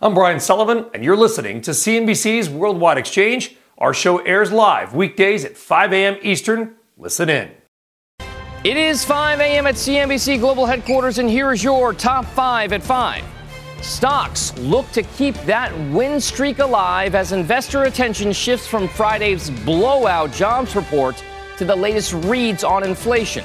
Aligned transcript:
I'm 0.00 0.14
Brian 0.14 0.38
Sullivan, 0.38 0.86
and 0.94 1.02
you're 1.02 1.16
listening 1.16 1.60
to 1.62 1.72
CNBC's 1.72 2.48
Worldwide 2.48 2.98
Exchange. 2.98 3.56
Our 3.78 3.92
show 3.92 4.18
airs 4.18 4.52
live 4.52 4.94
weekdays 4.94 5.44
at 5.44 5.56
5 5.56 5.92
a.m. 5.92 6.18
Eastern. 6.22 6.76
Listen 6.96 7.28
in. 7.28 7.50
It 8.62 8.76
is 8.76 9.04
5 9.04 9.40
a.m. 9.40 9.66
at 9.66 9.74
CNBC 9.74 10.38
Global 10.38 10.66
Headquarters, 10.66 11.18
and 11.18 11.28
here 11.28 11.52
is 11.52 11.64
your 11.64 11.92
top 11.92 12.26
five 12.26 12.72
at 12.72 12.80
5. 12.80 13.24
Stocks 13.80 14.56
look 14.58 14.88
to 14.92 15.02
keep 15.02 15.34
that 15.46 15.76
win 15.90 16.20
streak 16.20 16.60
alive 16.60 17.16
as 17.16 17.32
investor 17.32 17.82
attention 17.82 18.32
shifts 18.32 18.68
from 18.68 18.86
Friday's 18.86 19.50
blowout 19.50 20.30
jobs 20.30 20.76
report 20.76 21.20
to 21.56 21.64
the 21.64 21.74
latest 21.74 22.12
reads 22.12 22.62
on 22.62 22.84
inflation. 22.84 23.44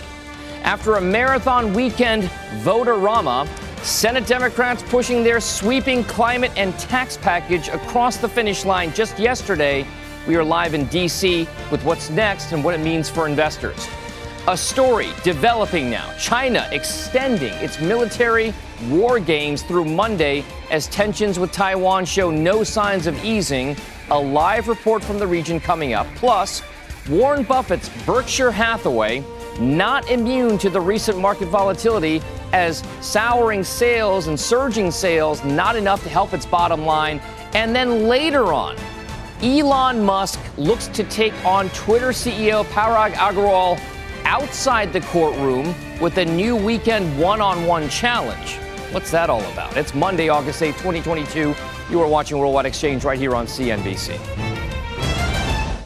After 0.61 0.97
a 0.97 1.01
marathon 1.01 1.73
weekend 1.73 2.25
vote-a-rama, 2.61 3.49
Senate 3.83 4.25
Democrats 4.25 4.81
pushing 4.83 5.25
their 5.25 5.41
sweeping 5.41 6.05
climate 6.05 6.53
and 6.55 6.73
tax 6.79 7.17
package 7.17 7.67
across 7.67 8.15
the 8.15 8.29
finish 8.29 8.63
line 8.63 8.93
just 8.93 9.19
yesterday. 9.19 9.85
We 10.25 10.37
are 10.37 10.43
live 10.43 10.73
in 10.73 10.85
D.C. 10.85 11.45
with 11.69 11.83
what's 11.83 12.09
next 12.09 12.53
and 12.53 12.63
what 12.63 12.73
it 12.73 12.77
means 12.77 13.09
for 13.09 13.27
investors. 13.27 13.89
A 14.47 14.55
story 14.55 15.09
developing 15.21 15.89
now 15.89 16.13
China 16.17 16.65
extending 16.71 17.51
its 17.55 17.81
military 17.81 18.53
war 18.87 19.19
games 19.19 19.63
through 19.63 19.83
Monday 19.83 20.45
as 20.71 20.87
tensions 20.87 21.37
with 21.37 21.51
Taiwan 21.51 22.05
show 22.05 22.31
no 22.31 22.63
signs 22.63 23.05
of 23.05 23.21
easing. 23.25 23.75
A 24.11 24.17
live 24.17 24.69
report 24.69 25.03
from 25.03 25.19
the 25.19 25.27
region 25.27 25.59
coming 25.59 25.91
up. 25.91 26.07
Plus, 26.15 26.61
Warren 27.09 27.43
Buffett's 27.43 27.89
Berkshire 28.05 28.51
Hathaway 28.51 29.25
not 29.59 30.09
immune 30.09 30.57
to 30.59 30.69
the 30.69 30.79
recent 30.79 31.17
market 31.17 31.47
volatility 31.47 32.21
as 32.51 32.83
souring 33.01 33.63
sales 33.63 34.27
and 34.27 34.39
surging 34.39 34.91
sales 34.91 35.43
not 35.43 35.75
enough 35.75 36.03
to 36.03 36.09
help 36.09 36.33
its 36.33 36.45
bottom 36.45 36.85
line. 36.85 37.19
And 37.53 37.75
then 37.75 38.07
later 38.07 38.53
on, 38.53 38.75
Elon 39.41 40.03
Musk 40.03 40.39
looks 40.57 40.87
to 40.87 41.03
take 41.05 41.33
on 41.45 41.69
Twitter 41.69 42.09
CEO 42.09 42.63
Parag 42.65 43.13
Agrawal 43.13 43.79
outside 44.23 44.93
the 44.93 45.01
courtroom 45.01 45.75
with 45.99 46.17
a 46.17 46.25
new 46.25 46.55
weekend 46.55 47.19
one 47.19 47.41
on 47.41 47.65
one 47.65 47.89
challenge. 47.89 48.57
What's 48.91 49.11
that 49.11 49.29
all 49.29 49.43
about? 49.51 49.75
It's 49.75 49.93
Monday, 49.93 50.29
August 50.29 50.61
8, 50.61 50.71
2022. 50.73 51.55
You 51.89 52.01
are 52.01 52.07
watching 52.07 52.37
Worldwide 52.37 52.65
Exchange 52.65 53.03
right 53.03 53.19
here 53.19 53.35
on 53.35 53.47
CNBC. 53.47 54.52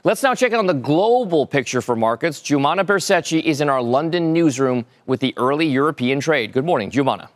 Let's 0.05 0.23
now 0.23 0.35
check 0.35 0.53
on 0.53 0.67
the 0.67 0.75
global 0.75 1.47
picture 1.47 1.81
for 1.81 1.97
markets. 1.97 2.41
Joumanna 2.41 2.85
Bercetche 2.85 3.43
is 3.43 3.61
in 3.61 3.69
our 3.69 3.83
London 3.83 4.33
newsroom 4.33 4.87
with 5.07 5.19
the 5.21 5.35
early 5.37 5.67
European 5.67 6.21
trade. 6.21 6.53
Good 6.53 6.65
morning, 6.65 6.91
Joumanna. 6.91 7.29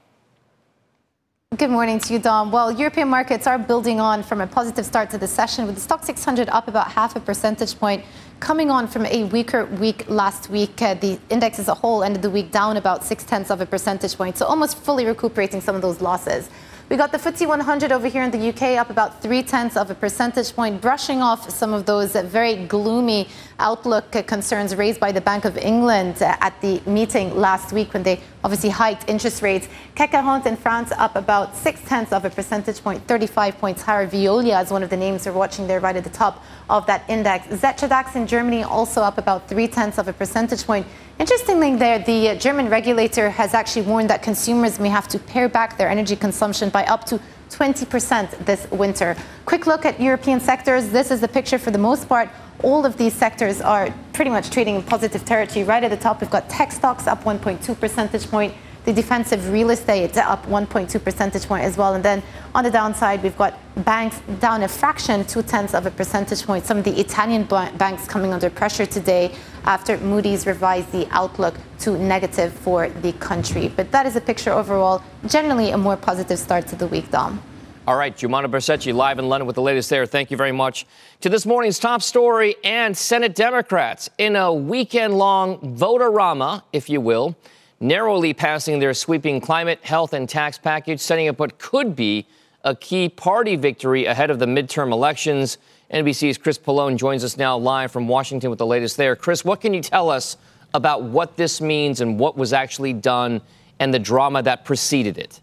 Good 1.57 1.71
morning 1.71 1.99
to 1.99 2.13
you, 2.13 2.21
Dom. 2.21 2.53
Well, 2.53 2.71
European 2.71 3.09
markets 3.09 3.49
are 3.49 3.59
building 3.59 3.99
on 3.99 4.23
from 4.23 4.41
a 4.41 4.47
positive 4.47 4.87
start 4.87 5.11
to 5.11 5.19
the 5.19 5.27
session, 5.27 5.67
with 5.67 5.75
the 5.75 5.81
Stoxx 5.81 6.05
600 6.05 6.49
up 6.51 6.69
about 6.69 6.93
half 6.93 7.17
a 7.17 7.21
percentage 7.21 7.77
point, 7.77 8.05
coming 8.41 8.71
on 8.71 8.89
from 8.89 9.05
a 9.07 9.25
weaker 9.25 9.67
week 9.67 10.09
last 10.09 10.49
week. 10.49 10.81
Uh, 10.81 10.95
the 10.95 11.19
index 11.29 11.59
as 11.59 11.69
a 11.69 11.75
whole 11.75 12.03
ended 12.03 12.23
the 12.23 12.31
week 12.31 12.51
down 12.51 12.79
about 12.79 13.05
six 13.05 13.23
tenths 13.23 13.51
of 13.51 13.61
a 13.61 13.67
percentage 13.67 14.17
point, 14.17 14.37
so 14.37 14.47
almost 14.47 14.79
fully 14.79 15.05
recuperating 15.05 15.61
some 15.61 15.77
of 15.77 15.83
those 15.83 16.01
losses. 16.01 16.49
We 16.89 16.97
got 16.97 17.13
the 17.13 17.19
FTSE 17.19 17.47
100 17.47 17.93
over 17.93 18.09
here 18.09 18.25
in 18.25 18.33
the 18.33 18.49
UK 18.49 18.77
up 18.77 18.91
about 18.91 19.23
three 19.23 19.45
tenths 19.45 19.77
of 19.77 19.91
a 19.91 19.95
percentage 19.95 20.57
point, 20.57 20.81
brushing 20.81 21.23
off 21.23 21.49
some 21.49 21.73
of 21.73 21.87
those 21.87 22.13
very 22.13 22.67
gloomy 22.67 23.29
outlook 23.61 24.11
concerns 24.27 24.75
raised 24.75 24.99
by 24.99 25.13
the 25.13 25.21
Bank 25.21 25.45
of 25.45 25.57
England 25.57 26.17
at 26.23 26.55
the 26.61 26.81
meeting 26.87 27.37
last 27.37 27.73
week 27.73 27.93
when 27.93 28.03
they 28.03 28.21
obviously 28.43 28.71
hiked 28.71 29.09
interest 29.09 29.43
rates. 29.43 29.69
CAC 29.95 30.23
40 30.25 30.49
in 30.49 30.57
France 30.57 30.93
up 30.93 31.15
about 31.17 31.55
six 31.55 31.81
tenths 31.83 32.13
of 32.13 32.25
a 32.25 32.31
percentage 32.31 32.83
point, 32.83 33.07
35 33.07 33.59
points 33.59 33.83
higher. 33.83 34.07
Veolia 34.09 34.63
is 34.63 34.71
one 34.71 34.83
of 34.83 34.91
the 34.91 34.97
names 34.97 35.27
we're 35.27 35.33
watching 35.33 35.67
there 35.67 35.81
right 35.81 35.97
at 35.97 36.05
the 36.05 36.11
top 36.11 36.43
of 36.69 36.87
that 36.87 37.05
index. 37.09 37.47
Xetra 37.49 37.89
DAX 37.89 38.17
in 38.17 38.27
Germany 38.27 38.63
also 38.63 39.03
up 39.03 39.19
about 39.19 39.49
three 39.49 39.69
tenths 39.69 39.99
of 39.99 40.09
a 40.09 40.13
percentage 40.13 40.65
point. 40.65 40.87
Interestingly, 41.19 41.77
there, 41.77 41.99
the 41.99 42.37
German 42.37 42.71
regulator 42.71 43.29
has 43.29 43.53
actually 43.53 43.83
warned 43.83 44.09
that 44.09 44.23
consumers 44.23 44.81
may 44.81 44.89
have 44.89 45.07
to 45.09 45.19
pare 45.19 45.49
back 45.49 45.77
their 45.77 45.89
energy 45.89 46.17
consumption 46.17 46.71
by 46.71 46.85
up 46.85 47.05
to 47.05 47.21
20% 47.51 48.45
this 48.47 48.71
winter. 48.71 49.17
Quick 49.45 49.67
look 49.67 49.85
at 49.85 50.01
European 50.01 50.41
sectors. 50.41 50.89
This 50.89 51.11
is 51.11 51.21
the 51.21 51.29
picture 51.29 51.59
for 51.59 51.71
the 51.71 51.79
most 51.79 52.09
part. 52.09 52.29
All 52.63 52.87
of 52.87 52.97
these 52.97 53.15
sectors 53.15 53.61
are 53.61 53.93
pretty 54.13 54.31
much 54.31 54.51
trading 54.51 54.77
in 54.77 54.83
positive 54.83 55.25
territory. 55.25 55.65
Right 55.65 55.83
at 55.83 55.91
the 55.91 55.97
top, 55.97 56.21
we've 56.21 56.31
got 56.31 56.49
tech 56.49 56.73
stocks 56.73 57.07
up 57.07 57.25
1.2 57.25 57.79
percentage 57.79 58.31
point. 58.31 58.55
The 58.85 58.93
defensive 58.95 59.51
real 59.51 59.71
estate 59.71 60.17
up 60.17 60.47
1.2 60.47 61.05
percentage 61.05 61.47
point 61.47 61.65
as 61.65 61.77
well. 61.77 61.95
And 61.95 62.05
then 62.05 62.23
on 62.55 62.65
the 62.65 62.71
downside, 62.71 63.23
we've 63.23 63.37
got 63.37 63.59
banks 63.85 64.21
down 64.41 64.63
a 64.63 64.69
fraction, 64.69 65.25
two 65.25 65.43
tenths 65.43 65.75
of 65.75 65.87
a 65.87 65.91
percentage 65.91 66.45
point. 66.45 66.65
Some 66.65 66.79
of 66.79 66.85
the 66.85 66.99
Italian 66.99 67.45
banks 67.45 68.07
coming 68.07 68.33
under 68.33 68.49
pressure 68.49 68.87
today 68.87 69.35
after 69.65 69.99
Moody's 69.99 70.47
revised 70.47 70.91
the 70.93 71.07
outlook 71.11 71.55
to 71.81 71.99
negative 71.99 72.53
for 72.53 72.89
the 72.89 73.13
country. 73.13 73.69
But 73.69 73.93
that 73.93 74.07
is 74.07 74.17
a 74.17 74.21
picture 74.21 74.53
overall, 74.53 75.03
generally 75.27 75.71
a 75.71 75.79
more 75.79 75.97
positive 75.97 76.39
start 76.39 76.67
to 76.69 76.77
the 76.77 76.87
week, 76.87 77.11
Dom. 77.11 77.43
All 77.87 77.97
right, 77.97 78.17
Joumanna 78.17 78.47
Bercetche 78.47 78.95
live 78.95 79.19
in 79.19 79.29
London 79.29 79.47
with 79.47 79.57
the 79.57 79.63
latest 79.63 79.91
there. 79.91 80.07
Thank 80.07 80.31
you 80.31 80.37
very 80.37 80.53
much. 80.53 80.87
To 81.23 81.29
this 81.29 81.45
morning's 81.45 81.79
top 81.79 82.03
story 82.03 82.55
and 82.63 82.97
Senate 82.97 83.35
Democrats 83.35 84.09
in 84.17 84.37
a 84.37 84.53
weekend 84.53 85.19
long 85.19 85.75
vote-a-rama, 85.77 86.65
if 86.73 86.89
you 86.89 87.01
will, 87.01 87.37
narrowly 87.81 88.35
passing 88.35 88.79
their 88.79 88.93
sweeping 88.93 89.41
climate, 89.41 89.79
health, 89.83 90.13
and 90.13 90.29
tax 90.29 90.59
package, 90.59 91.01
setting 91.01 91.29
up 91.29 91.39
what 91.39 91.59
could 91.59 91.97
be 91.97 92.27
a 92.63 92.77
key 92.77 93.09
party 93.09 93.57
victory 93.57 94.05
ahead 94.05 94.31
of 94.31 94.39
the 94.39 94.47
midterm 94.47 94.93
elections. 94.93 95.57
NBC's 95.93 96.37
Chris 96.37 96.59
Pollone 96.59 96.97
joins 96.97 97.25
us 97.25 97.37
now 97.37 97.57
live 97.57 97.91
from 97.91 98.07
Washington 98.07 98.51
with 98.51 98.59
the 98.59 98.67
latest 98.67 98.97
there. 98.97 99.17
Chris, 99.17 99.45
what 99.45 99.61
can 99.61 99.73
you 99.73 99.81
tell 99.81 100.11
us 100.11 100.37
about 100.75 101.03
what 101.03 101.37
this 101.37 101.61
means 101.61 102.01
and 102.01 102.19
what 102.19 102.37
was 102.37 102.53
actually 102.53 102.93
done 102.93 103.41
and 103.79 103.93
the 103.93 103.99
drama 103.99 104.43
that 104.43 104.65
preceded 104.65 105.17
it? 105.17 105.41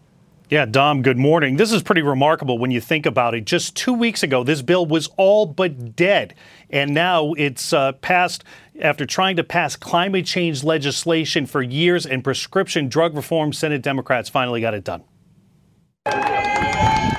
Yeah, 0.48 0.64
Dom, 0.64 1.02
good 1.02 1.18
morning. 1.18 1.56
This 1.58 1.72
is 1.72 1.82
pretty 1.82 2.00
remarkable 2.00 2.56
when 2.56 2.70
you 2.70 2.80
think 2.80 3.04
about 3.04 3.34
it. 3.34 3.44
Just 3.44 3.76
two 3.76 3.92
weeks 3.92 4.22
ago, 4.22 4.44
this 4.44 4.62
bill 4.62 4.86
was 4.86 5.10
all 5.18 5.44
but 5.44 5.94
dead. 5.94 6.34
And 6.70 6.94
now 6.94 7.34
it's 7.34 7.74
uh, 7.74 7.92
passed 7.92 8.44
after 8.80 9.06
trying 9.06 9.36
to 9.36 9.44
pass 9.44 9.76
climate 9.76 10.26
change 10.26 10.64
legislation 10.64 11.46
for 11.46 11.62
years 11.62 12.06
and 12.06 12.22
prescription 12.24 12.88
drug 12.88 13.14
reform. 13.14 13.52
Senate 13.52 13.82
Democrats 13.82 14.28
finally 14.28 14.60
got 14.60 14.74
it 14.74 14.84
done. 14.84 15.04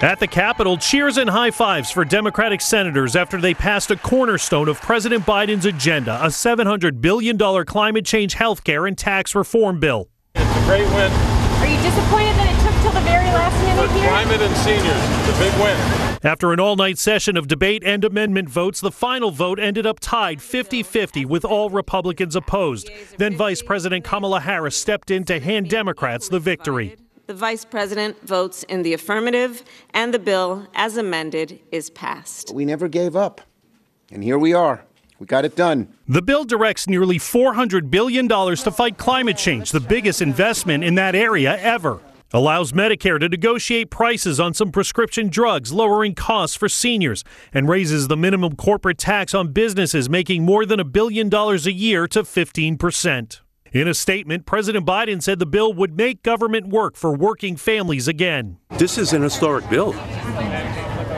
At 0.01 0.21
the 0.21 0.27
Capitol, 0.27 0.77
cheers 0.77 1.17
and 1.17 1.29
high 1.29 1.51
fives 1.51 1.91
for 1.91 2.05
Democratic 2.05 2.61
senators 2.61 3.17
after 3.17 3.41
they 3.41 3.53
passed 3.53 3.91
a 3.91 3.97
cornerstone 3.97 4.69
of 4.69 4.81
President 4.81 5.25
Biden's 5.25 5.65
agenda 5.65 6.23
a 6.23 6.27
$700 6.27 7.01
billion 7.01 7.37
climate 7.65 8.05
change, 8.05 8.33
health 8.33 8.63
care, 8.63 8.85
and 8.87 8.97
tax 8.97 9.35
reform 9.35 9.79
bill. 9.79 10.07
It's 10.35 10.45
a 10.45 10.65
great 10.65 10.87
win. 10.87 11.11
Are 11.11 11.67
you 11.67 11.77
disappointed 11.81 12.33
that 12.39 12.47
it 12.47 12.63
took 12.63 12.81
till 12.81 12.93
the 12.93 13.05
very 13.05 13.25
last 13.25 13.61
minute 13.65 13.91
here? 13.99 14.07
Climate 14.07 14.41
and 14.41 14.55
seniors, 14.55 15.27
the 15.27 15.35
big 15.37 15.53
win. 15.61 16.08
After 16.21 16.51
an 16.51 16.59
all 16.59 16.75
night 16.75 16.97
session 16.97 17.37
of 17.37 17.47
debate 17.47 17.81
and 17.85 18.03
amendment 18.03 18.49
votes, 18.49 18.81
the 18.81 18.91
final 18.91 19.31
vote 19.31 19.57
ended 19.57 19.85
up 19.85 20.01
tied 20.01 20.41
50 20.41 20.83
50 20.83 21.23
with 21.23 21.45
all 21.45 21.69
Republicans 21.69 22.35
opposed. 22.35 22.89
Then 23.17 23.37
Vice 23.37 23.61
President 23.61 24.03
Kamala 24.03 24.41
Harris 24.41 24.75
stepped 24.75 25.11
in 25.11 25.23
to 25.25 25.39
hand 25.39 25.69
Democrats 25.69 26.27
the 26.27 26.39
victory. 26.39 26.97
The 27.27 27.33
Vice 27.33 27.63
President 27.63 28.19
votes 28.27 28.63
in 28.63 28.81
the 28.81 28.91
affirmative, 28.93 29.63
and 29.93 30.13
the 30.13 30.19
bill, 30.19 30.67
as 30.73 30.97
amended, 30.97 31.61
is 31.71 31.89
passed. 31.91 32.51
We 32.53 32.65
never 32.65 32.89
gave 32.89 33.15
up, 33.15 33.39
and 34.11 34.21
here 34.21 34.37
we 34.37 34.53
are. 34.53 34.83
We 35.19 35.25
got 35.25 35.45
it 35.45 35.55
done. 35.55 35.87
The 36.07 36.21
bill 36.21 36.43
directs 36.43 36.87
nearly 36.87 37.17
$400 37.17 37.89
billion 37.91 38.27
to 38.27 38.71
fight 38.71 38.97
climate 38.97 39.37
change, 39.37 39.71
the 39.71 39.79
biggest 39.79 40.21
investment 40.21 40.83
in 40.83 40.95
that 40.95 41.13
area 41.15 41.57
ever. 41.59 42.01
Allows 42.31 42.73
Medicare 42.73 43.19
to 43.19 43.27
negotiate 43.27 43.89
prices 43.89 44.39
on 44.39 44.53
some 44.53 44.71
prescription 44.71 45.29
drugs, 45.29 45.73
lowering 45.73 46.13
costs 46.13 46.55
for 46.55 46.69
seniors, 46.69 47.23
and 47.51 47.67
raises 47.67 48.07
the 48.07 48.15
minimum 48.15 48.55
corporate 48.55 48.99
tax 48.99 49.33
on 49.33 49.51
businesses 49.51 50.11
making 50.11 50.45
more 50.45 50.63
than 50.63 50.79
a 50.79 50.83
billion 50.83 51.27
dollars 51.27 51.65
a 51.65 51.73
year 51.73 52.07
to 52.07 52.21
15%. 52.21 53.41
In 53.71 53.87
a 53.87 53.93
statement, 53.95 54.45
President 54.45 54.85
Biden 54.85 55.23
said 55.23 55.39
the 55.39 55.45
bill 55.47 55.73
would 55.73 55.97
make 55.97 56.21
government 56.21 56.67
work 56.67 56.95
for 56.95 57.15
working 57.15 57.55
families 57.55 58.07
again. 58.07 58.57
This 58.77 58.99
is 58.99 59.13
an 59.13 59.23
historic 59.23 59.67
bill. 59.67 59.93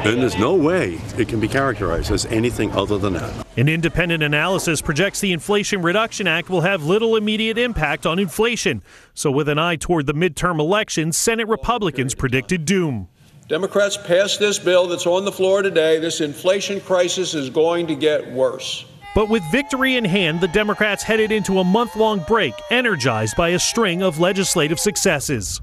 And 0.03 0.19
there's 0.19 0.37
no 0.37 0.55
way 0.55 0.99
it 1.15 1.27
can 1.27 1.39
be 1.39 1.47
characterized 1.47 2.11
as 2.11 2.25
anything 2.25 2.71
other 2.71 2.97
than 2.97 3.13
that. 3.13 3.45
An 3.55 3.69
independent 3.69 4.23
analysis 4.23 4.81
projects 4.81 5.19
the 5.19 5.31
Inflation 5.31 5.83
Reduction 5.83 6.25
Act 6.25 6.49
will 6.49 6.61
have 6.61 6.83
little 6.83 7.15
immediate 7.15 7.59
impact 7.59 8.07
on 8.07 8.17
inflation. 8.17 8.81
So, 9.13 9.29
with 9.29 9.47
an 9.47 9.59
eye 9.59 9.75
toward 9.75 10.07
the 10.07 10.15
midterm 10.15 10.59
elections, 10.59 11.17
Senate 11.17 11.47
Republicans 11.47 12.15
predicted 12.15 12.65
doom. 12.65 13.09
Democrats 13.47 13.95
passed 13.95 14.39
this 14.39 14.57
bill 14.57 14.87
that's 14.87 15.05
on 15.05 15.23
the 15.23 15.31
floor 15.31 15.61
today. 15.61 15.99
This 15.99 16.19
inflation 16.19 16.81
crisis 16.81 17.35
is 17.35 17.51
going 17.51 17.85
to 17.85 17.95
get 17.95 18.31
worse. 18.31 18.85
But 19.13 19.29
with 19.29 19.43
victory 19.51 19.97
in 19.97 20.05
hand, 20.05 20.41
the 20.41 20.47
Democrats 20.47 21.03
headed 21.03 21.31
into 21.31 21.59
a 21.59 21.63
month 21.63 21.95
long 21.95 22.21
break, 22.27 22.53
energized 22.71 23.35
by 23.35 23.49
a 23.49 23.59
string 23.59 24.01
of 24.01 24.19
legislative 24.19 24.79
successes. 24.79 25.61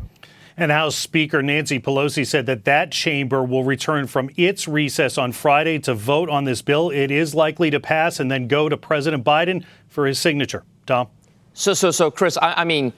And 0.60 0.72
House 0.72 0.96
Speaker 0.96 1.40
Nancy 1.40 1.78
Pelosi 1.78 2.26
said 2.26 2.46
that 2.46 2.64
that 2.64 2.90
chamber 2.90 3.44
will 3.44 3.62
return 3.62 4.08
from 4.08 4.28
its 4.36 4.66
recess 4.66 5.16
on 5.16 5.30
Friday 5.30 5.78
to 5.78 5.94
vote 5.94 6.28
on 6.28 6.42
this 6.42 6.62
bill. 6.62 6.90
It 6.90 7.12
is 7.12 7.32
likely 7.32 7.70
to 7.70 7.78
pass 7.78 8.18
and 8.18 8.28
then 8.28 8.48
go 8.48 8.68
to 8.68 8.76
President 8.76 9.24
Biden 9.24 9.64
for 9.86 10.04
his 10.04 10.18
signature. 10.18 10.64
Dom? 10.84 11.06
So, 11.54 11.74
so, 11.74 11.92
so, 11.92 12.10
Chris, 12.10 12.36
I, 12.36 12.54
I 12.54 12.64
mean, 12.64 12.92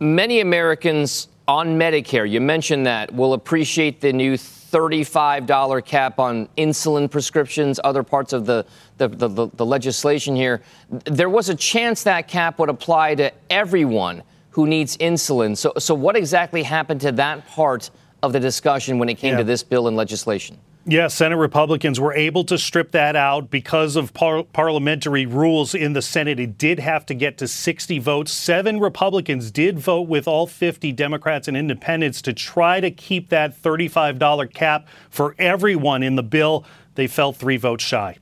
many 0.00 0.40
Americans 0.40 1.28
on 1.46 1.78
Medicare, 1.78 2.28
you 2.28 2.40
mentioned 2.40 2.86
that, 2.86 3.14
will 3.14 3.34
appreciate 3.34 4.00
the 4.00 4.12
new 4.12 4.34
$35 4.34 5.84
cap 5.84 6.18
on 6.18 6.48
insulin 6.58 7.08
prescriptions, 7.08 7.78
other 7.84 8.02
parts 8.02 8.32
of 8.32 8.46
the, 8.46 8.66
the, 8.98 9.06
the, 9.06 9.48
the, 9.54 9.66
legislation 9.66 10.34
here. 10.34 10.60
There 11.04 11.28
was 11.28 11.48
a 11.50 11.54
chance 11.54 12.02
that 12.02 12.26
cap 12.26 12.58
would 12.58 12.68
apply 12.68 13.14
to 13.16 13.32
everyone 13.48 14.24
who 14.50 14.66
needs 14.66 14.96
insulin. 14.98 15.56
So, 15.56 15.72
so 15.78 15.94
what 15.94 16.16
exactly 16.16 16.62
happened 16.62 17.00
to 17.02 17.12
that 17.12 17.46
part 17.48 17.90
of 18.22 18.32
the 18.32 18.40
discussion 18.40 18.98
when 18.98 19.08
it 19.08 19.14
came 19.14 19.32
yeah. 19.32 19.38
to 19.38 19.44
this 19.44 19.62
bill 19.62 19.88
and 19.88 19.96
legislation? 19.96 20.58
Yeah, 20.86 21.08
Senate 21.08 21.36
Republicans 21.36 22.00
were 22.00 22.14
able 22.14 22.42
to 22.44 22.56
strip 22.56 22.92
that 22.92 23.14
out 23.14 23.50
because 23.50 23.96
of 23.96 24.14
par- 24.14 24.44
parliamentary 24.44 25.26
rules 25.26 25.74
in 25.74 25.92
the 25.92 26.00
Senate. 26.00 26.40
It 26.40 26.56
did 26.56 26.78
have 26.78 27.04
to 27.06 27.14
get 27.14 27.36
to 27.38 27.46
60 27.46 27.98
votes. 27.98 28.32
Seven 28.32 28.80
Republicans 28.80 29.50
did 29.50 29.78
vote 29.78 30.08
with 30.08 30.26
all 30.26 30.46
50 30.46 30.90
Democrats 30.92 31.48
and 31.48 31.56
independents 31.56 32.22
to 32.22 32.32
try 32.32 32.80
to 32.80 32.90
keep 32.90 33.28
that 33.28 33.60
$35 33.60 34.54
cap 34.54 34.88
for 35.10 35.34
everyone 35.38 36.02
in 36.02 36.16
the 36.16 36.22
bill. 36.22 36.64
They 36.94 37.06
fell 37.06 37.34
three 37.34 37.58
votes 37.58 37.84
shy. 37.84 38.16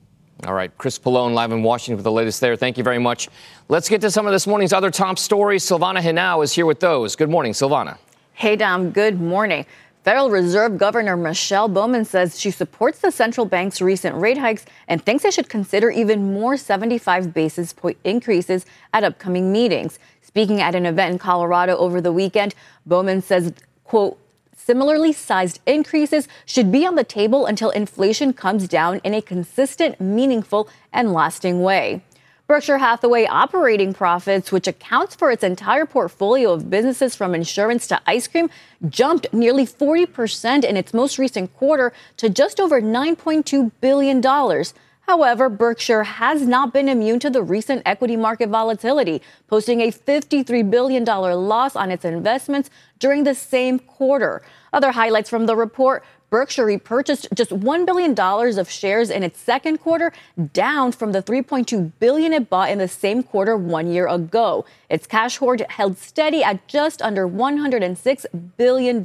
All 0.45 0.53
right, 0.53 0.75
Chris 0.77 0.97
Pollone 0.97 1.33
live 1.33 1.51
in 1.51 1.63
Washington 1.63 1.97
for 1.97 2.03
the 2.03 2.11
latest 2.11 2.39
there. 2.39 2.55
Thank 2.55 2.77
you 2.77 2.83
very 2.83 2.99
much. 2.99 3.27
Let's 3.67 3.89
get 3.89 3.99
to 4.01 4.11
some 4.11 4.25
of 4.25 4.31
this 4.31 4.47
morning's 4.47 4.71
other 4.71 4.89
top 4.89 5.19
stories. 5.19 5.65
Silvana 5.65 5.99
Henao 5.99 6.43
is 6.43 6.53
here 6.53 6.65
with 6.65 6.79
those. 6.79 7.17
Good 7.17 7.29
morning, 7.29 7.51
Silvana. 7.51 7.97
Hey, 8.33 8.55
Dom. 8.55 8.91
Good 8.91 9.19
morning. 9.19 9.65
Federal 10.05 10.29
Reserve 10.29 10.77
Governor 10.77 11.17
Michelle 11.17 11.67
Bowman 11.67 12.05
says 12.05 12.39
she 12.39 12.51
supports 12.51 12.99
the 12.99 13.11
central 13.11 13.45
bank's 13.45 13.81
recent 13.81 14.15
rate 14.15 14.37
hikes 14.37 14.63
and 14.87 15.05
thinks 15.05 15.23
they 15.23 15.31
should 15.31 15.49
consider 15.49 15.91
even 15.91 16.33
more 16.33 16.55
75 16.55 17.33
basis 17.33 17.73
point 17.73 17.97
increases 18.05 18.65
at 18.93 19.03
upcoming 19.03 19.51
meetings. 19.51 19.99
Speaking 20.21 20.61
at 20.61 20.73
an 20.73 20.85
event 20.85 21.11
in 21.11 21.19
Colorado 21.19 21.75
over 21.75 21.99
the 21.99 22.13
weekend, 22.13 22.55
Bowman 22.85 23.21
says, 23.21 23.51
quote, 23.83 24.17
Similarly 24.65 25.13
sized 25.13 25.61
increases 25.65 26.27
should 26.45 26.69
be 26.69 26.85
on 26.85 26.95
the 26.95 27.03
table 27.05 27.45
until 27.45 27.69
inflation 27.69 28.33
comes 28.33 28.67
down 28.67 28.99
in 29.05 29.13
a 29.13 29.21
consistent, 29.21 30.01
meaningful, 30.01 30.67
and 30.91 31.13
lasting 31.13 31.63
way. 31.63 32.03
Berkshire 32.45 32.79
Hathaway 32.79 33.25
operating 33.25 33.93
profits, 33.93 34.51
which 34.51 34.67
accounts 34.67 35.15
for 35.15 35.31
its 35.31 35.43
entire 35.43 35.85
portfolio 35.85 36.51
of 36.51 36.69
businesses 36.69 37.15
from 37.15 37.33
insurance 37.33 37.87
to 37.87 38.01
ice 38.05 38.27
cream, 38.27 38.49
jumped 38.89 39.33
nearly 39.33 39.65
40% 39.65 40.65
in 40.65 40.75
its 40.75 40.93
most 40.93 41.17
recent 41.17 41.55
quarter 41.55 41.93
to 42.17 42.29
just 42.29 42.59
over 42.59 42.81
$9.2 42.81 43.71
billion. 43.79 44.21
However, 45.09 45.49
Berkshire 45.49 46.03
has 46.03 46.43
not 46.43 46.71
been 46.71 46.87
immune 46.87 47.19
to 47.21 47.31
the 47.31 47.41
recent 47.41 47.81
equity 47.83 48.15
market 48.15 48.49
volatility, 48.49 49.23
posting 49.47 49.81
a 49.81 49.91
$53 49.91 50.69
billion 50.69 51.03
loss 51.03 51.75
on 51.75 51.89
its 51.89 52.05
investments 52.05 52.69
during 52.99 53.23
the 53.23 53.33
same 53.33 53.79
quarter. 53.79 54.43
Other 54.71 54.91
highlights 54.91 55.27
from 55.27 55.47
the 55.47 55.55
report 55.55 56.03
Berkshire 56.29 56.65
repurchased 56.65 57.27
just 57.33 57.49
$1 57.49 57.85
billion 57.87 58.13
of 58.59 58.69
shares 58.69 59.09
in 59.09 59.23
its 59.23 59.39
second 59.39 59.79
quarter, 59.79 60.13
down 60.53 60.91
from 60.91 61.11
the 61.11 61.23
3.2 61.23 61.91
billion 61.99 62.31
it 62.31 62.47
bought 62.47 62.69
in 62.69 62.77
the 62.77 62.87
same 62.87 63.23
quarter 63.23 63.57
one 63.57 63.91
year 63.91 64.07
ago. 64.07 64.63
Its 64.89 65.07
cash 65.07 65.37
hoard 65.37 65.65
held 65.69 65.97
steady 65.97 66.43
at 66.43 66.67
just 66.67 67.01
under 67.01 67.27
$106 67.27 68.25
billion. 68.57 69.03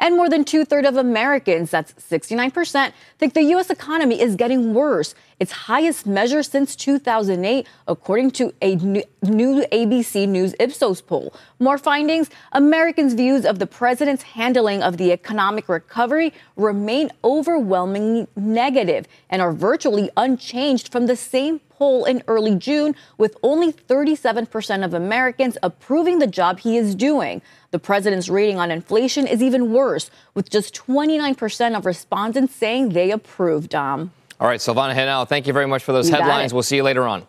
And 0.00 0.16
more 0.16 0.28
than 0.28 0.44
two 0.44 0.64
thirds 0.64 0.86
of 0.86 0.96
Americans, 0.96 1.70
that's 1.70 1.92
69%, 1.94 2.92
think 3.18 3.34
the 3.34 3.42
U.S. 3.42 3.68
economy 3.68 4.20
is 4.20 4.36
getting 4.36 4.72
worse, 4.72 5.14
its 5.40 5.50
highest 5.50 6.06
measure 6.06 6.42
since 6.44 6.76
2008, 6.76 7.66
according 7.88 8.30
to 8.32 8.54
a 8.62 8.76
new 8.76 9.02
ABC 9.22 10.28
News 10.28 10.54
Ipsos 10.60 11.00
poll. 11.00 11.34
More 11.58 11.78
findings 11.78 12.30
Americans' 12.52 13.14
views 13.14 13.44
of 13.44 13.58
the 13.58 13.66
president's 13.66 14.22
handling 14.22 14.84
of 14.84 14.98
the 14.98 15.10
economic 15.10 15.68
recovery 15.68 16.32
remain 16.54 17.10
overwhelmingly 17.24 18.28
negative 18.36 19.06
and 19.28 19.42
are 19.42 19.52
virtually 19.52 20.10
unchanged 20.16 20.92
from 20.92 21.06
the 21.06 21.16
same 21.16 21.60
poll 21.70 22.04
in 22.04 22.22
early 22.26 22.56
June, 22.56 22.94
with 23.16 23.36
only 23.42 23.72
37% 23.72 24.84
of 24.84 24.94
Americans 24.94 25.56
approving 25.62 26.18
the 26.18 26.26
job 26.26 26.58
he 26.60 26.76
is 26.76 26.94
doing. 26.94 27.40
The 27.70 27.78
president's 27.78 28.30
rating 28.30 28.58
on 28.58 28.70
inflation 28.70 29.26
is 29.26 29.42
even 29.42 29.72
worse, 29.72 30.10
with 30.32 30.48
just 30.48 30.74
29% 30.74 31.76
of 31.76 31.84
respondents 31.84 32.54
saying 32.54 32.90
they 32.90 33.10
approve, 33.10 33.68
Dom. 33.68 34.10
All 34.40 34.48
right, 34.48 34.58
Silvana 34.58 34.94
Henao, 34.94 35.28
thank 35.28 35.46
you 35.46 35.52
very 35.52 35.66
much 35.66 35.84
for 35.84 35.92
those 35.92 36.08
You 36.08 36.14
headlines. 36.14 36.54
We'll 36.54 36.62
see 36.62 36.76
you 36.76 36.82
later 36.82 37.02
on. 37.02 37.26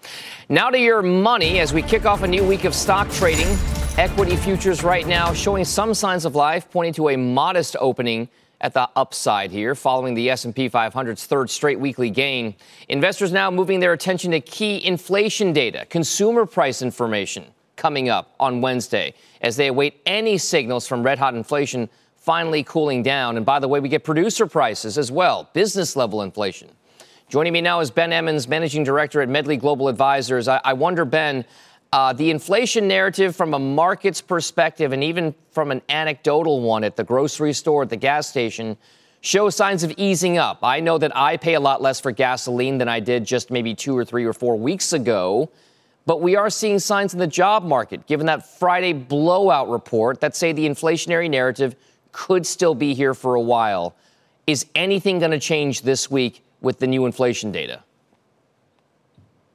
Now 0.47 0.69
to 0.69 0.79
your 0.79 1.01
money 1.01 1.59
as 1.59 1.73
we 1.73 1.81
kick 1.81 2.05
off 2.05 2.23
a 2.23 2.27
new 2.27 2.45
week 2.47 2.63
of 2.63 2.73
stock 2.73 3.11
trading. 3.11 3.47
Equity 3.97 4.37
futures 4.37 4.81
right 4.81 5.05
now 5.05 5.33
showing 5.33 5.65
some 5.65 5.93
signs 5.93 6.23
of 6.23 6.35
life, 6.35 6.71
pointing 6.71 6.93
to 6.93 7.09
a 7.09 7.17
modest 7.17 7.75
opening 7.77 8.29
at 8.61 8.73
the 8.73 8.89
upside 8.95 9.51
here 9.51 9.75
following 9.75 10.13
the 10.13 10.29
S&P 10.29 10.69
500's 10.69 11.25
third 11.25 11.49
straight 11.49 11.79
weekly 11.81 12.09
gain. 12.09 12.55
Investors 12.87 13.33
now 13.33 13.51
moving 13.51 13.81
their 13.81 13.91
attention 13.91 14.31
to 14.31 14.39
key 14.39 14.85
inflation 14.85 15.51
data, 15.51 15.85
consumer 15.89 16.45
price 16.45 16.81
information 16.81 17.45
coming 17.79 18.09
up 18.09 18.35
on 18.39 18.61
Wednesday 18.61 19.15
as 19.41 19.55
they 19.55 19.67
await 19.67 20.01
any 20.05 20.37
signals 20.37 20.85
from 20.85 21.01
red 21.01 21.17
hot 21.17 21.33
inflation 21.33 21.89
finally 22.17 22.61
cooling 22.63 23.01
down. 23.01 23.37
And 23.37 23.45
by 23.45 23.59
the 23.59 23.67
way, 23.67 23.79
we 23.79 23.89
get 23.89 24.03
producer 24.03 24.45
prices 24.45 24.97
as 24.97 25.11
well, 25.11 25.49
business 25.53 25.95
level 25.95 26.21
inflation. 26.21 26.69
Joining 27.29 27.53
me 27.53 27.61
now 27.61 27.79
is 27.79 27.89
Ben 27.89 28.11
Emmons, 28.11 28.47
Managing 28.47 28.83
Director 28.83 29.21
at 29.21 29.29
Medley 29.29 29.55
Global 29.55 29.87
Advisors. 29.87 30.47
I, 30.47 30.59
I 30.63 30.73
wonder, 30.73 31.05
Ben, 31.05 31.45
uh, 31.93 32.11
the 32.13 32.29
inflation 32.29 32.87
narrative 32.87 33.35
from 33.35 33.53
a 33.53 33.59
market's 33.59 34.21
perspective 34.21 34.91
and 34.91 35.03
even 35.03 35.33
from 35.51 35.71
an 35.71 35.81
anecdotal 35.89 36.61
one 36.61 36.83
at 36.83 36.95
the 36.97 37.03
grocery 37.03 37.53
store, 37.53 37.83
at 37.83 37.89
the 37.89 37.97
gas 37.97 38.27
station, 38.27 38.77
show 39.21 39.49
signs 39.49 39.83
of 39.83 39.93
easing 39.97 40.37
up. 40.37 40.59
I 40.63 40.81
know 40.81 40.97
that 40.97 41.15
I 41.15 41.37
pay 41.37 41.53
a 41.53 41.59
lot 41.59 41.81
less 41.81 41.99
for 41.99 42.11
gasoline 42.11 42.77
than 42.77 42.89
I 42.89 42.99
did 42.99 43.25
just 43.25 43.49
maybe 43.49 43.73
two 43.73 43.97
or 43.97 44.03
three 44.03 44.25
or 44.25 44.33
four 44.33 44.57
weeks 44.57 44.91
ago. 44.93 45.49
But 46.05 46.21
we 46.21 46.35
are 46.35 46.49
seeing 46.49 46.79
signs 46.79 47.13
in 47.13 47.19
the 47.19 47.27
job 47.27 47.63
market, 47.63 48.07
given 48.07 48.25
that 48.25 48.45
Friday 48.57 48.93
blowout 48.93 49.69
report 49.69 50.21
that 50.21 50.35
say 50.35 50.51
the 50.51 50.67
inflationary 50.67 51.29
narrative 51.29 51.75
could 52.11 52.45
still 52.45 52.75
be 52.75 52.93
here 52.93 53.13
for 53.13 53.35
a 53.35 53.41
while. 53.41 53.95
Is 54.47 54.65
anything 54.73 55.19
going 55.19 55.31
to 55.31 55.39
change 55.39 55.83
this 55.83 56.09
week 56.09 56.43
with 56.61 56.79
the 56.79 56.87
new 56.87 57.05
inflation 57.05 57.51
data? 57.51 57.83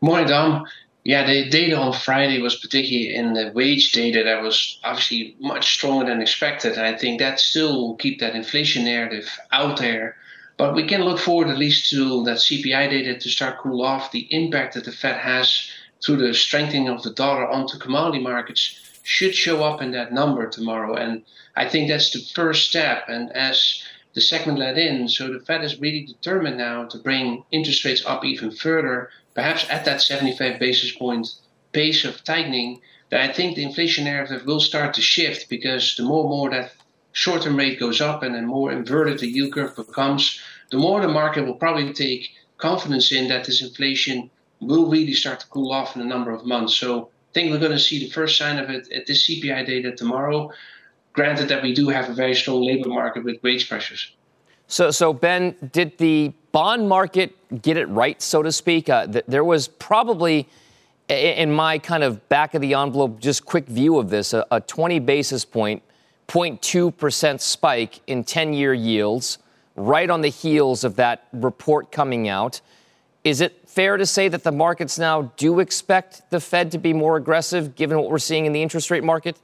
Morning, 0.01 0.29
Dom. 0.29 0.67
Yeah, 1.05 1.27
the 1.27 1.51
data 1.51 1.77
on 1.77 1.93
Friday 1.93 2.41
was 2.41 2.57
particularly 2.57 3.15
in 3.15 3.35
the 3.35 3.53
wage 3.55 3.93
data 3.93 4.23
that 4.25 4.43
was 4.43 4.79
obviously 4.85 5.37
much 5.39 5.75
stronger 5.75 6.07
than 6.07 6.23
expected. 6.23 6.75
And 6.75 6.87
I 6.87 6.97
think 6.97 7.19
that 7.19 7.41
still 7.41 7.89
will 7.89 7.97
keep 7.97 8.21
that 8.21 8.35
inflation 8.35 8.85
narrative 8.85 9.29
out 9.53 9.79
there. 9.79 10.17
But 10.57 10.75
we 10.75 10.87
can 10.87 11.03
look 11.03 11.19
forward 11.19 11.49
at 11.49 11.59
least 11.59 11.91
to 11.91 12.23
that 12.25 12.39
CPI 12.39 12.89
data 12.89 13.19
to 13.19 13.29
start 13.29 13.59
cool 13.59 13.83
off. 13.83 14.13
The 14.13 14.27
impact 14.31 14.75
that 14.75 14.85
the 14.85 14.93
Fed 14.93 15.17
has 15.17 15.69
through 16.03 16.17
the 16.17 16.35
strengthening 16.35 16.89
of 16.89 17.03
the 17.03 17.11
dollar 17.11 17.49
onto 17.49 17.79
commodity 17.79 18.23
markets 18.23 18.81
should 19.03 19.35
show 19.35 19.63
up 19.63 19.83
in 19.83 19.91
that 19.93 20.13
number 20.13 20.49
tomorrow. 20.49 20.95
And 20.95 21.25
I 21.55 21.69
think 21.69 21.89
that's 21.89 22.11
the 22.11 22.21
first 22.35 22.69
step. 22.69 23.05
And 23.09 23.31
as 23.33 23.83
the 24.15 24.21
segment 24.21 24.59
led 24.59 24.79
in, 24.79 25.09
so 25.09 25.33
the 25.33 25.41
Fed 25.41 25.63
is 25.63 25.81
really 25.81 26.07
determined 26.07 26.57
now 26.57 26.85
to 26.85 26.99
bring 26.99 27.45
interest 27.53 27.85
rates 27.85 28.05
up 28.07 28.25
even 28.25 28.51
further, 28.51 29.11
perhaps 29.35 29.67
at 29.69 29.85
that 29.85 30.01
75 30.01 30.59
basis 30.59 30.93
point 30.93 31.29
pace 31.73 32.05
of 32.05 32.25
tightening, 32.25 32.81
that 33.11 33.21
I 33.21 33.33
think 33.33 33.57
the 33.57 33.65
inflation 33.65 34.05
narrative 34.05 34.47
will 34.47 34.61
start 34.61 34.95
to 34.95 35.03
shift 35.03 35.49
because 35.49 35.95
the 35.97 36.03
more 36.03 36.23
and 36.23 36.31
more 36.31 36.51
that 36.51 36.73
short 37.13 37.43
term 37.43 37.57
rate 37.57 37.79
goes 37.79 38.01
up 38.01 38.23
and 38.23 38.35
the 38.35 38.43
more 38.43 38.73
inverted 38.73 39.19
the 39.19 39.29
yield 39.29 39.53
curve 39.53 39.77
becomes, 39.77 40.41
the 40.71 40.79
more 40.79 41.01
the 41.01 41.09
market 41.09 41.45
will 41.45 41.55
probably 41.55 41.93
take 41.93 42.31
confidence 42.57 43.13
in 43.13 43.29
that 43.29 43.45
this 43.45 43.63
inflation 43.63 44.31
will 44.67 44.91
really 44.91 45.15
start 45.15 45.41
to 45.41 45.47
cool 45.49 45.73
off 45.73 45.97
in 45.97 46.03
a 46.03 46.05
number 46.05 46.31
of 46.31 46.45
months. 46.45 46.75
So 46.75 47.05
I 47.05 47.33
think 47.33 47.51
we're 47.51 47.59
going 47.59 47.73
to 47.73 47.79
see 47.79 47.99
the 47.99 48.11
first 48.11 48.37
sign 48.39 48.59
of 48.59 48.71
it 48.71 48.91
at 48.93 49.07
this 49.07 49.29
CPI 49.29 49.67
data 49.67 49.93
tomorrow. 49.93 50.51
Granted 51.13 51.49
that 51.49 51.63
we 51.63 51.75
do 51.75 51.89
have 51.89 52.09
a 52.09 52.13
very 52.13 52.35
strong 52.35 52.63
labor 52.63 52.89
market 52.89 53.25
with 53.25 53.43
wage 53.43 53.69
pressures. 53.69 54.13
So, 54.67 54.91
so 54.91 55.13
Ben, 55.13 55.55
did 55.73 55.99
the 55.99 56.33
bond 56.53 56.89
market 56.89 57.63
get 57.63 57.77
it 57.77 57.87
right, 57.87 58.21
so 58.21 58.43
to 58.43 58.51
speak? 58.51 58.89
Uh, 58.89 59.07
th- 59.07 59.25
there 59.29 59.45
was 59.45 59.69
probably, 59.69 60.49
in 61.09 61.53
my 61.53 61.79
kind 61.79 62.03
of 62.03 62.29
back 62.29 62.55
of 62.55 62.63
the 62.63 62.75
envelope, 62.75 63.21
just 63.21 63.45
quick 63.45 63.67
view 63.67 63.99
of 63.99 64.11
this, 64.11 64.33
a, 64.33 64.47
a 64.51 64.61
20 64.61 64.99
basis 65.01 65.45
point, 65.45 65.83
0.2% 66.29 67.41
spike 67.41 68.01
in 68.07 68.25
10 68.25 68.55
year 68.55 68.73
yields, 68.73 69.39
right 69.77 70.09
on 70.09 70.21
the 70.21 70.29
heels 70.29 70.85
of 70.85 70.97
that 70.97 71.27
report 71.33 71.93
coming 71.93 72.29
out. 72.29 72.61
Is 73.25 73.41
it 73.41 73.67
fair 73.67 73.97
to 73.97 74.05
say 74.05 74.29
that 74.29 74.45
the 74.45 74.53
markets 74.53 74.99
now 74.99 75.33
do 75.39 75.59
expect 75.61 76.31
the 76.31 76.41
Fed 76.41 76.71
to 76.73 76.79
be 76.79 76.93
more 76.93 77.17
aggressive 77.17 77.75
given 77.75 77.97
what 77.97 78.11
we're 78.11 78.19
seeing 78.19 78.45
in 78.45 78.53
the 78.53 78.63
interest 78.63 78.91
rate 78.91 79.03
market? 79.03 79.41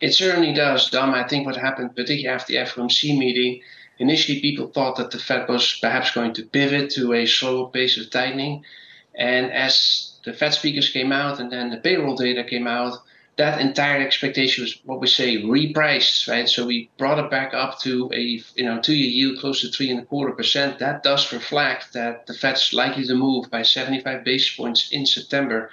It 0.00 0.12
certainly 0.12 0.52
does, 0.52 0.90
Dom. 0.90 1.14
I 1.14 1.26
think 1.26 1.46
what 1.46 1.56
happened, 1.56 1.96
particularly 1.96 2.28
after 2.28 2.52
the 2.52 2.58
FOMC 2.58 3.18
meeting, 3.18 3.62
initially 3.98 4.40
people 4.40 4.68
thought 4.68 4.96
that 4.96 5.10
the 5.10 5.18
Fed 5.18 5.48
was 5.48 5.78
perhaps 5.80 6.12
going 6.12 6.34
to 6.34 6.44
pivot 6.44 6.90
to 6.90 7.14
a 7.14 7.26
slower 7.26 7.68
pace 7.70 7.98
of 7.98 8.10
tightening. 8.10 8.62
And 9.14 9.50
as 9.50 10.12
the 10.24 10.32
Fed 10.32 10.54
speakers 10.54 10.90
came 10.90 11.10
out 11.10 11.40
and 11.40 11.50
then 11.50 11.70
the 11.70 11.78
payroll 11.78 12.14
data 12.14 12.44
came 12.44 12.66
out, 12.66 12.98
that 13.38 13.60
entire 13.60 14.00
expectation 14.00 14.64
was 14.64 14.80
what 14.84 15.00
we 15.00 15.06
say 15.06 15.40
repriced, 15.42 16.28
right? 16.28 16.48
So 16.48 16.66
we 16.66 16.90
brought 16.98 17.20
it 17.20 17.30
back 17.30 17.54
up 17.54 17.78
to 17.80 18.10
a 18.12 18.42
you 18.56 18.64
know 18.64 18.80
two-year 18.80 19.08
yield 19.08 19.38
close 19.38 19.60
to 19.60 19.68
three 19.68 19.90
and 19.90 20.00
a 20.00 20.04
quarter 20.04 20.32
percent. 20.32 20.80
That 20.80 21.04
does 21.04 21.32
reflect 21.32 21.92
that 21.92 22.26
the 22.26 22.34
Fed's 22.34 22.72
likely 22.72 23.04
to 23.04 23.14
move 23.14 23.48
by 23.48 23.62
75 23.62 24.24
basis 24.24 24.56
points 24.56 24.90
in 24.90 25.06
September 25.06 25.70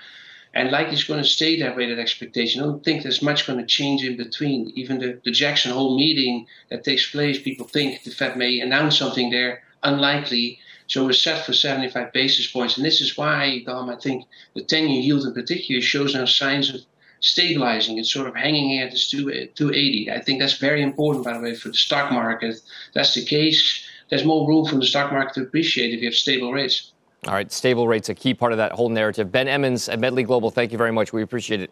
and 0.53 0.72
likely 0.72 0.93
is 0.93 1.03
going 1.03 1.22
to 1.22 1.27
stay 1.27 1.60
that 1.60 1.75
way, 1.75 1.89
that 1.89 2.00
expectation. 2.00 2.62
I 2.62 2.65
don't 2.65 2.84
think 2.84 3.01
there's 3.01 3.22
much 3.22 3.45
going 3.45 3.60
to 3.60 3.65
change 3.65 4.05
in 4.05 4.15
between. 4.15 4.72
Even 4.75 5.00
the, 5.00 5.19
the 5.25 5.31
Jackson 5.31 5.72
Hole 5.72 5.98
meeting 5.98 6.48
that 6.69 6.86
takes 6.86 7.12
place, 7.12 7.41
people 7.41 7.67
think 7.67 8.03
the 8.03 8.12
Fed 8.12 8.38
may 8.38 8.62
announce 8.62 8.98
something 8.98 9.31
there, 9.31 9.63
unlikely. 9.84 10.60
So 10.88 11.03
we're 11.03 11.13
set 11.13 11.45
for 11.45 11.51
75 11.51 12.13
basis 12.13 12.48
points. 12.48 12.77
And 12.77 12.86
this 12.86 13.01
is 13.01 13.17
why, 13.17 13.63
Dom, 13.65 13.89
I 13.89 13.98
think 13.98 14.25
the 14.53 14.63
10 14.63 14.88
year 14.88 15.01
yield 15.01 15.25
in 15.25 15.34
particular 15.34 15.81
shows 15.81 16.13
now 16.13 16.25
signs 16.25 16.74
of 16.74 16.81
stabilizing. 17.25 17.98
It's 17.98 18.12
sort 18.12 18.27
of 18.27 18.36
hanging 18.36 18.79
at 18.79 18.91
this 18.91 19.10
280. 19.10 20.12
I 20.12 20.22
think 20.22 20.39
that's 20.39 20.58
very 20.58 20.82
important, 20.82 21.25
by 21.25 21.34
the 21.34 21.39
way, 21.39 21.55
for 21.55 21.70
the 21.70 21.74
stock 21.74 22.12
market. 22.12 22.62
That's 22.94 23.15
the 23.15 23.25
case. 23.25 23.84
There's 24.10 24.24
more 24.24 24.48
room 24.48 24.65
for 24.65 24.75
the 24.75 24.86
stock 24.86 25.12
market 25.12 25.34
to 25.36 25.41
appreciate 25.41 25.94
if 25.94 26.01
you 26.01 26.08
have 26.08 26.15
stable 26.15 26.53
rates. 26.53 26.91
All 27.27 27.34
right, 27.34 27.51
stable 27.51 27.88
rates 27.88 28.10
a 28.10 28.13
key 28.13 28.36
part 28.36 28.51
of 28.51 28.60
that 28.60 28.72
whole 28.72 28.89
narrative. 28.89 29.32
Ben 29.32 29.48
Emmons 29.48 29.89
at 29.89 30.00
Medley 30.00 30.22
Global, 30.22 30.51
thank 30.51 30.72
you 30.72 30.77
very 30.77 30.91
much. 30.91 31.12
We 31.12 31.24
appreciate 31.24 31.60
it. 31.60 31.72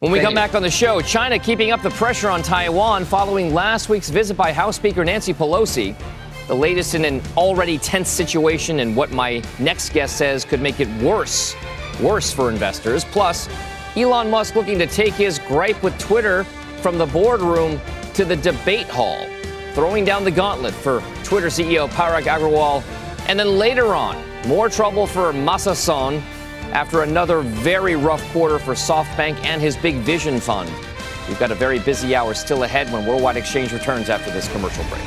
When 0.00 0.10
we 0.10 0.18
Thank 0.18 0.26
come 0.26 0.32
you. 0.32 0.36
back 0.36 0.54
on 0.54 0.62
the 0.62 0.70
show, 0.70 1.00
China 1.00 1.38
keeping 1.38 1.70
up 1.70 1.80
the 1.80 1.90
pressure 1.90 2.28
on 2.28 2.42
Taiwan 2.42 3.04
following 3.04 3.54
last 3.54 3.88
week's 3.88 4.10
visit 4.10 4.36
by 4.36 4.52
House 4.52 4.76
Speaker 4.76 5.04
Nancy 5.04 5.32
Pelosi. 5.32 5.96
The 6.48 6.56
latest 6.56 6.96
in 6.96 7.04
an 7.04 7.22
already 7.36 7.78
tense 7.78 8.08
situation, 8.08 8.80
and 8.80 8.96
what 8.96 9.12
my 9.12 9.42
next 9.60 9.90
guest 9.90 10.16
says 10.16 10.44
could 10.44 10.60
make 10.60 10.80
it 10.80 10.88
worse, 11.00 11.54
worse 12.02 12.32
for 12.32 12.50
investors. 12.50 13.04
Plus, 13.04 13.48
Elon 13.94 14.30
Musk 14.30 14.54
looking 14.54 14.78
to 14.78 14.86
take 14.86 15.12
his 15.12 15.38
gripe 15.38 15.82
with 15.82 15.98
Twitter 15.98 16.44
from 16.80 16.96
the 16.96 17.04
boardroom 17.04 17.78
to 18.14 18.24
the 18.24 18.36
debate 18.36 18.88
hall, 18.88 19.26
throwing 19.74 20.04
down 20.04 20.24
the 20.24 20.30
gauntlet 20.30 20.72
for 20.72 21.02
Twitter 21.24 21.48
CEO 21.48 21.88
Parag 21.90 22.22
Agrawal. 22.22 22.82
And 23.28 23.38
then 23.38 23.58
later 23.58 23.94
on, 23.94 24.16
more 24.46 24.70
trouble 24.70 25.06
for 25.06 25.32
Masa 25.32 25.74
Son 25.74 26.22
after 26.72 27.02
another 27.02 27.42
very 27.42 27.94
rough 27.94 28.22
quarter 28.32 28.58
for 28.58 28.72
SoftBank 28.72 29.44
and 29.44 29.60
his 29.60 29.76
big 29.76 29.96
vision 29.96 30.40
fund. 30.40 30.70
We've 31.28 31.38
got 31.38 31.50
a 31.50 31.54
very 31.54 31.78
busy 31.78 32.16
hour 32.16 32.32
still 32.32 32.62
ahead 32.62 32.90
when 32.90 33.06
Worldwide 33.06 33.36
Exchange 33.36 33.72
returns 33.72 34.08
after 34.08 34.30
this 34.30 34.50
commercial 34.52 34.84
break. 34.84 35.02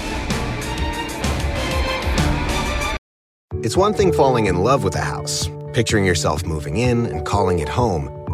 It's 3.63 3.75
one 3.75 3.95
thing 3.95 4.13
falling 4.13 4.45
in 4.45 4.57
love 4.57 4.83
with 4.83 4.95
a 4.95 5.01
house, 5.01 5.49
picturing 5.73 6.05
yourself 6.05 6.45
moving 6.45 6.77
in 6.77 7.07
and 7.07 7.25
calling 7.25 7.59
it 7.59 7.67
home, 7.67 8.14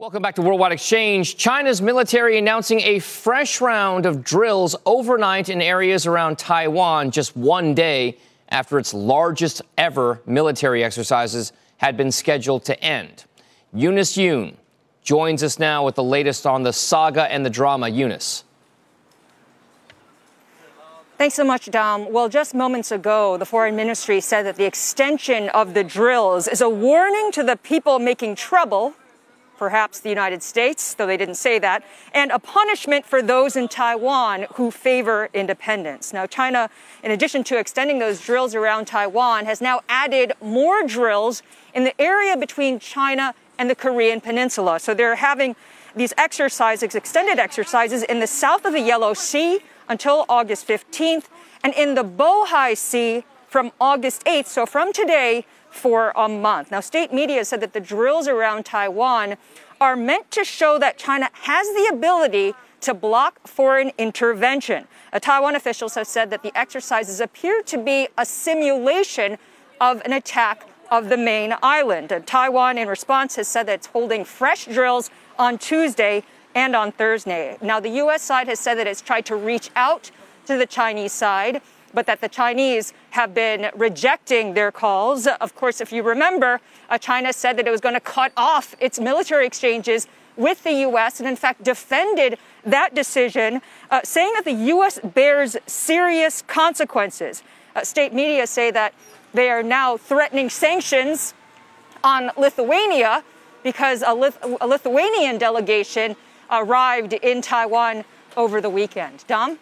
Welcome 0.00 0.22
back 0.22 0.36
to 0.36 0.42
Worldwide 0.42 0.70
Exchange. 0.70 1.36
China's 1.36 1.82
military 1.82 2.38
announcing 2.38 2.78
a 2.82 3.00
fresh 3.00 3.60
round 3.60 4.06
of 4.06 4.22
drills 4.22 4.76
overnight 4.86 5.48
in 5.48 5.60
areas 5.60 6.06
around 6.06 6.38
Taiwan 6.38 7.10
just 7.10 7.36
one 7.36 7.74
day 7.74 8.16
after 8.48 8.78
its 8.78 8.94
largest 8.94 9.60
ever 9.76 10.22
military 10.24 10.84
exercises 10.84 11.52
had 11.78 11.96
been 11.96 12.12
scheduled 12.12 12.64
to 12.66 12.80
end. 12.80 13.24
Eunice 13.74 14.16
Yoon 14.16 14.54
joins 15.02 15.42
us 15.42 15.58
now 15.58 15.84
with 15.84 15.96
the 15.96 16.04
latest 16.04 16.46
on 16.46 16.62
the 16.62 16.72
saga 16.72 17.24
and 17.24 17.44
the 17.44 17.50
drama. 17.50 17.88
Eunice. 17.88 18.44
Thanks 21.16 21.34
so 21.34 21.42
much, 21.42 21.68
Dom. 21.72 22.12
Well, 22.12 22.28
just 22.28 22.54
moments 22.54 22.92
ago, 22.92 23.36
the 23.36 23.44
foreign 23.44 23.74
ministry 23.74 24.20
said 24.20 24.44
that 24.44 24.54
the 24.54 24.64
extension 24.64 25.48
of 25.48 25.74
the 25.74 25.82
drills 25.82 26.46
is 26.46 26.60
a 26.60 26.68
warning 26.68 27.32
to 27.32 27.42
the 27.42 27.56
people 27.56 27.98
making 27.98 28.36
trouble, 28.36 28.94
perhaps 29.58 30.00
the 30.00 30.08
United 30.08 30.42
States, 30.42 30.94
though 30.94 31.06
they 31.06 31.16
didn't 31.16 31.34
say 31.34 31.58
that, 31.58 31.84
and 32.14 32.30
a 32.30 32.38
punishment 32.38 33.04
for 33.04 33.20
those 33.20 33.56
in 33.56 33.68
Taiwan 33.68 34.46
who 34.54 34.70
favor 34.70 35.28
independence. 35.34 36.12
Now, 36.12 36.26
China, 36.26 36.70
in 37.02 37.10
addition 37.10 37.44
to 37.44 37.58
extending 37.58 37.98
those 37.98 38.20
drills 38.20 38.54
around 38.54 38.86
Taiwan, 38.86 39.44
has 39.46 39.60
now 39.60 39.80
added 39.88 40.32
more 40.40 40.82
drills 40.84 41.42
in 41.74 41.84
the 41.84 42.00
area 42.00 42.36
between 42.36 42.78
China 42.78 43.34
and 43.58 43.68
the 43.68 43.74
Korean 43.74 44.20
Peninsula. 44.20 44.78
So 44.78 44.94
they're 44.94 45.16
having 45.16 45.56
these 45.96 46.14
exercises, 46.16 46.94
extended 46.94 47.38
exercises, 47.38 48.04
in 48.04 48.20
the 48.20 48.26
south 48.26 48.64
of 48.64 48.72
the 48.72 48.80
Yellow 48.80 49.14
Sea 49.14 49.60
until 49.88 50.24
August 50.28 50.68
15th, 50.68 51.24
and 51.64 51.74
in 51.74 51.94
the 51.94 52.04
Bohai 52.04 52.76
Sea 52.76 53.24
from 53.48 53.72
August 53.80 54.24
8th, 54.24 54.46
so 54.46 54.66
from 54.66 54.92
today 54.92 55.46
for 55.70 56.12
a 56.16 56.28
month. 56.28 56.70
Now, 56.70 56.80
state 56.80 57.12
media 57.12 57.44
said 57.44 57.60
that 57.60 57.72
the 57.72 57.80
drills 57.80 58.28
around 58.28 58.64
Taiwan 58.64 59.36
are 59.80 59.96
meant 59.96 60.30
to 60.32 60.44
show 60.44 60.78
that 60.78 60.98
China 60.98 61.30
has 61.32 61.66
the 61.68 61.88
ability 61.92 62.54
to 62.80 62.94
block 62.94 63.46
foreign 63.46 63.92
intervention. 63.98 64.86
Taiwan 65.20 65.56
officials 65.56 65.94
have 65.94 66.06
said 66.06 66.30
that 66.30 66.42
the 66.42 66.56
exercises 66.56 67.20
appear 67.20 67.62
to 67.62 67.78
be 67.78 68.08
a 68.16 68.24
simulation 68.24 69.38
of 69.80 70.00
an 70.02 70.12
attack 70.12 70.68
of 70.90 71.08
the 71.08 71.16
main 71.16 71.54
island. 71.62 72.12
And 72.12 72.26
Taiwan, 72.26 72.78
in 72.78 72.88
response, 72.88 73.36
has 73.36 73.48
said 73.48 73.66
that 73.66 73.74
it's 73.74 73.86
holding 73.88 74.24
fresh 74.24 74.66
drills 74.66 75.10
on 75.38 75.58
Tuesday 75.58 76.22
and 76.54 76.74
on 76.74 76.92
Thursday. 76.92 77.56
Now, 77.60 77.78
the 77.78 77.90
U.S. 77.90 78.22
side 78.22 78.48
has 78.48 78.58
said 78.58 78.76
that 78.76 78.86
it's 78.86 79.02
tried 79.02 79.26
to 79.26 79.36
reach 79.36 79.70
out 79.76 80.10
to 80.46 80.56
the 80.56 80.66
Chinese 80.66 81.12
side, 81.12 81.60
but 81.98 82.06
that 82.06 82.20
the 82.20 82.28
Chinese 82.28 82.92
have 83.10 83.34
been 83.34 83.72
rejecting 83.74 84.54
their 84.54 84.70
calls. 84.70 85.26
Of 85.26 85.56
course, 85.56 85.80
if 85.80 85.90
you 85.90 86.04
remember, 86.04 86.60
uh, 86.88 86.96
China 86.96 87.32
said 87.32 87.56
that 87.58 87.66
it 87.66 87.72
was 87.72 87.80
going 87.80 87.96
to 87.96 88.00
cut 88.00 88.30
off 88.36 88.76
its 88.78 89.00
military 89.00 89.48
exchanges 89.48 90.06
with 90.36 90.62
the 90.62 90.70
U.S. 90.86 91.18
and, 91.18 91.28
in 91.28 91.34
fact, 91.34 91.64
defended 91.64 92.38
that 92.62 92.94
decision, 92.94 93.60
uh, 93.90 94.00
saying 94.04 94.32
that 94.34 94.44
the 94.44 94.52
U.S. 94.76 95.00
bears 95.02 95.56
serious 95.66 96.40
consequences. 96.42 97.42
Uh, 97.74 97.82
state 97.82 98.14
media 98.14 98.46
say 98.46 98.70
that 98.70 98.94
they 99.34 99.50
are 99.50 99.64
now 99.64 99.96
threatening 99.96 100.48
sanctions 100.48 101.34
on 102.04 102.30
Lithuania 102.36 103.24
because 103.64 104.04
a, 104.06 104.14
Lith- 104.14 104.38
a 104.60 104.68
Lithuanian 104.68 105.36
delegation 105.36 106.14
arrived 106.48 107.14
in 107.14 107.42
Taiwan 107.42 108.04
over 108.36 108.60
the 108.60 108.70
weekend. 108.70 109.24
Dom? 109.26 109.58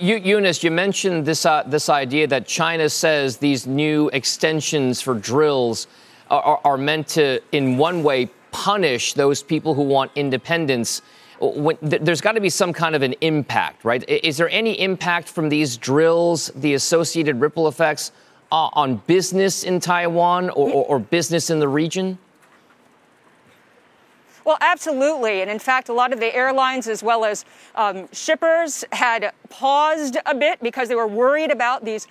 You, 0.00 0.16
Eunice, 0.16 0.62
you 0.62 0.70
mentioned 0.70 1.26
this, 1.26 1.44
uh, 1.44 1.64
this 1.66 1.88
idea 1.88 2.28
that 2.28 2.46
China 2.46 2.88
says 2.88 3.38
these 3.38 3.66
new 3.66 4.08
extensions 4.12 5.00
for 5.00 5.14
drills 5.14 5.88
are, 6.30 6.60
are 6.62 6.76
meant 6.76 7.08
to, 7.08 7.40
in 7.50 7.76
one 7.76 8.04
way, 8.04 8.30
punish 8.52 9.14
those 9.14 9.42
people 9.42 9.74
who 9.74 9.82
want 9.82 10.12
independence. 10.14 11.02
When, 11.40 11.76
th- 11.78 12.02
there's 12.02 12.20
got 12.20 12.32
to 12.32 12.40
be 12.40 12.50
some 12.50 12.72
kind 12.72 12.94
of 12.94 13.02
an 13.02 13.14
impact, 13.22 13.84
right? 13.84 14.08
Is 14.08 14.36
there 14.36 14.48
any 14.50 14.80
impact 14.80 15.28
from 15.28 15.48
these 15.48 15.76
drills, 15.76 16.52
the 16.54 16.74
associated 16.74 17.40
ripple 17.40 17.66
effects 17.66 18.12
uh, 18.52 18.70
on 18.74 18.96
business 19.08 19.64
in 19.64 19.80
Taiwan 19.80 20.50
or, 20.50 20.70
or, 20.70 20.84
or 20.84 20.98
business 21.00 21.50
in 21.50 21.58
the 21.58 21.68
region? 21.68 22.18
Well, 24.48 24.56
absolutely. 24.62 25.42
And 25.42 25.50
in 25.50 25.58
fact, 25.58 25.90
a 25.90 25.92
lot 25.92 26.10
of 26.10 26.20
the 26.20 26.34
airlines 26.34 26.88
as 26.88 27.02
well 27.02 27.26
as 27.26 27.44
um, 27.74 28.08
shippers 28.12 28.82
had 28.92 29.34
paused 29.50 30.16
a 30.24 30.34
bit 30.34 30.62
because 30.62 30.88
they 30.88 30.94
were 30.94 31.06
worried 31.06 31.50
about 31.50 31.84
these, 31.84 32.06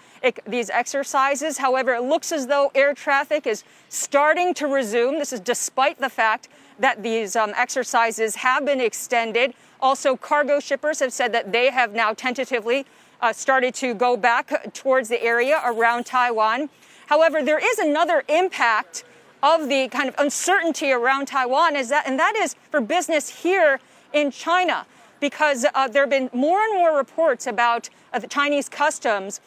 these 0.46 0.70
exercises. 0.70 1.58
However, 1.58 1.96
it 1.96 2.04
looks 2.04 2.32
as 2.32 2.46
though 2.46 2.72
air 2.76 2.94
traffic 2.94 3.48
is 3.48 3.64
starting 3.90 4.54
to 4.54 4.68
resume. 4.68 5.18
This 5.18 5.34
is 5.34 5.40
despite 5.40 5.98
the 5.98 6.10
fact 6.10 6.50
that 6.78 7.02
these 7.02 7.36
um, 7.36 7.54
exercises 7.56 8.36
have 8.36 8.64
been 8.64 8.82
extended. 8.82 9.56
Also, 9.82 10.16
cargo 10.16 10.60
shippers 10.60 11.00
have 11.00 11.12
said 11.12 11.34
that 11.34 11.52
they 11.52 11.72
have 11.72 11.96
now 11.96 12.14
tentatively 12.14 12.86
uh, 13.20 13.34
started 13.34 13.74
to 13.74 13.96
go 13.96 14.16
back 14.16 14.72
towards 14.76 15.10
the 15.10 15.20
area 15.24 15.60
around 15.66 16.06
Taiwan. 16.06 16.70
However, 17.08 17.42
there 17.42 17.58
is 17.58 17.80
another 17.80 18.24
impact 18.30 19.06
of 19.44 19.70
the 19.70 19.88
kind 19.90 20.10
of 20.10 20.16
uncertainty 20.18 20.92
around 20.92 21.28
Taiwan 21.28 21.76
is 21.76 21.90
that, 21.90 22.08
and 22.08 22.20
that 22.20 22.36
is 22.36 22.56
for 22.72 22.82
business 22.82 23.44
here 23.44 23.80
in 24.14 24.32
China, 24.32 24.86
because 25.20 25.66
uh, 25.74 25.88
there 25.88 26.04
have 26.04 26.10
been 26.10 26.30
more 26.34 26.62
and 26.62 26.74
more 26.74 26.98
reports 26.98 27.48
about 27.48 27.90
uh, 28.14 28.20
the 28.20 28.28
Chinese 28.28 28.70
customs 28.70 29.42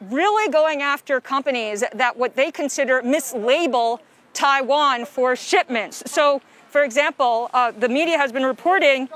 really 0.00 0.50
going 0.50 0.80
after 0.80 1.20
companies 1.20 1.84
that 1.92 2.16
what 2.16 2.34
they 2.34 2.50
consider 2.50 3.02
mislabel 3.02 3.98
Taiwan 4.32 5.04
for 5.04 5.36
shipments. 5.36 6.02
So, 6.06 6.40
for 6.68 6.82
example, 6.82 7.50
uh, 7.52 7.72
the 7.72 7.88
media 7.88 8.16
has 8.16 8.32
been 8.32 8.46
reporting 8.46 9.08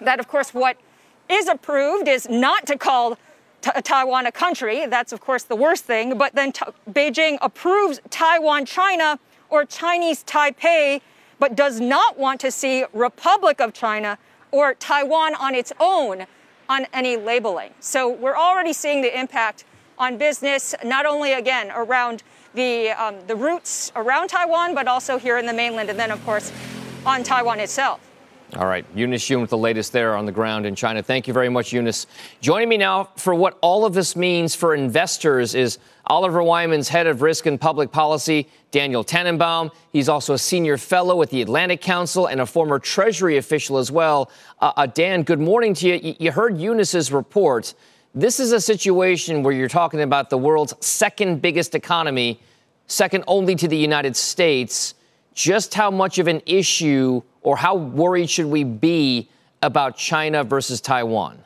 that, 0.00 0.20
of 0.20 0.28
course, 0.28 0.52
what 0.52 0.76
is 1.28 1.48
approved 1.48 2.08
is 2.08 2.28
not 2.28 2.66
to 2.66 2.76
call 2.76 3.16
Taiwan 3.82 4.26
a 4.26 4.32
country. 4.32 4.86
That's, 4.86 5.12
of 5.12 5.20
course, 5.20 5.44
the 5.44 5.56
worst 5.56 5.84
thing. 5.84 6.18
But 6.18 6.34
then 6.34 6.52
Beijing 6.90 7.38
approves 7.40 8.00
Taiwan, 8.10 8.66
China 8.66 9.18
or 9.50 9.64
Chinese 9.64 10.24
Taipei, 10.24 11.00
but 11.38 11.56
does 11.56 11.80
not 11.80 12.18
want 12.18 12.40
to 12.40 12.50
see 12.50 12.84
Republic 12.92 13.60
of 13.60 13.72
China 13.72 14.18
or 14.52 14.74
Taiwan 14.74 15.34
on 15.34 15.54
its 15.54 15.72
own 15.80 16.26
on 16.68 16.86
any 16.92 17.16
labeling. 17.16 17.72
So 17.80 18.08
we're 18.08 18.36
already 18.36 18.72
seeing 18.72 19.02
the 19.02 19.18
impact 19.18 19.64
on 19.98 20.16
business, 20.16 20.74
not 20.84 21.04
only 21.04 21.32
again 21.32 21.70
around 21.74 22.22
the, 22.54 22.90
um, 22.90 23.16
the 23.26 23.36
routes 23.36 23.92
around 23.96 24.28
Taiwan, 24.28 24.74
but 24.74 24.88
also 24.88 25.18
here 25.18 25.38
in 25.38 25.46
the 25.46 25.52
mainland, 25.52 25.90
and 25.90 25.98
then, 25.98 26.10
of 26.10 26.24
course, 26.24 26.52
on 27.04 27.22
Taiwan 27.22 27.60
itself. 27.60 28.00
All 28.56 28.66
right, 28.66 28.84
Eunice 28.94 29.28
Yoon 29.28 29.40
with 29.40 29.50
the 29.50 29.58
latest 29.58 29.92
there 29.92 30.16
on 30.16 30.26
the 30.26 30.32
ground 30.32 30.66
in 30.66 30.74
China. 30.74 31.02
Thank 31.02 31.28
you 31.28 31.34
very 31.34 31.48
much, 31.48 31.72
Eunice. 31.72 32.08
Joining 32.40 32.68
me 32.68 32.78
now 32.78 33.10
for 33.16 33.32
what 33.32 33.56
all 33.60 33.84
of 33.84 33.94
this 33.94 34.16
means 34.16 34.56
for 34.56 34.74
investors 34.74 35.54
is 35.54 35.78
Oliver 36.10 36.42
Wyman's 36.42 36.88
head 36.88 37.06
of 37.06 37.22
risk 37.22 37.46
and 37.46 37.60
public 37.60 37.92
policy, 37.92 38.48
Daniel 38.72 39.04
Tannenbaum. 39.04 39.70
He's 39.92 40.08
also 40.08 40.34
a 40.34 40.38
senior 40.38 40.76
fellow 40.76 41.22
at 41.22 41.30
the 41.30 41.40
Atlantic 41.40 41.80
Council 41.80 42.26
and 42.26 42.40
a 42.40 42.46
former 42.46 42.80
Treasury 42.80 43.36
official 43.36 43.78
as 43.78 43.92
well. 43.92 44.28
Uh, 44.60 44.72
uh, 44.76 44.86
Dan, 44.86 45.22
good 45.22 45.38
morning 45.38 45.72
to 45.74 45.86
you. 45.88 46.16
You 46.18 46.32
heard 46.32 46.58
Eunice's 46.58 47.12
report. 47.12 47.74
This 48.12 48.40
is 48.40 48.50
a 48.50 48.60
situation 48.60 49.44
where 49.44 49.54
you're 49.54 49.68
talking 49.68 50.00
about 50.00 50.30
the 50.30 50.36
world's 50.36 50.74
second 50.84 51.40
biggest 51.40 51.76
economy, 51.76 52.40
second 52.88 53.22
only 53.28 53.54
to 53.54 53.68
the 53.68 53.78
United 53.78 54.16
States. 54.16 54.94
Just 55.34 55.74
how 55.74 55.92
much 55.92 56.18
of 56.18 56.26
an 56.26 56.42
issue 56.44 57.22
or 57.42 57.56
how 57.56 57.76
worried 57.76 58.28
should 58.28 58.46
we 58.46 58.64
be 58.64 59.28
about 59.62 59.96
China 59.96 60.42
versus 60.42 60.80
Taiwan? 60.80 61.38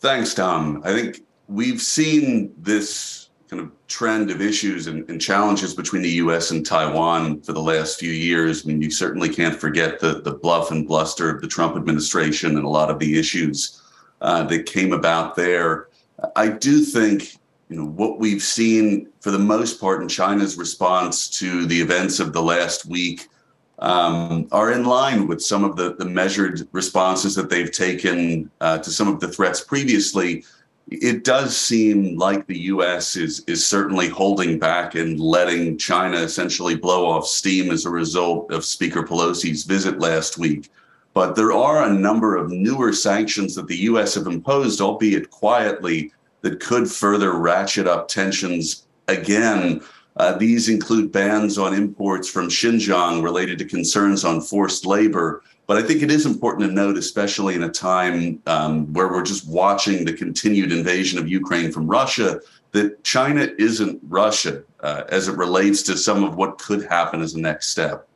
Thanks, 0.00 0.32
Dom. 0.32 0.80
I 0.82 0.94
think 0.94 1.27
we've 1.48 1.80
seen 1.80 2.52
this 2.58 3.30
kind 3.48 3.62
of 3.62 3.72
trend 3.88 4.30
of 4.30 4.42
issues 4.42 4.86
and, 4.86 5.08
and, 5.08 5.18
challenges 5.18 5.72
between 5.74 6.02
the 6.02 6.10
U.S. 6.10 6.50
and 6.50 6.66
Taiwan 6.66 7.40
for 7.40 7.54
the 7.54 7.62
last 7.62 7.98
few 7.98 8.12
years. 8.12 8.62
I 8.62 8.68
mean, 8.68 8.82
you 8.82 8.90
certainly 8.90 9.30
can't 9.30 9.58
forget 9.58 9.98
the, 9.98 10.20
the 10.20 10.34
bluff 10.34 10.70
and 10.70 10.86
bluster 10.86 11.30
of 11.30 11.40
the 11.40 11.48
Trump 11.48 11.74
administration 11.74 12.56
and 12.56 12.66
a 12.66 12.68
lot 12.68 12.90
of 12.90 12.98
the 12.98 13.18
issues 13.18 13.80
uh, 14.20 14.44
that 14.44 14.66
came 14.66 14.92
about 14.92 15.34
there. 15.34 15.88
I 16.36 16.48
do 16.48 16.80
think 16.80 17.38
you 17.70 17.76
know 17.76 17.86
what 17.86 18.18
we've 18.18 18.42
seen 18.42 19.08
for 19.20 19.30
the 19.30 19.38
most 19.38 19.80
part 19.80 20.02
in 20.02 20.08
China's 20.08 20.56
response 20.56 21.28
to 21.38 21.66
the 21.66 21.80
events 21.80 22.20
of 22.20 22.32
the 22.32 22.42
last 22.42 22.86
week 22.86 23.28
um, 23.78 24.48
are 24.50 24.72
in 24.72 24.84
line 24.84 25.26
with 25.26 25.40
some 25.40 25.64
of 25.64 25.76
the, 25.76 25.94
the 25.94 26.04
measured 26.04 26.66
responses 26.72 27.34
that 27.36 27.48
they've 27.48 27.70
taken 27.70 28.50
uh, 28.60 28.78
to 28.78 28.90
some 28.90 29.08
of 29.08 29.20
the 29.20 29.28
threats 29.28 29.60
previously. 29.60 30.44
It 30.90 31.24
does 31.24 31.56
seem 31.56 32.16
like 32.16 32.46
the 32.46 32.58
U.S. 32.60 33.14
is 33.16 33.40
is 33.46 33.66
certainly 33.66 34.08
holding 34.08 34.58
back 34.58 34.94
and 34.94 35.20
letting 35.20 35.76
China 35.76 36.18
essentially 36.18 36.76
blow 36.76 37.06
off 37.06 37.26
steam 37.26 37.70
as 37.70 37.84
a 37.84 37.90
result 37.90 38.50
of 38.50 38.64
Speaker 38.64 39.02
Pelosi's 39.02 39.64
visit 39.64 39.98
last 39.98 40.38
week. 40.38 40.70
But 41.12 41.34
there 41.34 41.52
are 41.52 41.84
a 41.84 41.92
number 41.92 42.36
of 42.36 42.50
newer 42.50 42.92
sanctions 42.92 43.54
that 43.54 43.66
the 43.66 43.76
U.S. 43.76 44.14
have 44.14 44.26
imposed, 44.26 44.80
albeit 44.80 45.30
quietly, 45.30 46.12
that 46.42 46.60
could 46.60 46.90
further 46.90 47.32
ratchet 47.32 47.86
up 47.86 48.08
tensions 48.08 48.86
again. 49.08 49.82
Uh, 50.16 50.36
these 50.36 50.68
include 50.68 51.12
bans 51.12 51.58
on 51.58 51.74
imports 51.74 52.28
from 52.28 52.48
Xinjiang 52.48 53.22
related 53.22 53.58
to 53.58 53.64
concerns 53.64 54.24
on 54.24 54.40
forced 54.40 54.86
labor, 54.86 55.42
but 55.68 55.76
I 55.76 55.82
think 55.82 56.02
it 56.02 56.10
is 56.10 56.24
important 56.24 56.66
to 56.66 56.74
note, 56.74 56.96
especially 56.96 57.54
in 57.54 57.62
a 57.62 57.68
time 57.68 58.42
um, 58.46 58.90
where 58.94 59.06
we're 59.06 59.22
just 59.22 59.46
watching 59.46 60.06
the 60.06 60.14
continued 60.14 60.72
invasion 60.72 61.18
of 61.18 61.28
Ukraine 61.28 61.70
from 61.70 61.86
Russia, 61.86 62.40
that 62.72 63.04
China 63.04 63.46
isn't 63.58 64.00
Russia 64.08 64.62
uh, 64.80 65.04
as 65.10 65.28
it 65.28 65.36
relates 65.36 65.82
to 65.82 65.98
some 65.98 66.24
of 66.24 66.36
what 66.36 66.56
could 66.56 66.86
happen 66.86 67.20
as 67.20 67.34
a 67.34 67.40
next 67.40 67.68
step. 67.68 68.08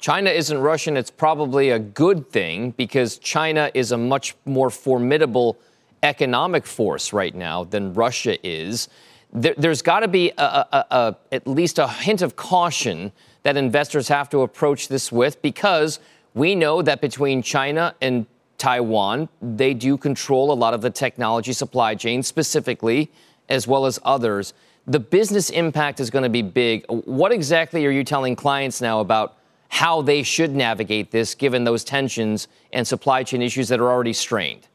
China 0.00 0.28
isn't 0.28 0.58
Russian. 0.58 0.98
It's 0.98 1.10
probably 1.10 1.70
a 1.70 1.78
good 1.78 2.28
thing 2.28 2.72
because 2.72 3.16
China 3.16 3.70
is 3.72 3.92
a 3.92 3.96
much 3.96 4.34
more 4.44 4.68
formidable 4.68 5.58
economic 6.02 6.66
force 6.66 7.14
right 7.14 7.34
now 7.34 7.64
than 7.64 7.94
Russia 7.94 8.36
is. 8.46 8.88
There, 9.32 9.54
has 9.62 9.80
got 9.80 10.00
to 10.00 10.08
be 10.08 10.30
a, 10.36 10.42
a, 10.42 10.86
a, 10.90 11.16
at 11.30 11.46
least 11.46 11.78
a 11.78 11.88
hint 11.88 12.20
of 12.20 12.36
caution 12.36 13.12
that 13.44 13.56
investors 13.56 14.08
have 14.08 14.28
to 14.30 14.42
approach 14.42 14.88
this 14.88 15.10
with 15.10 15.40
because 15.40 15.98
we 16.34 16.54
know 16.54 16.82
that 16.82 17.00
between 17.00 17.42
China 17.42 17.94
and 18.00 18.26
Taiwan, 18.58 19.28
they 19.40 19.74
do 19.74 19.96
control 19.96 20.52
a 20.52 20.54
lot 20.54 20.72
of 20.72 20.80
the 20.80 20.90
technology 20.90 21.52
supply 21.52 21.94
chain, 21.94 22.22
specifically, 22.22 23.10
as 23.48 23.66
well 23.66 23.86
as 23.86 23.98
others. 24.04 24.54
The 24.86 25.00
business 25.00 25.50
impact 25.50 26.00
is 26.00 26.10
going 26.10 26.22
to 26.22 26.28
be 26.28 26.42
big. 26.42 26.84
What 26.88 27.32
exactly 27.32 27.84
are 27.86 27.90
you 27.90 28.04
telling 28.04 28.36
clients 28.36 28.80
now 28.80 29.00
about 29.00 29.36
how 29.68 30.02
they 30.02 30.22
should 30.22 30.54
navigate 30.54 31.10
this, 31.10 31.34
given 31.34 31.64
those 31.64 31.82
tensions 31.82 32.48
and 32.72 32.86
supply 32.86 33.22
chain 33.24 33.42
issues 33.42 33.68
that 33.68 33.80
are 33.80 33.90
already 33.90 34.12
strained? 34.12 34.68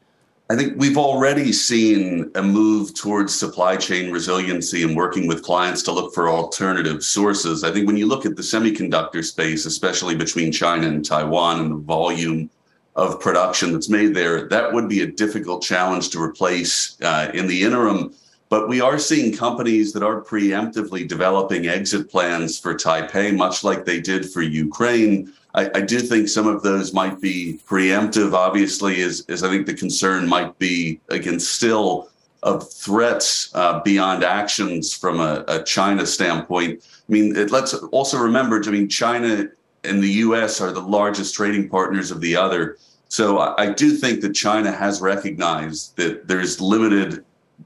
I 0.50 0.56
think 0.56 0.78
we've 0.78 0.96
already 0.96 1.52
seen 1.52 2.30
a 2.34 2.42
move 2.42 2.94
towards 2.94 3.34
supply 3.34 3.76
chain 3.76 4.10
resiliency 4.10 4.82
and 4.82 4.96
working 4.96 5.28
with 5.28 5.42
clients 5.42 5.82
to 5.82 5.92
look 5.92 6.14
for 6.14 6.30
alternative 6.30 7.04
sources. 7.04 7.64
I 7.64 7.70
think 7.70 7.86
when 7.86 7.98
you 7.98 8.06
look 8.06 8.24
at 8.24 8.34
the 8.34 8.40
semiconductor 8.40 9.22
space, 9.22 9.66
especially 9.66 10.14
between 10.14 10.50
China 10.50 10.86
and 10.86 11.04
Taiwan 11.04 11.60
and 11.60 11.70
the 11.70 11.76
volume 11.76 12.48
of 12.96 13.20
production 13.20 13.74
that's 13.74 13.90
made 13.90 14.14
there, 14.14 14.48
that 14.48 14.72
would 14.72 14.88
be 14.88 15.02
a 15.02 15.06
difficult 15.06 15.62
challenge 15.62 16.08
to 16.10 16.22
replace 16.22 16.98
uh, 17.02 17.30
in 17.34 17.46
the 17.46 17.62
interim. 17.62 18.14
But 18.48 18.70
we 18.70 18.80
are 18.80 18.98
seeing 18.98 19.36
companies 19.36 19.92
that 19.92 20.02
are 20.02 20.22
preemptively 20.22 21.06
developing 21.06 21.66
exit 21.66 22.10
plans 22.10 22.58
for 22.58 22.74
Taipei, 22.74 23.36
much 23.36 23.64
like 23.64 23.84
they 23.84 24.00
did 24.00 24.30
for 24.30 24.40
Ukraine 24.40 25.30
I, 25.54 25.70
I, 25.74 25.80
do 25.80 25.98
think 25.98 26.28
some 26.28 26.46
of 26.46 26.62
those 26.62 26.92
might 26.92 27.20
be 27.20 27.60
preemptive, 27.66 28.34
obviously, 28.34 29.02
as, 29.02 29.24
as 29.28 29.42
I 29.42 29.48
think 29.48 29.66
the 29.66 29.74
concern 29.74 30.28
might 30.28 30.58
be, 30.58 31.00
again, 31.08 31.40
still 31.40 32.10
of 32.42 32.70
threats 32.70 33.50
uh, 33.54 33.80
beyond 33.80 34.24
actions 34.24 34.94
from 34.94 35.20
a, 35.20 35.44
a, 35.48 35.62
China 35.64 36.06
standpoint. 36.06 36.84
I 37.08 37.12
mean, 37.12 37.36
it, 37.36 37.50
let's 37.50 37.74
also 37.74 38.18
remember, 38.18 38.62
I 38.64 38.70
mean, 38.70 38.88
China 38.88 39.48
and 39.84 40.02
the 40.02 40.08
US 40.08 40.60
are 40.60 40.70
the 40.70 40.80
largest 40.80 41.34
trading 41.34 41.68
partners 41.68 42.10
of 42.10 42.20
the 42.20 42.36
other. 42.36 42.76
So 43.08 43.38
I, 43.38 43.64
I 43.64 43.72
do 43.72 43.90
think 43.90 44.20
that 44.20 44.34
China 44.34 44.70
has 44.70 45.00
recognized 45.00 45.96
that 45.96 46.28
there's 46.28 46.60
limited 46.60 47.24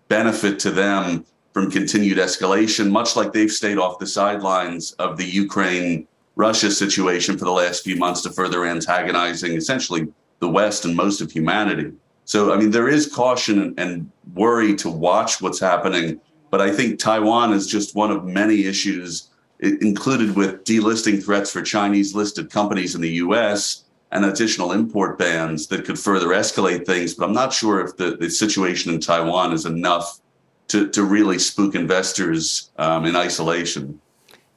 benefit 0.08 0.58
to 0.60 0.70
them 0.70 1.26
from 1.52 1.70
continued 1.70 2.16
escalation, 2.16 2.90
much 2.90 3.14
like 3.14 3.32
they've 3.32 3.52
stayed 3.52 3.76
off 3.76 3.98
the 3.98 4.06
sidelines 4.06 4.92
of 4.92 5.18
the 5.18 5.24
Ukraine 5.24 6.06
Russia 6.36 6.70
situation 6.70 7.38
for 7.38 7.44
the 7.44 7.52
last 7.52 7.84
few 7.84 7.96
months 7.96 8.22
to 8.22 8.30
further 8.30 8.64
antagonizing 8.64 9.52
essentially 9.52 10.08
the 10.38 10.48
West 10.48 10.84
and 10.84 10.96
most 10.96 11.20
of 11.20 11.30
humanity. 11.30 11.92
So, 12.24 12.52
I 12.52 12.56
mean, 12.56 12.70
there 12.70 12.88
is 12.88 13.12
caution 13.12 13.74
and 13.78 14.10
worry 14.34 14.74
to 14.76 14.88
watch 14.88 15.40
what's 15.40 15.60
happening. 15.60 16.20
But 16.50 16.60
I 16.60 16.70
think 16.70 16.98
Taiwan 16.98 17.52
is 17.52 17.66
just 17.66 17.94
one 17.94 18.10
of 18.10 18.24
many 18.24 18.64
issues 18.66 19.30
included 19.60 20.36
with 20.36 20.64
delisting 20.64 21.22
threats 21.22 21.50
for 21.50 21.62
Chinese 21.62 22.14
listed 22.14 22.50
companies 22.50 22.94
in 22.94 23.00
the 23.00 23.12
US 23.24 23.84
and 24.10 24.24
additional 24.24 24.72
import 24.72 25.18
bans 25.18 25.66
that 25.68 25.84
could 25.84 25.98
further 25.98 26.28
escalate 26.28 26.84
things. 26.84 27.14
But 27.14 27.26
I'm 27.26 27.32
not 27.32 27.52
sure 27.52 27.80
if 27.80 27.96
the, 27.96 28.16
the 28.16 28.28
situation 28.28 28.92
in 28.92 29.00
Taiwan 29.00 29.52
is 29.52 29.64
enough 29.64 30.20
to, 30.68 30.88
to 30.88 31.04
really 31.04 31.38
spook 31.38 31.74
investors 31.74 32.70
um, 32.76 33.06
in 33.06 33.16
isolation. 33.16 34.00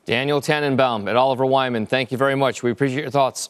Daniel 0.06 0.40
Tannenbaum 0.40 1.08
at 1.08 1.16
Oliver 1.16 1.46
Wyman, 1.46 1.86
thank 1.86 2.12
you 2.12 2.18
very 2.18 2.36
much. 2.36 2.62
We 2.62 2.72
appreciate 2.72 3.02
your 3.02 3.12
thoughts. 3.12 3.50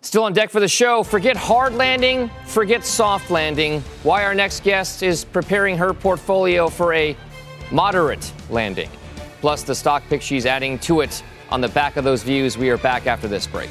Still 0.00 0.24
on 0.24 0.32
deck 0.32 0.50
for 0.50 0.60
the 0.60 0.68
show, 0.68 1.02
forget 1.04 1.36
hard 1.36 1.74
landing, 1.74 2.30
forget 2.46 2.84
soft 2.84 3.30
landing. 3.30 3.80
Why 4.02 4.24
our 4.24 4.34
next 4.34 4.64
guest 4.64 5.02
is 5.02 5.24
preparing 5.24 5.76
her 5.76 5.94
portfolio 5.94 6.68
for 6.68 6.92
a 6.94 7.16
moderate 7.70 8.32
landing. 8.50 8.90
Plus, 9.40 9.62
the 9.62 9.74
stock 9.74 10.02
pick 10.08 10.22
she's 10.22 10.46
adding 10.46 10.78
to 10.80 11.02
it 11.02 11.22
on 11.50 11.60
the 11.60 11.68
back 11.68 11.96
of 11.96 12.04
those 12.04 12.22
views. 12.22 12.56
We 12.56 12.70
are 12.70 12.78
back 12.78 13.06
after 13.06 13.28
this 13.28 13.46
break. 13.46 13.70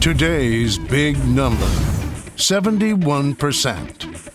Today's 0.00 0.78
big 0.78 1.22
number 1.26 1.66
71%. 2.36 4.29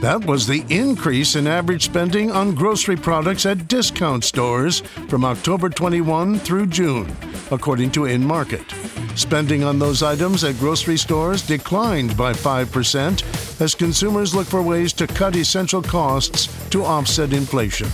That 0.00 0.24
was 0.24 0.46
the 0.46 0.64
increase 0.70 1.36
in 1.36 1.46
average 1.46 1.84
spending 1.84 2.30
on 2.30 2.54
grocery 2.54 2.96
products 2.96 3.44
at 3.44 3.68
discount 3.68 4.24
stores 4.24 4.80
from 5.08 5.26
October 5.26 5.68
21 5.68 6.38
through 6.38 6.68
June, 6.68 7.14
according 7.50 7.90
to 7.90 8.04
InMarket. 8.04 8.64
Spending 9.18 9.62
on 9.62 9.78
those 9.78 10.02
items 10.02 10.42
at 10.42 10.58
grocery 10.58 10.96
stores 10.96 11.42
declined 11.42 12.16
by 12.16 12.32
5% 12.32 13.60
as 13.60 13.74
consumers 13.74 14.34
look 14.34 14.46
for 14.46 14.62
ways 14.62 14.94
to 14.94 15.06
cut 15.06 15.36
essential 15.36 15.82
costs 15.82 16.48
to 16.70 16.82
offset 16.82 17.34
inflation. 17.34 17.90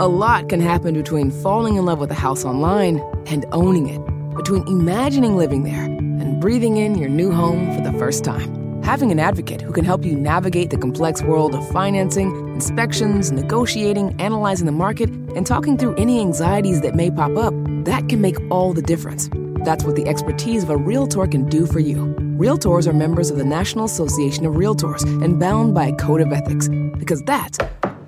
A 0.00 0.08
lot 0.08 0.48
can 0.48 0.60
happen 0.60 0.94
between 0.94 1.30
falling 1.30 1.76
in 1.76 1.84
love 1.84 2.00
with 2.00 2.10
a 2.10 2.14
house 2.14 2.44
online 2.44 2.98
and 3.26 3.46
owning 3.52 3.86
it, 3.86 4.00
between 4.34 4.66
imagining 4.66 5.36
living 5.36 5.62
there 5.62 5.84
and 5.84 6.40
breathing 6.40 6.78
in 6.78 6.98
your 6.98 7.08
new 7.08 7.30
home 7.30 7.72
for 7.76 7.80
the 7.80 7.96
first 7.96 8.24
time. 8.24 8.61
Having 8.82 9.12
an 9.12 9.20
advocate 9.20 9.60
who 9.60 9.72
can 9.72 9.84
help 9.84 10.04
you 10.04 10.16
navigate 10.16 10.70
the 10.70 10.76
complex 10.76 11.22
world 11.22 11.54
of 11.54 11.66
financing, 11.70 12.48
inspections, 12.48 13.30
negotiating, 13.30 14.20
analyzing 14.20 14.66
the 14.66 14.72
market, 14.72 15.08
and 15.08 15.46
talking 15.46 15.78
through 15.78 15.94
any 15.94 16.20
anxieties 16.20 16.80
that 16.80 16.96
may 16.96 17.08
pop 17.08 17.36
up, 17.36 17.54
that 17.84 18.08
can 18.08 18.20
make 18.20 18.36
all 18.50 18.72
the 18.72 18.82
difference. 18.82 19.30
That's 19.64 19.84
what 19.84 19.94
the 19.94 20.08
expertise 20.08 20.64
of 20.64 20.70
a 20.70 20.76
Realtor 20.76 21.28
can 21.28 21.48
do 21.48 21.64
for 21.64 21.78
you. 21.78 22.12
Realtors 22.36 22.88
are 22.88 22.92
members 22.92 23.30
of 23.30 23.38
the 23.38 23.44
National 23.44 23.84
Association 23.84 24.44
of 24.46 24.54
Realtors 24.54 25.04
and 25.24 25.38
bound 25.38 25.74
by 25.74 25.86
a 25.86 25.94
code 25.94 26.20
of 26.20 26.32
ethics, 26.32 26.68
because 26.98 27.22
that's 27.22 27.58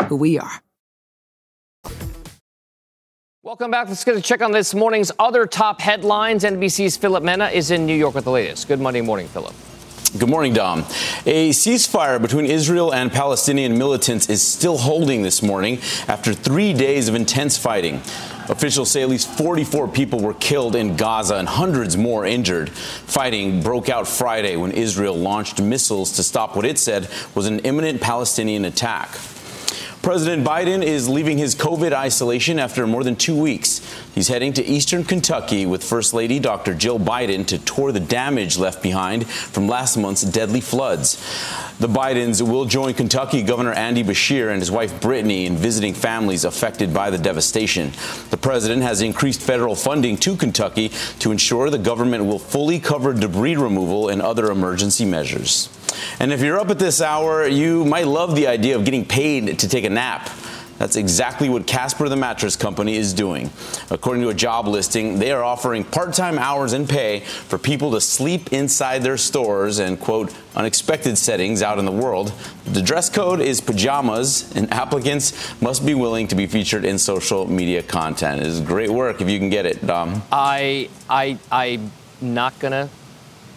who 0.08 0.16
we 0.16 0.40
are. 0.40 0.60
Welcome 3.44 3.70
back. 3.70 3.86
Let's 3.86 4.02
get 4.02 4.16
a 4.16 4.20
check 4.20 4.42
on 4.42 4.50
this 4.50 4.74
morning's 4.74 5.12
other 5.20 5.46
top 5.46 5.80
headlines. 5.80 6.42
NBC's 6.42 6.96
Philip 6.96 7.22
Mena 7.22 7.46
is 7.46 7.70
in 7.70 7.86
New 7.86 7.94
York 7.94 8.16
with 8.16 8.24
the 8.24 8.32
latest. 8.32 8.66
Good 8.66 8.80
Monday 8.80 9.02
morning, 9.02 9.28
Philip. 9.28 9.54
Good 10.16 10.30
morning, 10.30 10.52
Dom. 10.52 10.84
A 11.26 11.50
ceasefire 11.50 12.22
between 12.22 12.46
Israel 12.46 12.94
and 12.94 13.10
Palestinian 13.10 13.76
militants 13.76 14.28
is 14.28 14.46
still 14.46 14.78
holding 14.78 15.22
this 15.22 15.42
morning 15.42 15.80
after 16.06 16.32
three 16.32 16.72
days 16.72 17.08
of 17.08 17.16
intense 17.16 17.58
fighting. 17.58 17.96
Officials 18.48 18.92
say 18.92 19.02
at 19.02 19.08
least 19.08 19.28
44 19.36 19.88
people 19.88 20.20
were 20.20 20.34
killed 20.34 20.76
in 20.76 20.94
Gaza 20.94 21.34
and 21.34 21.48
hundreds 21.48 21.96
more 21.96 22.24
injured. 22.24 22.70
Fighting 22.70 23.60
broke 23.60 23.88
out 23.88 24.06
Friday 24.06 24.54
when 24.54 24.70
Israel 24.70 25.16
launched 25.16 25.60
missiles 25.60 26.12
to 26.12 26.22
stop 26.22 26.54
what 26.54 26.64
it 26.64 26.78
said 26.78 27.10
was 27.34 27.46
an 27.46 27.58
imminent 27.60 28.00
Palestinian 28.00 28.66
attack. 28.66 29.18
President 30.04 30.46
Biden 30.46 30.82
is 30.82 31.08
leaving 31.08 31.38
his 31.38 31.54
COVID 31.54 31.94
isolation 31.94 32.58
after 32.58 32.86
more 32.86 33.02
than 33.02 33.16
two 33.16 33.34
weeks. 33.34 33.80
He's 34.14 34.28
heading 34.28 34.52
to 34.52 34.62
eastern 34.62 35.02
Kentucky 35.02 35.64
with 35.64 35.82
First 35.82 36.12
Lady 36.12 36.38
Dr. 36.38 36.74
Jill 36.74 37.00
Biden 37.00 37.46
to 37.46 37.56
tour 37.56 37.90
the 37.90 38.00
damage 38.00 38.58
left 38.58 38.82
behind 38.82 39.26
from 39.26 39.66
last 39.66 39.96
month's 39.96 40.20
deadly 40.20 40.60
floods. 40.60 41.16
The 41.78 41.88
Bidens 41.88 42.46
will 42.46 42.66
join 42.66 42.92
Kentucky 42.92 43.40
Governor 43.40 43.72
Andy 43.72 44.04
Beshear 44.04 44.50
and 44.50 44.60
his 44.60 44.70
wife 44.70 45.00
Brittany 45.00 45.46
in 45.46 45.56
visiting 45.56 45.94
families 45.94 46.44
affected 46.44 46.92
by 46.92 47.08
the 47.08 47.16
devastation. 47.16 47.90
The 48.28 48.36
president 48.36 48.82
has 48.82 49.00
increased 49.00 49.40
federal 49.40 49.74
funding 49.74 50.18
to 50.18 50.36
Kentucky 50.36 50.90
to 51.20 51.32
ensure 51.32 51.70
the 51.70 51.78
government 51.78 52.26
will 52.26 52.38
fully 52.38 52.78
cover 52.78 53.14
debris 53.14 53.56
removal 53.56 54.10
and 54.10 54.20
other 54.20 54.50
emergency 54.50 55.06
measures. 55.06 55.70
And 56.20 56.32
if 56.32 56.40
you're 56.40 56.58
up 56.58 56.70
at 56.70 56.78
this 56.78 57.00
hour, 57.00 57.46
you 57.46 57.84
might 57.84 58.06
love 58.06 58.34
the 58.34 58.46
idea 58.46 58.76
of 58.76 58.84
getting 58.84 59.04
paid 59.04 59.58
to 59.58 59.68
take 59.68 59.84
a 59.84 59.90
nap. 59.90 60.30
That's 60.78 60.96
exactly 60.96 61.48
what 61.48 61.66
Casper 61.66 62.08
the 62.08 62.16
Mattress 62.16 62.56
Company 62.56 62.96
is 62.96 63.14
doing. 63.14 63.50
According 63.90 64.22
to 64.24 64.30
a 64.30 64.34
job 64.34 64.66
listing, 64.66 65.20
they 65.20 65.30
are 65.30 65.44
offering 65.44 65.84
part 65.84 66.14
time 66.14 66.38
hours 66.38 66.72
and 66.72 66.88
pay 66.88 67.20
for 67.20 67.58
people 67.58 67.92
to 67.92 68.00
sleep 68.00 68.52
inside 68.52 69.02
their 69.02 69.16
stores 69.16 69.78
and, 69.78 69.98
quote, 70.00 70.34
unexpected 70.56 71.16
settings 71.16 71.62
out 71.62 71.78
in 71.78 71.84
the 71.84 71.92
world. 71.92 72.32
The 72.64 72.82
dress 72.82 73.08
code 73.08 73.40
is 73.40 73.60
pajamas, 73.60 74.52
and 74.56 74.72
applicants 74.72 75.60
must 75.62 75.86
be 75.86 75.94
willing 75.94 76.26
to 76.28 76.34
be 76.34 76.46
featured 76.46 76.84
in 76.84 76.98
social 76.98 77.46
media 77.46 77.82
content. 77.82 78.40
It 78.40 78.46
is 78.48 78.60
great 78.60 78.90
work 78.90 79.20
if 79.20 79.30
you 79.30 79.38
can 79.38 79.50
get 79.50 79.66
it, 79.66 79.86
Dom. 79.86 80.22
I, 80.32 80.88
I, 81.08 81.38
I'm 81.52 81.92
not 82.20 82.58
going 82.58 82.72
to 82.72 82.88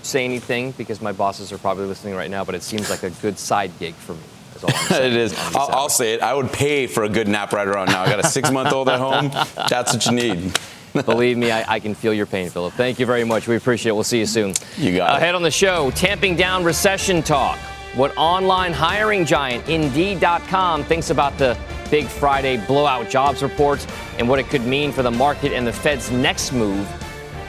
say 0.08 0.26
anything 0.26 0.72
because 0.72 1.02
my 1.02 1.12
bosses 1.12 1.52
are 1.52 1.58
probably 1.58 1.86
listening 1.86 2.15
right 2.15 2.30
now, 2.30 2.43
but 2.43 2.56
it 2.56 2.63
seems 2.63 2.89
like 2.89 3.04
a 3.04 3.10
good 3.10 3.38
side 3.38 3.72
gig 3.80 3.93
for 3.93 4.13
me. 4.13 4.20
it 4.89 5.13
is. 5.13 5.36
I'll, 5.56 5.70
I'll, 5.72 5.89
say 5.89 6.15
it. 6.15 6.22
I 6.22 6.34
would 6.34 6.52
pay 6.52 6.88
for 6.88 7.04
a 7.04 7.10
good 7.10 7.28
nap 7.28 7.54
right 7.54 7.67
around 7.67 7.88
now. 7.88 8.02
I 8.02 8.08
got 8.08 8.20
a 8.20 8.28
six 8.28 8.50
month 8.50 8.74
old 8.74 8.89
at 8.89 9.00
home. 9.00 9.30
That's 9.70 9.93
what 9.93 10.06
you 10.08 10.13
need. 10.13 10.60
Believe 11.06 11.38
me, 11.38 11.52
I, 11.52 11.76
I, 11.76 11.80
can 11.80 11.93
feel 11.93 12.12
your 12.12 12.26
pain, 12.26 12.50
Philip. 12.50 12.74
Thank 12.74 12.98
you 12.98 13.06
very 13.06 13.24
much. 13.24 13.48
We 13.48 13.56
appreciate 13.56 13.91
it. 13.91 13.93
We'll 13.93 14.04
see 14.04 14.17
you 14.20 14.26
soon. 14.26 14.54
You 14.78 14.96
got 14.96 15.17
Ahead 15.17 15.36
on 15.36 15.43
the 15.43 15.52
show, 15.52 15.91
tamping 15.91 16.36
down 16.36 16.63
recession 16.63 17.22
talk. 17.22 17.60
What 17.93 18.15
online 18.17 18.74
hiring 18.74 19.26
giant 19.26 19.67
Indeed.com 19.70 20.84
thinks 20.86 21.10
about 21.10 21.38
the 21.38 21.58
big 21.91 22.08
Friday 22.08 22.58
blowout 22.65 23.10
jobs 23.10 23.43
report 23.43 23.86
and 24.17 24.28
what 24.28 24.39
it 24.39 24.48
could 24.50 24.65
mean 24.65 24.91
for 24.91 25.04
the 25.04 25.12
market 25.12 25.54
and 25.54 25.65
the 25.65 25.74
Fed's 25.74 26.12
next 26.12 26.52
move. 26.52 26.88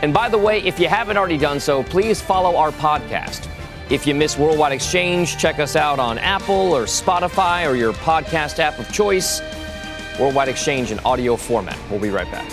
And 0.02 0.14
by 0.14 0.28
the 0.28 0.38
way, 0.38 0.60
if 0.62 0.78
you 0.78 0.88
haven't 0.88 1.16
already 1.16 1.38
done 1.38 1.58
so, 1.58 1.82
please 1.82 2.20
follow 2.20 2.56
our 2.56 2.70
podcast. 2.70 3.48
If 3.90 4.06
you 4.06 4.14
miss 4.14 4.38
Worldwide 4.38 4.72
Exchange, 4.72 5.38
check 5.38 5.58
us 5.58 5.74
out 5.74 5.98
on 5.98 6.18
Apple 6.18 6.72
or 6.72 6.84
Spotify 6.84 7.68
or 7.68 7.74
your 7.74 7.92
podcast 7.94 8.58
app 8.58 8.78
of 8.78 8.92
choice. 8.92 9.40
Worldwide 10.20 10.48
Exchange 10.48 10.90
in 10.90 10.98
audio 11.00 11.36
format. 11.36 11.78
We'll 11.90 12.00
be 12.00 12.10
right 12.10 12.30
back. 12.30 12.48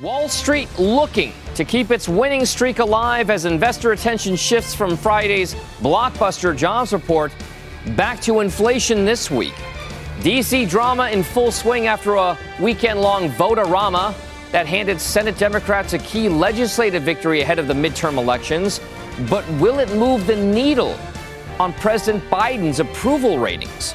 Wall 0.00 0.28
Street 0.28 0.68
looking 0.78 1.32
to 1.54 1.64
keep 1.64 1.90
its 1.90 2.08
winning 2.08 2.44
streak 2.44 2.78
alive 2.78 3.30
as 3.30 3.46
investor 3.46 3.92
attention 3.92 4.36
shifts 4.36 4.74
from 4.74 4.96
Friday's 4.96 5.54
blockbuster 5.80 6.56
jobs 6.56 6.92
report 6.92 7.32
back 7.96 8.20
to 8.20 8.40
inflation 8.40 9.04
this 9.04 9.30
week. 9.30 9.54
DC 10.20 10.68
drama 10.68 11.10
in 11.10 11.22
full 11.22 11.52
swing 11.52 11.86
after 11.86 12.16
a 12.16 12.36
weekend 12.58 13.00
long 13.00 13.28
vote-a-rama 13.28 14.12
that 14.50 14.66
handed 14.66 15.00
Senate 15.00 15.38
Democrats 15.38 15.92
a 15.92 15.98
key 15.98 16.28
legislative 16.28 17.04
victory 17.04 17.40
ahead 17.40 17.60
of 17.60 17.68
the 17.68 17.74
midterm 17.74 18.18
elections. 18.18 18.80
But 19.30 19.48
will 19.60 19.78
it 19.78 19.88
move 19.94 20.26
the 20.26 20.34
needle 20.34 20.98
on 21.60 21.72
President 21.74 22.24
Biden's 22.30 22.80
approval 22.80 23.38
ratings? 23.38 23.94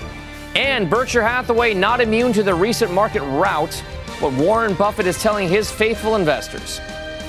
And 0.55 0.89
Berkshire 0.89 1.23
Hathaway 1.23 1.73
not 1.73 1.99
immune 1.99 2.31
to 2.33 2.43
the 2.43 2.53
recent 2.53 2.93
market 2.93 3.21
rout, 3.23 3.73
what 4.19 4.31
Warren 4.33 4.75
Buffett 4.75 5.07
is 5.07 5.21
telling 5.21 5.49
his 5.49 5.69
faithful 5.69 6.15
investors. 6.15 6.79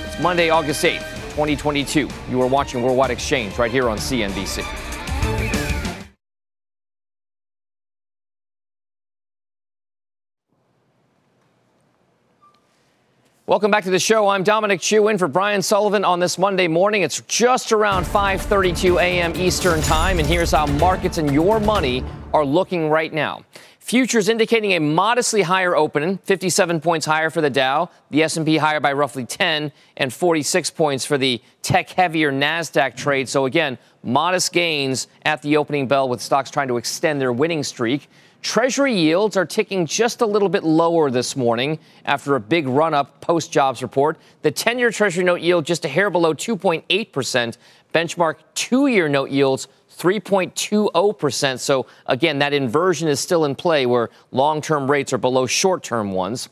It's 0.04 0.20
Monday, 0.20 0.50
August 0.50 0.84
8th, 0.84 1.00
2022. 1.30 2.08
You 2.30 2.40
are 2.42 2.46
watching 2.46 2.80
Worldwide 2.80 3.10
Exchange 3.10 3.58
right 3.58 3.72
here 3.72 3.88
on 3.88 3.98
CNBC. 3.98 4.83
Welcome 13.46 13.70
back 13.70 13.84
to 13.84 13.90
the 13.90 13.98
show. 13.98 14.28
I'm 14.28 14.42
Dominic 14.42 14.80
Chu 14.80 15.08
in 15.08 15.18
for 15.18 15.28
Brian 15.28 15.60
Sullivan 15.60 16.02
on 16.02 16.18
this 16.18 16.38
Monday 16.38 16.66
morning. 16.66 17.02
It's 17.02 17.20
just 17.28 17.72
around 17.72 18.04
5:32 18.04 18.98
a.m. 18.98 19.36
Eastern 19.36 19.82
Time 19.82 20.18
and 20.18 20.26
here's 20.26 20.52
how 20.52 20.64
markets 20.64 21.18
and 21.18 21.30
your 21.30 21.60
money 21.60 22.02
are 22.32 22.42
looking 22.42 22.88
right 22.88 23.12
now. 23.12 23.44
Futures 23.80 24.30
indicating 24.30 24.72
a 24.72 24.78
modestly 24.78 25.42
higher 25.42 25.76
opening, 25.76 26.16
57 26.24 26.80
points 26.80 27.04
higher 27.04 27.28
for 27.28 27.42
the 27.42 27.50
Dow, 27.50 27.90
the 28.08 28.22
S&P 28.22 28.56
higher 28.56 28.80
by 28.80 28.94
roughly 28.94 29.26
10 29.26 29.72
and 29.98 30.10
46 30.10 30.70
points 30.70 31.04
for 31.04 31.18
the 31.18 31.38
tech-heavier 31.60 32.32
Nasdaq 32.32 32.96
trade. 32.96 33.28
So 33.28 33.44
again, 33.44 33.76
modest 34.02 34.54
gains 34.54 35.06
at 35.26 35.42
the 35.42 35.58
opening 35.58 35.86
bell 35.86 36.08
with 36.08 36.22
stocks 36.22 36.50
trying 36.50 36.68
to 36.68 36.78
extend 36.78 37.20
their 37.20 37.30
winning 37.30 37.62
streak. 37.62 38.08
Treasury 38.44 38.94
yields 38.94 39.38
are 39.38 39.46
ticking 39.46 39.86
just 39.86 40.20
a 40.20 40.26
little 40.26 40.50
bit 40.50 40.64
lower 40.64 41.10
this 41.10 41.34
morning 41.34 41.78
after 42.04 42.36
a 42.36 42.40
big 42.40 42.68
run 42.68 42.92
up 42.92 43.22
post 43.22 43.50
jobs 43.50 43.82
report. 43.82 44.18
The 44.42 44.50
10 44.50 44.78
year 44.78 44.90
Treasury 44.90 45.24
note 45.24 45.40
yield 45.40 45.64
just 45.64 45.86
a 45.86 45.88
hair 45.88 46.10
below 46.10 46.34
2.8%. 46.34 47.56
Benchmark 47.94 48.34
two 48.54 48.86
year 48.88 49.08
note 49.08 49.30
yields 49.30 49.66
3.20%. 49.96 51.58
So 51.58 51.86
again, 52.04 52.38
that 52.40 52.52
inversion 52.52 53.08
is 53.08 53.18
still 53.18 53.46
in 53.46 53.54
play 53.54 53.86
where 53.86 54.10
long 54.30 54.60
term 54.60 54.90
rates 54.90 55.14
are 55.14 55.18
below 55.18 55.46
short 55.46 55.82
term 55.82 56.12
ones. 56.12 56.50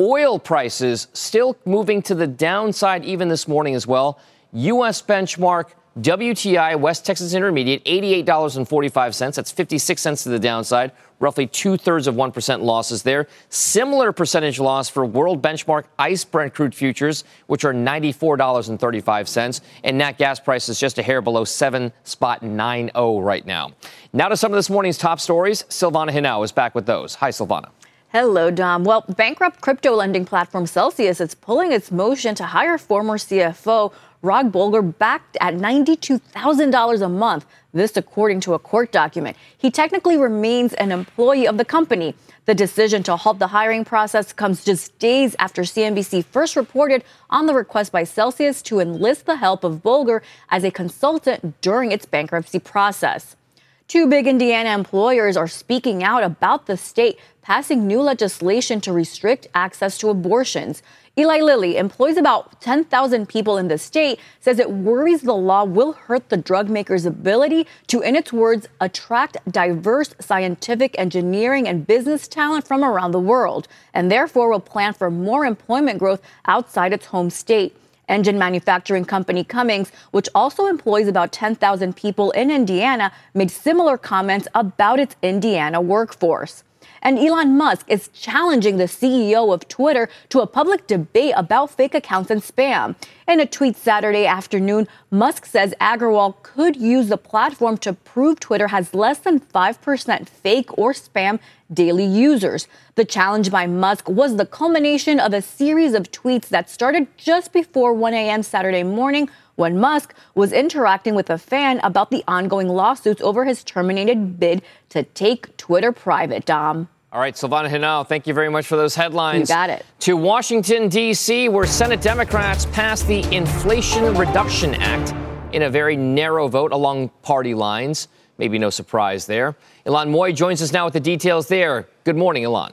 Oil 0.00 0.38
prices 0.38 1.08
still 1.12 1.58
moving 1.66 2.00
to 2.02 2.14
the 2.14 2.26
downside 2.26 3.04
even 3.04 3.28
this 3.28 3.46
morning 3.46 3.74
as 3.74 3.86
well. 3.86 4.18
U.S. 4.54 5.02
benchmark 5.02 5.72
WTI 6.00 6.74
West 6.76 7.06
Texas 7.06 7.34
Intermediate, 7.34 7.84
$88.45. 7.84 9.34
That's 9.36 9.52
56 9.52 10.02
cents 10.02 10.24
to 10.24 10.28
the 10.28 10.40
downside, 10.40 10.90
roughly 11.20 11.46
two 11.46 11.76
thirds 11.76 12.08
of 12.08 12.16
1% 12.16 12.62
losses 12.62 13.04
there. 13.04 13.28
Similar 13.48 14.10
percentage 14.10 14.58
loss 14.58 14.88
for 14.88 15.06
world 15.06 15.40
benchmark 15.40 15.84
ICE 16.00 16.24
Brent 16.24 16.52
crude 16.52 16.74
futures, 16.74 17.22
which 17.46 17.64
are 17.64 17.72
$94.35. 17.72 19.60
And 19.84 19.96
nat 19.96 20.18
gas 20.18 20.40
prices 20.40 20.80
just 20.80 20.98
a 20.98 21.02
hair 21.02 21.22
below 21.22 21.44
7 21.44 21.92
spot 22.02 22.42
90 22.42 22.90
right 23.20 23.46
now. 23.46 23.70
Now 24.12 24.26
to 24.26 24.36
some 24.36 24.50
of 24.50 24.56
this 24.56 24.68
morning's 24.68 24.98
top 24.98 25.20
stories. 25.20 25.62
Silvana 25.68 26.10
Henao 26.10 26.44
is 26.44 26.50
back 26.50 26.74
with 26.74 26.86
those. 26.86 27.14
Hi, 27.14 27.30
Silvana. 27.30 27.68
Hello, 28.08 28.50
Dom. 28.50 28.84
Well, 28.84 29.04
bankrupt 29.16 29.60
crypto 29.60 29.92
lending 29.92 30.24
platform 30.24 30.66
Celsius 30.66 31.20
is 31.20 31.34
pulling 31.34 31.72
its 31.72 31.90
motion 31.90 32.36
to 32.36 32.44
hire 32.46 32.78
former 32.78 33.18
CFO 33.18 33.92
Rod 34.24 34.50
Bolger 34.50 34.96
backed 34.98 35.36
at 35.38 35.54
$92,000 35.54 37.02
a 37.02 37.08
month. 37.10 37.44
This, 37.74 37.94
according 37.96 38.40
to 38.40 38.54
a 38.54 38.58
court 38.58 38.90
document. 38.90 39.36
He 39.58 39.70
technically 39.70 40.16
remains 40.16 40.72
an 40.74 40.92
employee 40.92 41.46
of 41.46 41.58
the 41.58 41.64
company. 41.64 42.14
The 42.46 42.54
decision 42.54 43.02
to 43.02 43.16
halt 43.16 43.38
the 43.38 43.48
hiring 43.48 43.84
process 43.84 44.32
comes 44.32 44.64
just 44.64 44.98
days 44.98 45.36
after 45.38 45.62
CNBC 45.62 46.24
first 46.24 46.56
reported 46.56 47.04
on 47.28 47.44
the 47.46 47.54
request 47.54 47.92
by 47.92 48.04
Celsius 48.04 48.62
to 48.62 48.80
enlist 48.80 49.26
the 49.26 49.36
help 49.36 49.62
of 49.62 49.82
Bolger 49.82 50.22
as 50.48 50.64
a 50.64 50.70
consultant 50.70 51.60
during 51.60 51.92
its 51.92 52.06
bankruptcy 52.06 52.60
process. 52.60 53.36
Two 53.86 54.06
big 54.06 54.26
Indiana 54.26 54.70
employers 54.70 55.36
are 55.36 55.46
speaking 55.46 56.02
out 56.02 56.22
about 56.22 56.66
the 56.66 56.76
state 56.76 57.18
passing 57.42 57.86
new 57.86 58.00
legislation 58.00 58.80
to 58.80 58.90
restrict 58.90 59.46
access 59.54 59.98
to 59.98 60.08
abortions. 60.08 60.82
Eli 61.18 61.40
Lilly 61.40 61.76
employs 61.76 62.16
about 62.16 62.58
10,000 62.62 63.28
people 63.28 63.58
in 63.58 63.68
the 63.68 63.76
state, 63.76 64.18
says 64.40 64.58
it 64.58 64.70
worries 64.70 65.20
the 65.20 65.34
law 65.34 65.62
will 65.62 65.92
hurt 65.92 66.30
the 66.30 66.38
drug 66.38 66.70
maker's 66.70 67.04
ability 67.04 67.66
to, 67.86 68.00
in 68.00 68.16
its 68.16 68.32
words, 68.32 68.66
attract 68.80 69.36
diverse 69.52 70.14
scientific, 70.18 70.98
engineering, 70.98 71.68
and 71.68 71.86
business 71.86 72.26
talent 72.26 72.66
from 72.66 72.82
around 72.82 73.12
the 73.12 73.20
world, 73.20 73.68
and 73.92 74.10
therefore 74.10 74.48
will 74.48 74.58
plan 74.58 74.94
for 74.94 75.10
more 75.10 75.44
employment 75.44 75.98
growth 75.98 76.22
outside 76.46 76.94
its 76.94 77.06
home 77.06 77.28
state. 77.28 77.76
Engine 78.08 78.38
manufacturing 78.38 79.04
company 79.04 79.44
Cummins, 79.44 79.90
which 80.10 80.28
also 80.34 80.66
employs 80.66 81.08
about 81.08 81.32
10,000 81.32 81.96
people 81.96 82.30
in 82.32 82.50
Indiana, 82.50 83.12
made 83.34 83.50
similar 83.50 83.96
comments 83.98 84.46
about 84.54 84.98
its 85.00 85.16
Indiana 85.22 85.80
workforce. 85.80 86.64
And 87.06 87.18
Elon 87.18 87.58
Musk 87.58 87.84
is 87.86 88.08
challenging 88.08 88.78
the 88.78 88.84
CEO 88.84 89.52
of 89.52 89.68
Twitter 89.68 90.08
to 90.30 90.40
a 90.40 90.46
public 90.46 90.86
debate 90.86 91.34
about 91.36 91.70
fake 91.70 91.94
accounts 91.94 92.30
and 92.30 92.40
spam. 92.40 92.96
In 93.28 93.40
a 93.40 93.46
tweet 93.46 93.76
Saturday 93.76 94.24
afternoon, 94.24 94.88
Musk 95.10 95.44
says 95.44 95.74
Agrawal 95.82 96.42
could 96.42 96.76
use 96.76 97.08
the 97.08 97.18
platform 97.18 97.76
to 97.78 97.92
prove 97.92 98.40
Twitter 98.40 98.68
has 98.68 98.94
less 98.94 99.18
than 99.18 99.38
5% 99.38 100.28
fake 100.30 100.78
or 100.78 100.94
spam 100.94 101.40
daily 101.70 102.06
users. 102.06 102.68
The 102.94 103.04
challenge 103.04 103.50
by 103.50 103.66
Musk 103.66 104.08
was 104.08 104.36
the 104.36 104.46
culmination 104.46 105.20
of 105.20 105.34
a 105.34 105.42
series 105.42 105.92
of 105.92 106.10
tweets 106.10 106.48
that 106.48 106.70
started 106.70 107.06
just 107.18 107.52
before 107.52 107.92
1 107.92 108.14
a.m. 108.14 108.42
Saturday 108.42 108.82
morning 108.82 109.28
when 109.56 109.78
Musk 109.78 110.14
was 110.34 110.52
interacting 110.52 111.14
with 111.14 111.28
a 111.28 111.36
fan 111.36 111.80
about 111.82 112.10
the 112.10 112.24
ongoing 112.26 112.68
lawsuits 112.68 113.20
over 113.20 113.44
his 113.44 113.62
terminated 113.62 114.40
bid 114.40 114.62
to 114.88 115.02
take 115.02 115.54
Twitter 115.58 115.92
private, 115.92 116.46
Dom. 116.46 116.88
All 117.14 117.20
right, 117.20 117.34
Silvana 117.34 117.70
Henao, 117.70 118.04
thank 118.04 118.26
you 118.26 118.34
very 118.34 118.48
much 118.48 118.66
for 118.66 118.74
those 118.74 118.96
headlines. 118.96 119.48
You 119.48 119.54
got 119.54 119.70
it. 119.70 119.86
To 120.00 120.16
Washington, 120.16 120.88
D.C., 120.88 121.48
where 121.48 121.64
Senate 121.64 122.00
Democrats 122.00 122.66
passed 122.66 123.06
the 123.06 123.22
Inflation 123.32 124.16
Reduction 124.16 124.74
Act 124.74 125.14
in 125.54 125.62
a 125.62 125.70
very 125.70 125.94
narrow 125.94 126.48
vote 126.48 126.72
along 126.72 127.10
party 127.22 127.54
lines. 127.54 128.08
Maybe 128.36 128.58
no 128.58 128.68
surprise 128.68 129.26
there. 129.26 129.54
Ylan 129.86 130.08
Mui 130.08 130.34
joins 130.34 130.60
us 130.60 130.72
now 130.72 130.86
with 130.86 130.94
the 130.94 130.98
details 130.98 131.46
there. 131.46 131.86
Good 132.02 132.16
morning, 132.16 132.42
Ylan. 132.42 132.72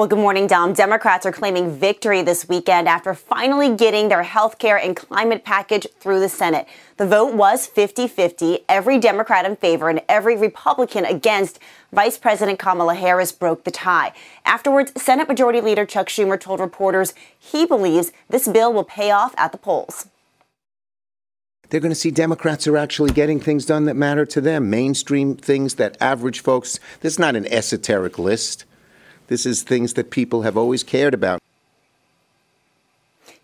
Well, 0.00 0.06
good 0.06 0.18
morning, 0.18 0.46
Dom. 0.46 0.72
Democrats 0.72 1.26
are 1.26 1.32
claiming 1.32 1.76
victory 1.76 2.22
this 2.22 2.48
weekend 2.48 2.88
after 2.88 3.12
finally 3.12 3.76
getting 3.76 4.08
their 4.08 4.22
health 4.22 4.58
care 4.58 4.78
and 4.78 4.96
climate 4.96 5.44
package 5.44 5.86
through 5.98 6.20
the 6.20 6.28
Senate. 6.30 6.66
The 6.96 7.06
vote 7.06 7.34
was 7.34 7.66
50 7.66 8.08
50. 8.08 8.60
Every 8.66 8.98
Democrat 8.98 9.44
in 9.44 9.56
favor 9.56 9.90
and 9.90 10.00
every 10.08 10.38
Republican 10.38 11.04
against. 11.04 11.58
Vice 11.92 12.16
President 12.18 12.58
Kamala 12.58 12.94
Harris 12.94 13.32
broke 13.32 13.64
the 13.64 13.70
tie. 13.70 14.12
Afterwards, 14.44 14.92
Senate 15.00 15.28
Majority 15.28 15.60
Leader 15.60 15.84
Chuck 15.84 16.08
Schumer 16.08 16.40
told 16.40 16.60
reporters 16.60 17.14
he 17.38 17.66
believes 17.66 18.12
this 18.28 18.46
bill 18.46 18.72
will 18.72 18.84
pay 18.84 19.10
off 19.10 19.34
at 19.36 19.52
the 19.52 19.58
polls. 19.58 20.06
They're 21.68 21.80
going 21.80 21.90
to 21.90 21.96
see 21.96 22.10
Democrats 22.10 22.66
are 22.66 22.76
actually 22.76 23.12
getting 23.12 23.38
things 23.38 23.64
done 23.64 23.84
that 23.84 23.94
matter 23.94 24.26
to 24.26 24.40
them, 24.40 24.70
mainstream 24.70 25.36
things 25.36 25.76
that 25.76 25.96
average 26.00 26.40
folks. 26.40 26.80
This 27.00 27.14
is 27.14 27.18
not 27.18 27.36
an 27.36 27.46
esoteric 27.46 28.18
list. 28.18 28.64
This 29.28 29.46
is 29.46 29.62
things 29.62 29.94
that 29.94 30.10
people 30.10 30.42
have 30.42 30.56
always 30.56 30.82
cared 30.82 31.14
about. 31.14 31.40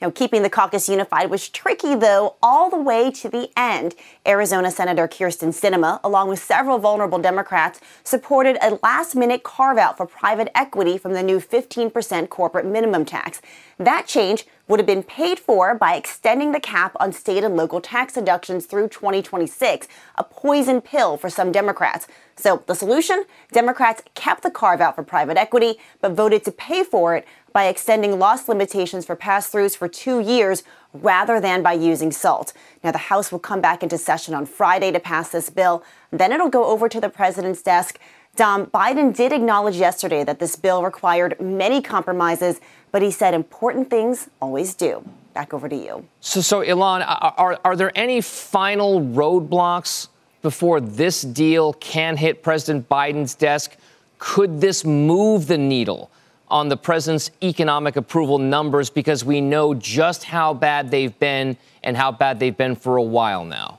Now, 0.00 0.10
keeping 0.10 0.42
the 0.42 0.50
caucus 0.50 0.90
unified 0.90 1.30
was 1.30 1.48
tricky, 1.48 1.94
though, 1.94 2.36
all 2.42 2.68
the 2.68 2.80
way 2.80 3.10
to 3.12 3.30
the 3.30 3.48
end. 3.56 3.94
Arizona 4.26 4.70
Senator 4.70 5.08
Kyrsten 5.08 5.48
Sinema, 5.48 6.00
along 6.04 6.28
with 6.28 6.38
several 6.38 6.78
vulnerable 6.78 7.18
Democrats, 7.18 7.80
supported 8.04 8.58
a 8.60 8.78
last 8.82 9.16
minute 9.16 9.42
carve 9.42 9.78
out 9.78 9.96
for 9.96 10.04
private 10.04 10.50
equity 10.54 10.98
from 10.98 11.14
the 11.14 11.22
new 11.22 11.40
15% 11.40 12.28
corporate 12.28 12.66
minimum 12.66 13.06
tax. 13.06 13.40
That 13.78 14.06
change 14.06 14.46
would 14.68 14.80
have 14.80 14.86
been 14.86 15.02
paid 15.02 15.38
for 15.38 15.74
by 15.74 15.94
extending 15.94 16.52
the 16.52 16.60
cap 16.60 16.94
on 16.98 17.12
state 17.12 17.44
and 17.44 17.56
local 17.56 17.80
tax 17.80 18.14
deductions 18.14 18.66
through 18.66 18.88
2026, 18.88 19.88
a 20.16 20.24
poison 20.24 20.80
pill 20.80 21.16
for 21.16 21.30
some 21.30 21.52
Democrats. 21.52 22.06
So 22.36 22.62
the 22.66 22.74
solution? 22.74 23.24
Democrats 23.52 24.02
kept 24.14 24.42
the 24.42 24.50
carve 24.50 24.80
out 24.80 24.96
for 24.96 25.02
private 25.02 25.38
equity, 25.38 25.76
but 26.00 26.12
voted 26.12 26.44
to 26.44 26.52
pay 26.52 26.82
for 26.82 27.16
it 27.16 27.26
by 27.56 27.68
extending 27.68 28.18
loss 28.18 28.50
limitations 28.50 29.06
for 29.06 29.16
pass 29.16 29.50
throughs 29.50 29.74
for 29.74 29.88
two 29.88 30.20
years 30.20 30.62
rather 30.92 31.40
than 31.40 31.62
by 31.62 31.72
using 31.72 32.12
SALT. 32.12 32.52
Now, 32.84 32.92
the 32.92 32.98
House 32.98 33.32
will 33.32 33.38
come 33.38 33.62
back 33.62 33.82
into 33.82 33.96
session 33.96 34.34
on 34.34 34.44
Friday 34.44 34.92
to 34.92 35.00
pass 35.00 35.30
this 35.30 35.48
bill. 35.48 35.82
Then 36.10 36.32
it'll 36.32 36.50
go 36.50 36.66
over 36.66 36.86
to 36.90 37.00
the 37.00 37.08
president's 37.08 37.62
desk. 37.62 37.98
Dom, 38.36 38.66
Biden 38.66 39.16
did 39.16 39.32
acknowledge 39.32 39.76
yesterday 39.76 40.22
that 40.22 40.38
this 40.38 40.54
bill 40.54 40.82
required 40.82 41.40
many 41.40 41.80
compromises, 41.80 42.60
but 42.92 43.00
he 43.00 43.10
said 43.10 43.32
important 43.32 43.88
things 43.88 44.28
always 44.42 44.74
do. 44.74 45.02
Back 45.32 45.54
over 45.54 45.66
to 45.66 45.76
you. 45.76 46.06
So, 46.20 46.42
so 46.42 46.60
Ylan, 46.60 47.06
are, 47.08 47.58
are 47.64 47.74
there 47.74 47.90
any 47.94 48.20
final 48.20 49.00
roadblocks 49.00 50.08
before 50.42 50.82
this 50.82 51.22
deal 51.22 51.72
can 51.72 52.18
hit 52.18 52.42
President 52.42 52.86
Biden's 52.86 53.34
desk? 53.34 53.78
Could 54.18 54.60
this 54.60 54.84
move 54.84 55.46
the 55.46 55.56
needle 55.56 56.10
on 56.48 56.68
the 56.68 56.76
president's 56.76 57.30
economic 57.42 57.96
approval 57.96 58.38
numbers 58.38 58.90
because 58.90 59.24
we 59.24 59.40
know 59.40 59.74
just 59.74 60.24
how 60.24 60.54
bad 60.54 60.90
they've 60.90 61.18
been 61.18 61.56
and 61.82 61.96
how 61.96 62.12
bad 62.12 62.38
they've 62.38 62.56
been 62.56 62.76
for 62.76 62.96
a 62.96 63.02
while 63.02 63.44
now? 63.44 63.78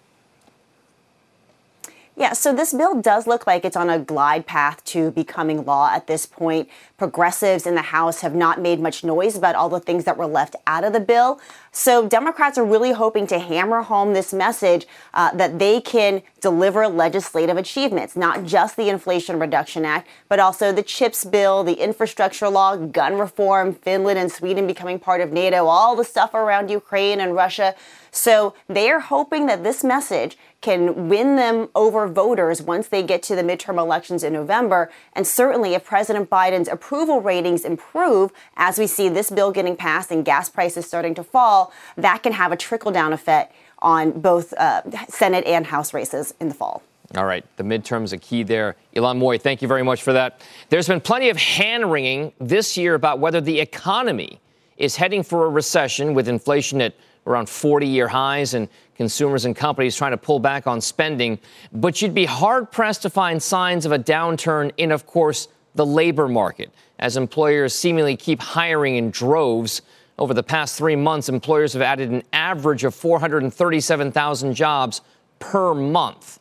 Yeah, 2.20 2.34
so 2.34 2.52
this 2.52 2.74
bill 2.74 3.00
does 3.00 3.28
look 3.28 3.46
like 3.46 3.64
it's 3.64 3.76
on 3.76 3.92
a 3.92 4.00
glide 4.00 4.48
path 4.48 4.84
to 4.86 5.12
becoming 5.12 5.64
law 5.66 5.92
at 5.94 6.08
this 6.08 6.26
point. 6.26 6.68
Progressives 6.98 7.68
in 7.68 7.76
the 7.76 7.84
House 7.84 8.22
have 8.22 8.34
not 8.34 8.60
made 8.60 8.80
much 8.80 9.04
noise 9.04 9.38
about 9.38 9.54
all 9.54 9.70
the 9.70 9.80
things 9.80 10.06
that 10.06 10.18
were 10.18 10.26
left 10.26 10.56
out 10.66 10.84
of 10.84 10.94
the 10.94 11.00
bill. 11.00 11.40
So 11.72 12.08
Democrats 12.08 12.58
are 12.58 12.66
really 12.66 12.92
hoping 12.92 13.28
to 13.28 13.38
hammer 13.38 13.84
home 13.84 14.14
this 14.14 14.34
message 14.34 14.88
uh, 15.14 15.32
that 15.36 15.60
they 15.60 15.80
can 15.80 16.24
deliver 16.42 16.88
legislative 16.88 17.56
achievements, 17.56 18.16
not 18.16 18.46
just 18.46 18.78
the 18.78 18.90
Inflation 18.90 19.38
Reduction 19.38 19.86
Act, 19.86 20.08
but 20.28 20.40
also 20.40 20.72
the 20.72 20.82
CHIPS 20.82 21.26
bill, 21.26 21.64
the 21.64 21.74
infrastructure 21.74 22.50
law, 22.50 22.76
gun 22.78 23.20
reform, 23.20 23.76
Finland 23.76 24.18
and 24.18 24.32
Sweden 24.32 24.66
becoming 24.66 24.98
part 24.98 25.22
of 25.22 25.32
NATO, 25.32 25.68
all 25.68 25.96
the 25.96 26.04
stuff 26.04 26.34
around 26.34 26.72
Ukraine 26.72 27.20
and 27.20 27.36
Russia. 27.36 27.76
So 28.10 28.56
they 28.68 28.90
are 28.90 29.02
hoping 29.02 29.46
that 29.46 29.64
this 29.64 29.84
message 29.84 30.36
can 30.62 31.08
win 31.08 31.36
them 31.36 31.70
over 31.76 32.08
voters 32.08 32.62
once 32.62 32.88
they 32.88 33.04
get 33.04 33.22
to 33.24 33.36
the 33.36 33.44
midterm 33.44 33.78
elections 33.78 34.24
in 34.24 34.34
November. 34.34 34.90
And 35.14 35.28
certainly, 35.28 35.76
if 35.76 35.86
President 35.86 36.30
Biden's 36.30 36.68
approval 36.68 37.22
ratings 37.22 37.64
improve, 37.64 38.32
as 38.56 38.80
we 38.80 38.88
see 38.88 39.08
this 39.08 39.30
bill 39.30 39.52
getting 39.52 39.76
passed 39.76 40.12
and 40.12 40.26
gas 40.26 40.50
prices 40.50 40.86
starting 40.86 41.14
to 41.16 41.24
fall, 41.24 41.72
that 41.96 42.24
can 42.24 42.34
have 42.34 42.52
a 42.52 42.58
trickle 42.58 42.92
down 42.92 43.14
effect 43.14 43.54
on 43.80 44.20
both 44.20 44.54
uh, 44.54 44.82
Senate 45.08 45.46
and 45.46 45.68
House 45.68 45.94
races 45.94 46.34
in 46.40 46.50
the 46.50 46.56
fall. 46.56 46.82
All 47.16 47.26
right, 47.26 47.46
the 47.56 47.64
midterms 47.64 48.12
a 48.12 48.18
key 48.18 48.44
there. 48.44 48.76
Ylan 48.96 49.18
Mui, 49.18 49.40
thank 49.40 49.62
you 49.62 49.68
very 49.68 49.84
much 49.84 50.04
for 50.04 50.12
that. 50.12 50.42
There's 50.70 50.88
been 50.88 51.00
plenty 51.00 51.30
of 51.30 51.38
hand 51.38 51.90
wringing 51.90 52.34
this 52.40 52.76
year 52.76 52.96
about 52.96 53.20
whether 53.20 53.40
the 53.40 53.60
economy 53.60 54.42
is 54.76 54.98
heading 54.98 55.24
for 55.24 55.46
a 55.46 55.50
recession 55.50 56.14
with 56.14 56.28
inflation 56.28 56.82
at 56.82 56.96
around 57.28 57.50
40 57.50 57.86
year 57.86 58.08
highs 58.08 58.54
and 58.54 58.68
consumers 58.96 59.46
and 59.46 59.56
companies 59.56 59.96
trying 59.96 60.12
to 60.12 60.18
pull 60.18 60.40
back 60.40 60.66
on 60.66 60.82
spending. 60.82 61.38
But 61.72 62.02
you'd 62.02 62.16
be 62.16 62.26
hard 62.26 62.72
pressed 62.72 63.04
to 63.04 63.10
find 63.10 63.42
signs 63.42 63.86
of 63.86 63.92
a 63.92 64.00
downturn 64.00 64.72
in, 64.78 64.92
of 64.92 65.06
course, 65.06 65.48
the 65.76 65.86
labor 65.86 66.28
market 66.28 66.72
as 67.00 67.16
employers 67.16 67.76
seemingly 67.76 68.18
keep 68.18 68.40
hiring 68.40 68.96
in 68.96 69.12
droves. 69.12 69.82
Over 70.18 70.34
the 70.34 70.44
past 70.44 70.78
three 70.78 70.96
months, 70.96 71.30
employers 71.30 71.74
have 71.74 71.82
added 71.84 72.10
an 72.10 72.24
average 72.34 72.84
of 72.84 72.96
437,000 72.96 74.56
jobs 74.56 75.02
per 75.38 75.76
month. 75.76 76.40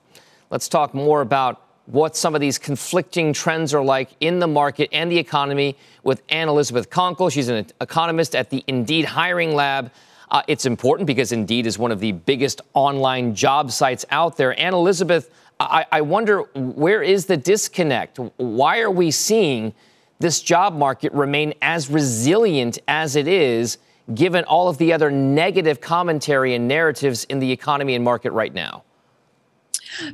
Let's 0.48 0.68
talk 0.68 0.94
more 0.94 1.20
about 1.20 1.60
what 1.86 2.16
some 2.16 2.34
of 2.34 2.40
these 2.40 2.58
conflicting 2.58 3.32
trends 3.32 3.72
are 3.74 3.84
like 3.84 4.10
in 4.20 4.38
the 4.38 4.46
market 4.46 4.88
and 4.92 5.10
the 5.10 5.18
economy 5.18 5.76
with 6.02 6.22
Anne 6.28 6.48
Elizabeth 6.48 6.90
Konkel. 6.90 7.30
She's 7.30 7.48
an 7.48 7.66
economist 7.80 8.34
at 8.34 8.50
the 8.50 8.64
Indeed 8.66 9.04
Hiring 9.04 9.54
Lab. 9.54 9.92
Uh, 10.30 10.42
it's 10.48 10.66
important 10.66 11.06
because 11.06 11.32
Indeed 11.32 11.66
is 11.66 11.78
one 11.78 11.92
of 11.92 12.00
the 12.00 12.12
biggest 12.12 12.60
online 12.74 13.34
job 13.34 13.70
sites 13.70 14.04
out 14.10 14.36
there. 14.36 14.58
And 14.58 14.74
Elizabeth, 14.74 15.30
I, 15.60 15.86
I 15.90 16.00
wonder 16.00 16.40
where 16.54 17.02
is 17.02 17.26
the 17.26 17.36
disconnect? 17.36 18.18
Why 18.36 18.80
are 18.80 18.90
we 18.90 19.10
seeing 19.10 19.72
this 20.18 20.40
job 20.42 20.74
market 20.74 21.12
remain 21.12 21.54
as 21.62 21.90
resilient 21.90 22.78
as 22.88 23.16
it 23.16 23.28
is, 23.28 23.78
given 24.14 24.44
all 24.44 24.68
of 24.68 24.78
the 24.78 24.92
other 24.92 25.10
negative 25.10 25.80
commentary 25.80 26.54
and 26.54 26.66
narratives 26.66 27.24
in 27.24 27.38
the 27.38 27.52
economy 27.52 27.94
and 27.94 28.04
market 28.04 28.32
right 28.32 28.52
now? 28.52 28.82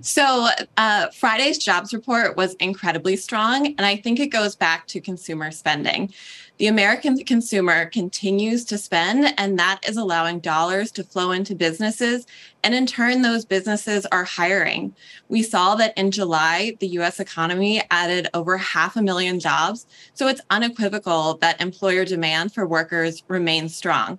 So, 0.01 0.49
uh, 0.77 1.09
Friday's 1.11 1.59
jobs 1.59 1.93
report 1.93 2.37
was 2.37 2.55
incredibly 2.55 3.17
strong, 3.17 3.67
and 3.67 3.81
I 3.81 3.97
think 3.97 4.21
it 4.21 4.29
goes 4.29 4.57
back 4.57 4.87
to 4.89 5.01
consumer 5.01 5.51
spending. 5.51 6.13
The 6.59 6.69
American 6.69 7.17
consumer 7.25 7.87
continues 7.87 8.65
to 8.67 8.79
spend, 8.79 9.35
and 9.37 9.59
that 9.59 9.81
is 9.89 9.97
allowing 9.97 10.39
dollars 10.39 10.93
to 10.93 11.03
flow 11.03 11.33
into 11.33 11.55
businesses. 11.55 12.27
And 12.63 12.75
in 12.75 12.87
turn, 12.87 13.23
those 13.23 13.45
businesses 13.45 14.07
are 14.13 14.25
hiring. 14.25 14.95
We 15.29 15.43
saw 15.43 15.75
that 15.77 15.97
in 15.99 16.11
July, 16.11 16.77
the 16.79 16.87
US 16.89 17.19
economy 17.19 17.83
added 17.91 18.29
over 18.35 18.59
half 18.59 18.97
a 18.97 19.03
million 19.03 19.41
jobs. 19.41 19.87
So 20.15 20.29
it's 20.29 20.43
unequivocal 20.51 21.39
that 21.39 21.61
employer 21.61 22.05
demand 22.05 22.55
for 22.55 22.67
workers 22.67 23.25
remains 23.27 23.75
strong. 23.75 24.19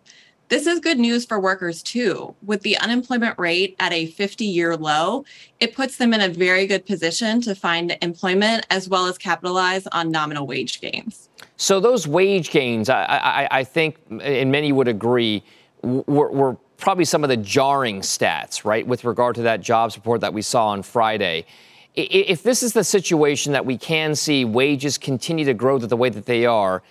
This 0.54 0.68
is 0.68 0.80
good 0.80 1.00
news 1.00 1.26
for 1.26 1.40
workers 1.40 1.82
too. 1.82 2.36
With 2.46 2.62
the 2.62 2.78
unemployment 2.78 3.40
rate 3.40 3.76
at 3.80 3.92
a 3.92 4.06
50 4.06 4.46
year 4.46 4.78
low, 4.78 5.26
it 5.60 5.74
puts 5.74 5.98
them 5.98 6.14
in 6.14 6.22
a 6.22 6.30
very 6.30 6.68
good 6.68 6.86
position 6.86 7.42
to 7.42 7.56
find 7.56 7.98
employment 8.04 8.68
as 8.70 8.88
well 8.88 9.08
as 9.08 9.18
capitalize 9.18 9.88
on 9.88 10.12
nominal 10.12 10.46
wage 10.46 10.80
gains. 10.80 11.28
So, 11.58 11.80
those 11.80 12.08
wage 12.08 12.52
gains, 12.52 12.88
I, 12.88 13.04
I, 13.04 13.48
I 13.50 13.64
think, 13.64 13.98
and 14.22 14.52
many 14.52 14.72
would 14.72 14.88
agree, 14.88 15.42
were, 15.82 16.30
were 16.30 16.56
probably 16.78 17.06
some 17.06 17.24
of 17.24 17.32
the 17.32 17.38
jarring 17.38 18.02
stats, 18.02 18.64
right, 18.64 18.86
with 18.86 19.06
regard 19.06 19.34
to 19.38 19.42
that 19.42 19.62
jobs 19.62 19.96
report 19.96 20.22
that 20.22 20.36
we 20.36 20.44
saw 20.44 20.68
on 20.68 20.84
Friday. 20.84 21.48
If 21.96 22.44
this 22.44 22.62
is 22.62 22.74
the 22.74 22.84
situation 22.84 23.54
that 23.54 23.66
we 23.66 23.76
can 23.76 24.14
see 24.14 24.46
wages 24.46 25.00
continue 25.00 25.46
to 25.46 25.56
grow 25.56 25.80
the 25.80 25.98
way 25.98 26.10
that 26.10 26.28
they 26.28 26.46
are, 26.46 26.84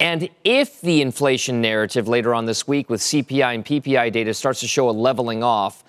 and 0.00 0.28
if 0.44 0.80
the 0.80 1.02
inflation 1.02 1.60
narrative 1.60 2.06
later 2.06 2.34
on 2.34 2.46
this 2.46 2.68
week 2.68 2.88
with 2.88 3.00
CPI 3.00 3.54
and 3.54 3.64
PPI 3.64 4.12
data 4.12 4.32
starts 4.32 4.60
to 4.60 4.68
show 4.68 4.88
a 4.88 4.92
leveling 4.92 5.42
off, 5.42 5.82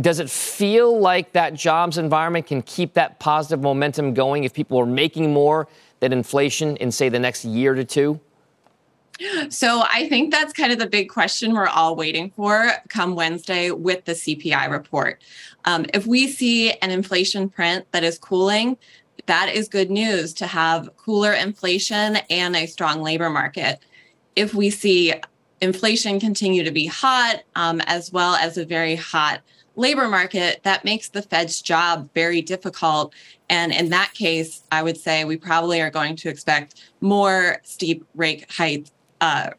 does 0.00 0.20
it 0.20 0.30
feel 0.30 0.98
like 0.98 1.32
that 1.32 1.52
jobs 1.52 1.98
environment 1.98 2.46
can 2.46 2.62
keep 2.62 2.94
that 2.94 3.18
positive 3.18 3.60
momentum 3.60 4.14
going 4.14 4.44
if 4.44 4.54
people 4.54 4.78
are 4.78 4.86
making 4.86 5.32
more 5.32 5.68
than 6.00 6.12
inflation 6.12 6.76
in, 6.78 6.90
say, 6.90 7.10
the 7.10 7.18
next 7.18 7.44
year 7.44 7.74
to 7.74 7.84
two? 7.84 8.18
So 9.50 9.84
I 9.88 10.08
think 10.08 10.32
that's 10.32 10.52
kind 10.52 10.72
of 10.72 10.78
the 10.78 10.88
big 10.88 11.10
question 11.10 11.52
we're 11.52 11.68
all 11.68 11.94
waiting 11.94 12.30
for 12.30 12.70
come 12.88 13.14
Wednesday 13.14 13.70
with 13.70 14.04
the 14.06 14.12
CPI 14.12 14.70
report. 14.70 15.22
Um, 15.64 15.86
if 15.94 16.06
we 16.06 16.26
see 16.26 16.72
an 16.72 16.90
inflation 16.90 17.48
print 17.48 17.86
that 17.92 18.02
is 18.02 18.18
cooling, 18.18 18.78
that 19.26 19.50
is 19.54 19.68
good 19.68 19.90
news 19.90 20.32
to 20.34 20.46
have 20.46 20.90
cooler 20.96 21.32
inflation 21.32 22.16
and 22.28 22.56
a 22.56 22.66
strong 22.66 23.02
labor 23.02 23.30
market. 23.30 23.80
If 24.34 24.54
we 24.54 24.70
see 24.70 25.14
inflation 25.60 26.18
continue 26.18 26.64
to 26.64 26.70
be 26.70 26.86
hot, 26.86 27.42
um, 27.54 27.80
as 27.82 28.12
well 28.12 28.34
as 28.34 28.58
a 28.58 28.64
very 28.64 28.96
hot 28.96 29.40
labor 29.76 30.08
market, 30.08 30.60
that 30.64 30.84
makes 30.84 31.08
the 31.08 31.22
Fed's 31.22 31.62
job 31.62 32.08
very 32.14 32.42
difficult. 32.42 33.14
And 33.48 33.72
in 33.72 33.90
that 33.90 34.12
case, 34.12 34.62
I 34.72 34.82
would 34.82 34.96
say 34.96 35.24
we 35.24 35.36
probably 35.36 35.80
are 35.80 35.90
going 35.90 36.16
to 36.16 36.28
expect 36.28 36.82
more 37.00 37.58
steep 37.62 38.04
rate 38.14 38.46
hikes, 38.50 38.90
uh, 39.20 39.50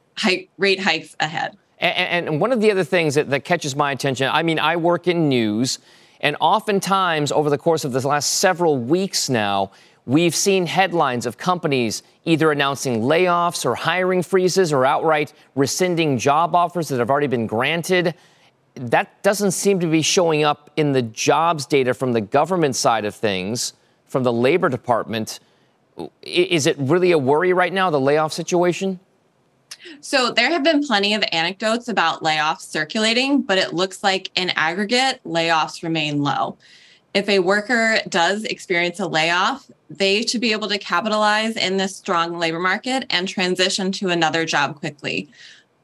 rate 0.58 0.80
hikes 0.80 1.16
ahead. 1.20 1.58
And, 1.80 2.28
and, 2.28 2.42
one 2.42 2.52
of 2.52 2.62
the 2.62 2.72
other 2.72 2.84
things 2.84 3.16
that, 3.16 3.30
that 3.30 3.44
catches 3.44 3.76
my 3.76 3.92
attention, 3.92 4.30
I 4.32 4.42
mean, 4.44 4.58
I 4.58 4.78
work 4.78 5.08
in 5.08 5.28
news, 5.28 5.80
and 6.24 6.36
oftentimes 6.40 7.32
over 7.32 7.52
the 7.52 7.58
course 7.60 7.86
of 7.86 7.92
the 7.92 8.08
last 8.08 8.40
several 8.40 8.80
weeks 8.80 9.30
now, 9.30 9.72
we've 10.08 10.36
seen 10.36 10.66
headlines 10.66 11.28
of 11.28 11.38
companies 11.38 12.02
either 12.26 12.52
announcing 12.52 13.02
layoffs 13.02 13.64
or 13.64 13.76
hiring 13.76 14.24
freezes 14.24 14.74
or 14.74 14.86
outright 14.86 15.34
rescinding 15.56 16.18
job 16.18 16.56
offers 16.56 16.88
that 16.88 16.98
have 16.98 17.12
already 17.12 17.28
been 17.28 17.46
granted 17.46 18.16
that 18.76 19.22
doesn't 19.24 19.52
seem 19.52 19.80
to 19.80 19.88
be 19.88 20.02
showing 20.02 20.44
up 20.44 20.72
in 20.76 20.94
the 20.94 21.02
jobs 21.02 21.66
data 21.66 21.94
from 21.94 22.14
the 22.14 22.22
government 22.22 22.76
side 22.76 23.06
of 23.06 23.14
things, 23.14 23.74
from 24.06 24.24
the 24.24 24.34
Labor 24.34 24.70
Department. 24.70 25.40
Is 26.22 26.66
it 26.66 26.76
really 26.80 27.12
a 27.12 27.18
worry 27.18 27.54
right 27.54 27.72
now, 27.72 27.90
the 27.90 28.00
layoff 28.00 28.34
situation? 28.34 29.00
So 30.02 30.32
there 30.32 30.50
have 30.50 30.64
been 30.64 30.86
plenty 30.86 31.14
of 31.14 31.24
anecdotes 31.32 31.88
about 31.88 32.24
layoffs 32.24 32.62
circulating, 32.62 33.42
but 33.42 33.58
it 33.58 33.74
looks 33.74 34.04
like 34.04 34.32
in 34.36 34.52
aggregate, 34.52 35.22
layoffs 35.26 35.84
remain 35.84 36.22
low. 36.22 36.58
If 37.14 37.30
a 37.30 37.40
worker 37.40 38.00
does 38.10 38.44
experience 38.44 39.00
a 39.00 39.08
layoff, 39.08 39.70
they 39.90 40.26
should 40.26 40.42
be 40.42 40.52
able 40.52 40.68
to 40.70 40.80
capitalize 40.80 41.56
in 41.56 41.78
this 41.78 41.96
strong 41.96 42.38
labor 42.40 42.60
market 42.60 43.06
and 43.10 43.28
transition 43.28 43.92
to 43.94 44.10
another 44.10 44.46
job 44.46 44.80
quickly 44.80 45.30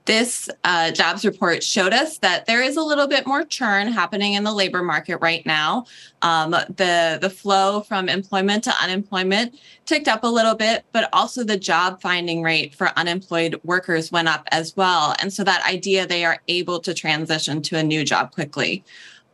this 0.10 0.50
uh, 0.64 0.90
jobs 0.90 1.24
report 1.24 1.62
showed 1.64 1.94
us 1.94 2.18
that 2.18 2.48
there 2.48 2.64
is 2.64 2.78
a 2.78 2.82
little 2.82 3.08
bit 3.08 3.28
more 3.28 3.44
churn 3.44 3.88
happening 3.90 4.34
in 4.34 4.44
the 4.44 4.52
labor 4.52 4.82
market 4.82 5.18
right 5.18 5.46
now. 5.46 5.86
Um, 6.24 6.50
the 6.50 7.20
the 7.22 7.30
flow 7.30 7.82
from 7.82 8.10
employment 8.10 8.64
to 8.64 8.74
unemployment 8.82 9.60
ticked 9.86 10.08
up 10.08 10.24
a 10.24 10.28
little 10.28 10.56
bit, 10.56 10.84
but 10.94 11.10
also 11.14 11.44
the 11.44 11.60
job 11.60 12.02
finding 12.02 12.42
rate 12.42 12.74
for 12.74 12.90
unemployed 12.98 13.62
workers 13.64 14.12
went 14.12 14.28
up 14.28 14.48
as 14.52 14.76
well. 14.76 15.14
And 15.22 15.32
so 15.32 15.44
that 15.44 15.64
idea 15.64 16.08
they 16.08 16.26
are 16.26 16.40
able 16.48 16.80
to 16.80 16.96
transition 16.96 17.62
to 17.62 17.78
a 17.78 17.84
new 17.84 18.04
job 18.04 18.32
quickly. 18.32 18.84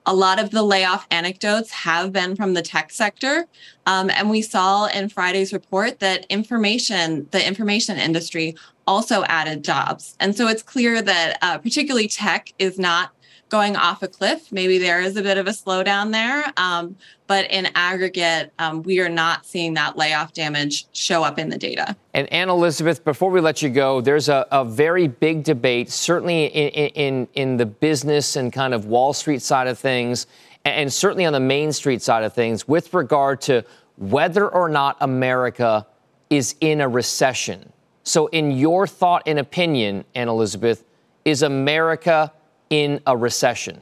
A 0.05 0.13
lot 0.13 0.39
of 0.39 0.51
the 0.51 0.61
layoff 0.61 1.07
anecdotes 1.11 1.71
have 1.71 2.11
been 2.11 2.35
from 2.35 2.53
the 2.53 2.61
tech 2.61 2.91
sector. 2.91 3.47
Um, 3.85 4.09
and 4.09 4.29
we 4.29 4.41
saw 4.41 4.85
in 4.85 5.09
Friday's 5.09 5.51
report 5.51 5.99
that 5.99 6.25
information, 6.29 7.27
the 7.31 7.45
information 7.45 7.97
industry 7.97 8.55
also 8.87 9.23
added 9.23 9.63
jobs. 9.63 10.15
And 10.19 10.35
so 10.35 10.47
it's 10.47 10.61
clear 10.61 11.01
that 11.01 11.37
uh, 11.41 11.57
particularly 11.57 12.07
tech 12.07 12.53
is 12.59 12.77
not 12.77 13.14
going 13.49 13.75
off 13.75 14.01
a 14.01 14.07
cliff. 14.07 14.51
Maybe 14.51 14.77
there 14.77 15.01
is 15.01 15.15
a 15.17 15.21
bit 15.21 15.37
of 15.37 15.47
a 15.47 15.51
slowdown 15.51 16.11
there. 16.11 16.43
Um, 16.57 16.95
but 17.27 17.49
in 17.51 17.67
aggregate, 17.75 18.51
um, 18.59 18.83
we 18.83 18.99
are 18.99 19.09
not 19.09 19.45
seeing 19.45 19.73
that 19.75 19.97
layoff 19.97 20.33
damage 20.33 20.87
show 20.93 21.23
up 21.23 21.39
in 21.39 21.49
the 21.49 21.57
data. 21.57 21.95
And 22.13 22.31
Anne 22.31 22.49
Elizabeth, 22.49 23.03
before 23.03 23.31
we 23.31 23.41
let 23.41 23.61
you 23.61 23.69
go, 23.69 24.01
there's 24.01 24.29
a, 24.29 24.47
a 24.51 24.65
very 24.65 25.07
big 25.07 25.43
debate, 25.43 25.89
certainly 25.91 26.45
in, 26.45 26.89
in, 26.89 27.27
in 27.33 27.57
the 27.57 27.65
business 27.65 28.35
and 28.35 28.51
kind 28.51 28.73
of 28.73 28.85
Wall 28.85 29.13
Street 29.13 29.41
side 29.41 29.67
of 29.67 29.77
things, 29.77 30.27
and 30.65 30.91
certainly 30.91 31.25
on 31.25 31.33
the 31.33 31.39
Main 31.39 31.71
Street 31.71 32.01
side 32.01 32.23
of 32.23 32.33
things, 32.33 32.67
with 32.67 32.93
regard 32.93 33.41
to 33.41 33.63
whether 33.97 34.47
or 34.47 34.69
not 34.69 34.97
America 35.01 35.85
is 36.29 36.55
in 36.59 36.81
a 36.81 36.87
recession. 36.87 37.71
So, 38.03 38.27
in 38.27 38.51
your 38.51 38.85
thought 38.85 39.23
and 39.25 39.39
opinion, 39.39 40.05
Anne 40.13 40.27
Elizabeth, 40.27 40.83
is 41.23 41.41
America 41.41 42.31
in 42.75 42.99
a 43.07 43.15
recession? 43.15 43.81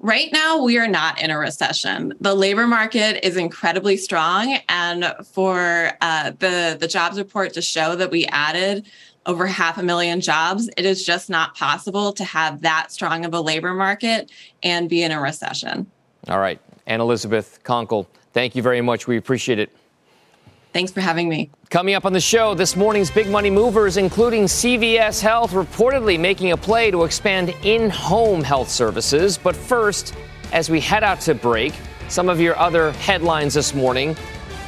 Right 0.00 0.30
now, 0.32 0.62
we 0.62 0.78
are 0.78 0.88
not 0.88 1.20
in 1.20 1.30
a 1.30 1.38
recession. 1.38 2.14
The 2.20 2.34
labor 2.34 2.66
market 2.66 3.24
is 3.24 3.36
incredibly 3.36 3.98
strong, 3.98 4.58
and 4.70 5.14
for 5.24 5.92
uh, 6.00 6.32
the 6.38 6.76
the 6.80 6.88
jobs 6.88 7.18
report 7.18 7.52
to 7.52 7.62
show 7.62 7.94
that 7.94 8.10
we 8.10 8.24
added 8.26 8.86
over 9.26 9.46
half 9.46 9.76
a 9.76 9.82
million 9.82 10.22
jobs, 10.22 10.70
it 10.78 10.86
is 10.86 11.04
just 11.04 11.28
not 11.28 11.54
possible 11.54 12.12
to 12.14 12.24
have 12.24 12.62
that 12.62 12.90
strong 12.90 13.26
of 13.26 13.34
a 13.34 13.40
labor 13.40 13.74
market 13.74 14.32
and 14.62 14.88
be 14.88 15.02
in 15.02 15.12
a 15.12 15.20
recession. 15.20 15.86
All 16.28 16.38
right, 16.38 16.58
Anne 16.86 17.02
Elizabeth 17.02 17.60
Konkel, 17.62 18.06
thank 18.32 18.56
you 18.56 18.62
very 18.62 18.80
much. 18.80 19.06
We 19.06 19.18
appreciate 19.18 19.58
it. 19.58 19.70
Thanks 20.78 20.92
for 20.92 21.00
having 21.00 21.28
me. 21.28 21.50
Coming 21.70 21.96
up 21.96 22.04
on 22.04 22.12
the 22.12 22.20
show, 22.20 22.54
this 22.54 22.76
morning's 22.76 23.10
big 23.10 23.28
money 23.28 23.50
movers, 23.50 23.96
including 23.96 24.44
CVS 24.44 25.20
Health, 25.20 25.50
reportedly 25.50 26.20
making 26.20 26.52
a 26.52 26.56
play 26.56 26.92
to 26.92 27.02
expand 27.02 27.52
in 27.64 27.90
home 27.90 28.44
health 28.44 28.68
services. 28.68 29.36
But 29.36 29.56
first, 29.56 30.14
as 30.52 30.70
we 30.70 30.80
head 30.80 31.02
out 31.02 31.20
to 31.22 31.34
break, 31.34 31.74
some 32.08 32.28
of 32.28 32.40
your 32.40 32.56
other 32.56 32.92
headlines 32.92 33.54
this 33.54 33.74
morning. 33.74 34.16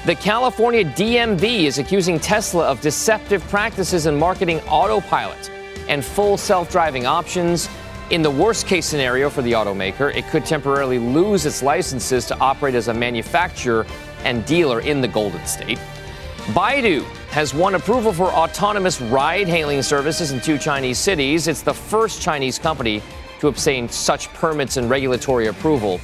The 0.04 0.16
California 0.16 0.84
DMV 0.84 1.66
is 1.66 1.78
accusing 1.78 2.18
Tesla 2.18 2.64
of 2.64 2.80
deceptive 2.80 3.40
practices 3.44 4.06
in 4.06 4.18
marketing 4.18 4.58
autopilot 4.62 5.48
and 5.86 6.04
full 6.04 6.36
self 6.36 6.72
driving 6.72 7.06
options. 7.06 7.68
In 8.10 8.22
the 8.22 8.30
worst 8.32 8.66
case 8.66 8.84
scenario 8.84 9.30
for 9.30 9.42
the 9.42 9.52
automaker, 9.52 10.12
it 10.12 10.26
could 10.26 10.44
temporarily 10.44 10.98
lose 10.98 11.46
its 11.46 11.62
licenses 11.62 12.26
to 12.26 12.38
operate 12.40 12.74
as 12.74 12.88
a 12.88 12.94
manufacturer 12.94 13.86
and 14.24 14.44
dealer 14.44 14.80
in 14.80 15.00
the 15.00 15.06
Golden 15.06 15.46
State. 15.46 15.78
Baidu 16.50 17.04
has 17.30 17.54
won 17.54 17.76
approval 17.76 18.12
for 18.12 18.26
autonomous 18.26 19.00
ride 19.00 19.46
hailing 19.46 19.82
services 19.82 20.32
in 20.32 20.40
two 20.40 20.58
Chinese 20.58 20.98
cities. 20.98 21.46
It's 21.46 21.62
the 21.62 21.72
first 21.74 22.20
Chinese 22.20 22.58
company 22.58 23.02
to 23.38 23.46
obtain 23.46 23.88
such 23.88 24.28
permits 24.34 24.76
and 24.76 24.90
regulatory 24.90 25.46
approval. 25.46 26.00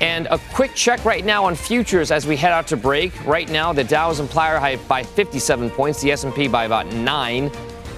And 0.00 0.26
a 0.30 0.38
quick 0.54 0.74
check 0.74 1.04
right 1.04 1.24
now 1.24 1.44
on 1.44 1.54
futures 1.54 2.10
as 2.10 2.26
we 2.26 2.34
head 2.36 2.52
out 2.52 2.66
to 2.68 2.78
break. 2.78 3.12
Right 3.26 3.48
now, 3.50 3.74
the 3.74 3.84
Dow 3.84 4.10
is 4.10 4.20
implied 4.20 4.58
high 4.58 4.76
by 4.88 5.02
57 5.02 5.70
points, 5.70 6.00
the 6.00 6.12
S&P 6.12 6.48
by 6.48 6.64
about 6.64 6.86
9, 6.86 7.50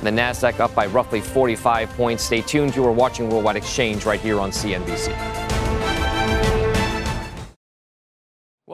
the 0.03 0.11
Nasdaq 0.11 0.59
up 0.59 0.74
by 0.74 0.87
roughly 0.87 1.20
45 1.20 1.89
points. 1.91 2.24
Stay 2.24 2.41
tuned. 2.41 2.74
You 2.74 2.84
are 2.84 2.93
watching 2.93 3.30
Worldwide 3.30 3.57
Exchange 3.57 4.05
right 4.05 4.20
here 4.20 4.41
on 4.41 4.51
CNBC. 4.51 5.45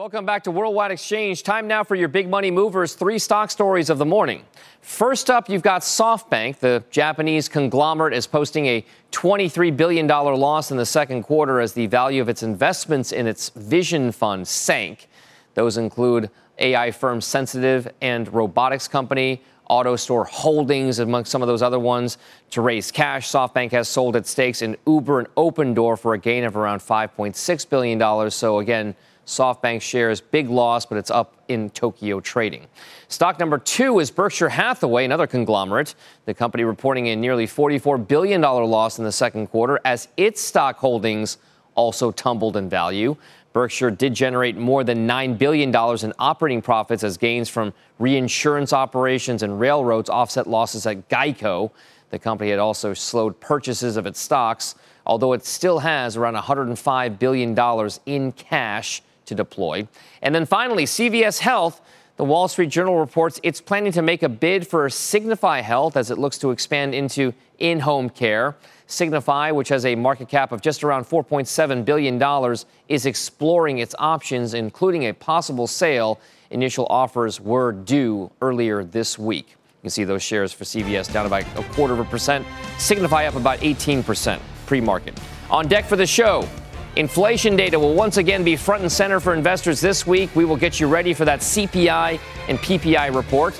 Welcome 0.03 0.25
back 0.25 0.43
to 0.43 0.51
Worldwide 0.51 0.91
Exchange. 0.91 1.43
Time 1.43 1.65
now 1.65 1.85
for 1.85 1.95
your 1.95 2.09
big 2.09 2.27
money 2.29 2.51
movers. 2.51 2.93
Three 2.93 3.17
stock 3.17 3.49
stories 3.49 3.89
of 3.89 3.99
the 3.99 4.05
morning. 4.05 4.43
First 4.81 5.29
up, 5.29 5.49
you've 5.49 5.61
got 5.61 5.81
SoftBank. 5.81 6.57
The 6.57 6.83
Japanese 6.91 7.47
conglomerate 7.47 8.13
is 8.13 8.27
posting 8.27 8.65
a 8.65 8.85
$23 9.13 9.77
billion 9.77 10.05
loss 10.05 10.71
in 10.71 10.75
the 10.75 10.85
second 10.85 11.23
quarter 11.23 11.61
as 11.61 11.71
the 11.71 11.87
value 11.87 12.21
of 12.21 12.27
its 12.27 12.43
investments 12.43 13.13
in 13.13 13.27
its 13.27 13.47
Vision 13.51 14.11
Fund 14.11 14.45
sank. 14.45 15.07
Those 15.53 15.77
include 15.77 16.29
AI 16.59 16.91
firm 16.91 17.21
SenseTime 17.21 17.89
and 18.01 18.27
robotics 18.33 18.89
company 18.89 19.41
AutoStore 19.69 20.27
Holdings, 20.27 20.99
among 20.99 21.23
some 21.23 21.41
of 21.41 21.47
those 21.47 21.61
other 21.61 21.79
ones. 21.79 22.17
To 22.51 22.61
raise 22.61 22.91
cash, 22.91 23.31
SoftBank 23.31 23.71
has 23.71 23.87
sold 23.87 24.17
its 24.17 24.31
stakes 24.31 24.61
in 24.61 24.75
Uber 24.85 25.19
and 25.19 25.35
Opendoor 25.35 25.97
for 25.97 26.13
a 26.13 26.17
gain 26.17 26.43
of 26.43 26.57
around 26.57 26.79
$5.6 26.79 27.69
billion. 27.69 28.29
So, 28.31 28.59
again, 28.59 28.95
SoftBank 29.25 29.81
shares, 29.81 30.19
big 30.19 30.49
loss, 30.49 30.85
but 30.85 30.97
it's 30.97 31.11
up 31.11 31.35
in 31.47 31.69
Tokyo 31.69 32.19
trading. 32.19 32.67
Stock 33.07 33.39
number 33.39 33.57
two 33.57 33.99
is 33.99 34.11
Berkshire 34.11 34.49
Hathaway, 34.49 35.05
another 35.05 35.27
conglomerate. 35.27 35.95
The 36.25 36.33
company 36.33 36.63
reporting 36.63 37.07
a 37.07 37.15
nearly 37.15 37.47
$44 37.47 38.07
billion 38.07 38.41
loss 38.41 38.97
in 38.97 39.05
the 39.05 39.11
second 39.11 39.47
quarter 39.47 39.79
as 39.85 40.07
its 40.17 40.41
stock 40.41 40.77
holdings 40.77 41.37
also 41.75 42.11
tumbled 42.11 42.57
in 42.57 42.69
value. 42.69 43.15
Berkshire 43.53 43.91
did 43.91 44.13
generate 44.15 44.57
more 44.57 44.83
than 44.83 45.07
$9 45.07 45.37
billion 45.37 45.69
in 45.69 46.13
operating 46.17 46.61
profits 46.61 47.03
as 47.03 47.17
gains 47.17 47.49
from 47.49 47.71
reinsurance 47.99 48.73
operations 48.73 49.43
and 49.43 49.59
railroads 49.59 50.09
offset 50.09 50.47
losses 50.47 50.85
at 50.87 51.07
Geico. 51.07 51.69
The 52.09 52.19
company 52.19 52.49
had 52.49 52.59
also 52.59 52.93
slowed 52.93 53.39
purchases 53.39 53.95
of 53.95 54.05
its 54.05 54.19
stocks, 54.19 54.75
although 55.05 55.33
it 55.33 55.45
still 55.45 55.79
has 55.79 56.17
around 56.17 56.35
$105 56.35 57.19
billion 57.19 57.89
in 58.05 58.31
cash 58.31 59.01
to 59.25 59.35
deploy. 59.35 59.87
And 60.21 60.33
then 60.33 60.45
finally, 60.45 60.85
CVS 60.85 61.39
Health. 61.39 61.81
The 62.15 62.23
Wall 62.23 62.47
Street 62.47 62.69
Journal 62.69 62.99
reports 62.99 63.39
it's 63.41 63.59
planning 63.59 63.91
to 63.93 64.03
make 64.03 64.21
a 64.21 64.29
bid 64.29 64.67
for 64.67 64.87
Signify 64.87 65.61
Health 65.61 65.97
as 65.97 66.11
it 66.11 66.19
looks 66.19 66.37
to 66.39 66.51
expand 66.51 66.93
into 66.93 67.33
in 67.57 67.79
home 67.79 68.07
care. 68.07 68.55
Signify, 68.85 69.49
which 69.51 69.69
has 69.69 69.85
a 69.85 69.95
market 69.95 70.29
cap 70.29 70.51
of 70.51 70.61
just 70.61 70.83
around 70.83 71.05
$4.7 71.05 71.83
billion, 71.83 72.55
is 72.87 73.05
exploring 73.05 73.79
its 73.79 73.95
options, 73.97 74.53
including 74.53 75.07
a 75.07 75.13
possible 75.13 75.65
sale. 75.65 76.19
Initial 76.51 76.85
offers 76.89 77.41
were 77.41 77.71
due 77.71 78.29
earlier 78.41 78.83
this 78.83 79.17
week. 79.17 79.47
You 79.49 79.81
can 79.81 79.89
see 79.89 80.03
those 80.03 80.21
shares 80.21 80.53
for 80.53 80.65
CVS 80.65 81.11
down 81.11 81.25
about 81.25 81.43
a 81.57 81.63
quarter 81.73 81.93
of 81.93 81.99
a 81.99 82.05
percent, 82.05 82.45
Signify 82.77 83.25
up 83.25 83.35
about 83.35 83.59
18% 83.59 84.39
pre 84.67 84.79
market. 84.79 85.19
On 85.49 85.67
deck 85.67 85.85
for 85.85 85.95
the 85.95 86.05
show, 86.05 86.47
Inflation 86.95 87.55
data 87.55 87.79
will 87.79 87.95
once 87.95 88.17
again 88.17 88.43
be 88.43 88.55
front 88.55 88.83
and 88.83 88.91
center 88.91 89.19
for 89.19 89.33
investors 89.33 89.81
this 89.81 90.05
week. 90.05 90.35
We 90.35 90.45
will 90.45 90.57
get 90.57 90.79
you 90.79 90.87
ready 90.87 91.13
for 91.13 91.25
that 91.25 91.39
CPI 91.39 92.19
and 92.47 92.57
PPI 92.59 93.15
report. 93.15 93.59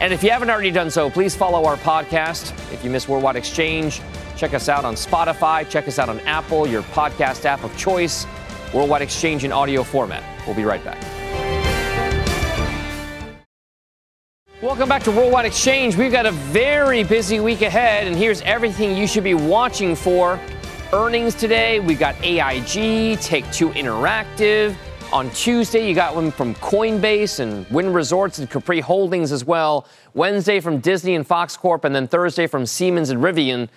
And 0.00 0.12
if 0.12 0.22
you 0.22 0.30
haven't 0.30 0.48
already 0.48 0.70
done 0.70 0.90
so, 0.90 1.10
please 1.10 1.34
follow 1.34 1.64
our 1.64 1.76
podcast. 1.76 2.52
If 2.72 2.84
you 2.84 2.90
miss 2.90 3.08
Worldwide 3.08 3.34
Exchange, 3.34 4.00
Check 4.38 4.54
us 4.54 4.68
out 4.68 4.84
on 4.84 4.94
Spotify. 4.94 5.68
Check 5.68 5.88
us 5.88 5.98
out 5.98 6.08
on 6.08 6.20
Apple, 6.20 6.64
your 6.68 6.82
podcast 6.82 7.44
app 7.44 7.64
of 7.64 7.76
choice. 7.76 8.24
Worldwide 8.72 9.02
Exchange 9.02 9.42
in 9.42 9.50
audio 9.50 9.82
format. 9.82 10.22
We'll 10.46 10.54
be 10.54 10.64
right 10.64 10.82
back. 10.84 11.02
Welcome 14.62 14.88
back 14.88 15.02
to 15.04 15.10
Worldwide 15.10 15.44
Exchange. 15.44 15.96
We've 15.96 16.12
got 16.12 16.24
a 16.24 16.30
very 16.30 17.02
busy 17.02 17.40
week 17.40 17.62
ahead, 17.62 18.06
and 18.06 18.14
here's 18.14 18.40
everything 18.42 18.96
you 18.96 19.08
should 19.08 19.24
be 19.24 19.34
watching 19.34 19.96
for. 19.96 20.38
Earnings 20.90 21.34
today, 21.34 21.80
we 21.80 21.94
got 21.94 22.14
AIG, 22.22 23.20
Take 23.20 23.50
Two 23.52 23.68
Interactive. 23.70 24.74
On 25.12 25.28
Tuesday, 25.32 25.86
you 25.86 25.94
got 25.94 26.14
one 26.14 26.30
from 26.30 26.54
Coinbase 26.54 27.40
and 27.40 27.66
Wynn 27.70 27.92
Resorts 27.92 28.38
and 28.38 28.48
Capri 28.48 28.80
Holdings 28.80 29.30
as 29.30 29.44
well. 29.44 29.86
Wednesday 30.14 30.60
from 30.60 30.78
Disney 30.78 31.14
and 31.14 31.26
Fox 31.26 31.58
Corp, 31.58 31.84
and 31.84 31.94
then 31.94 32.08
Thursday 32.08 32.46
from 32.46 32.64
Siemens 32.64 33.10
and 33.10 33.22
Rivian, 33.22 33.68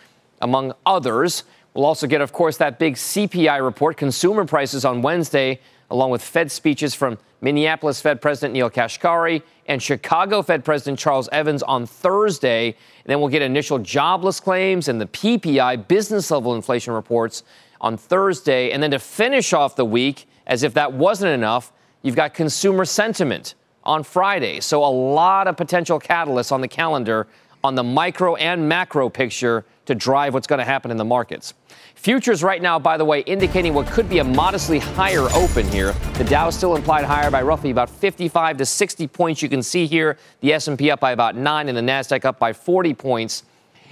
among 0.41 0.71
others. 0.85 1.43
We'll 1.73 1.83
also 1.83 2.07
get, 2.07 2.21
of 2.21 2.31
course, 2.31 2.55
that 2.57 2.79
big 2.79 2.95
CPI 2.95 3.61
report, 3.61 3.97
consumer 3.97 4.45
prices 4.45 4.85
on 4.85 5.01
Wednesday, 5.01 5.59
along 5.91 6.09
with 6.09 6.23
Fed 6.23 6.51
speeches 6.51 6.95
from 6.95 7.17
Minneapolis 7.41 8.01
Fed 8.01 8.21
President 8.21 8.53
Neel 8.53 8.69
Kashkari 8.69 9.43
and 9.67 9.81
Chicago 9.81 10.41
Fed 10.41 10.63
President 10.63 10.97
Charles 10.97 11.27
Evans 11.31 11.61
on 11.63 11.85
Thursday. 11.85 12.67
And 12.67 13.05
then 13.05 13.19
we'll 13.19 13.29
get 13.29 13.41
initial 13.41 13.77
jobless 13.77 14.39
claims 14.39 14.87
and 14.87 14.99
the 15.01 15.07
PPI 15.07 15.87
business 15.87 16.31
level 16.31 16.55
inflation 16.55 16.93
reports 16.93 17.43
on 17.81 17.97
Thursday. 17.97 18.71
And 18.71 18.81
then 18.81 18.91
to 18.91 18.99
finish 18.99 19.53
off 19.53 19.75
the 19.75 19.85
week, 19.85 20.27
as 20.47 20.63
if 20.63 20.73
that 20.75 20.93
wasn't 20.93 21.33
enough, 21.33 21.71
you've 22.01 22.15
got 22.15 22.33
consumer 22.33 22.85
sentiment 22.85 23.55
on 23.83 24.03
Friday. 24.03 24.59
So 24.59 24.83
a 24.83 24.87
lot 24.87 25.47
of 25.47 25.57
potential 25.57 25.99
catalysts 25.99 26.51
on 26.51 26.61
the 26.61 26.67
calendar 26.67 27.27
on 27.63 27.75
the 27.75 27.83
micro 27.83 28.35
and 28.35 28.67
macro 28.67 29.09
picture 29.09 29.65
to 29.85 29.95
drive 29.95 30.33
what's 30.33 30.47
going 30.47 30.59
to 30.59 30.65
happen 30.65 30.91
in 30.91 30.97
the 30.97 31.05
markets. 31.05 31.53
Futures 31.95 32.43
right 32.43 32.61
now, 32.61 32.79
by 32.79 32.97
the 32.97 33.05
way, 33.05 33.19
indicating 33.21 33.73
what 33.73 33.85
could 33.87 34.09
be 34.09 34.19
a 34.19 34.23
modestly 34.23 34.79
higher 34.79 35.27
open 35.33 35.67
here. 35.69 35.93
The 36.13 36.23
Dow 36.23 36.49
still 36.49 36.75
implied 36.75 37.03
higher 37.03 37.29
by 37.29 37.41
roughly 37.41 37.69
about 37.69 37.89
55 37.89 38.57
to 38.57 38.65
60 38.65 39.07
points. 39.07 39.41
You 39.41 39.49
can 39.49 39.61
see 39.61 39.85
here 39.85 40.17
the 40.39 40.53
S&P 40.53 40.89
up 40.89 40.99
by 40.99 41.11
about 41.11 41.35
9 41.35 41.69
and 41.69 41.77
the 41.77 41.81
Nasdaq 41.81 42.25
up 42.25 42.39
by 42.39 42.53
40 42.53 42.93
points. 42.95 43.43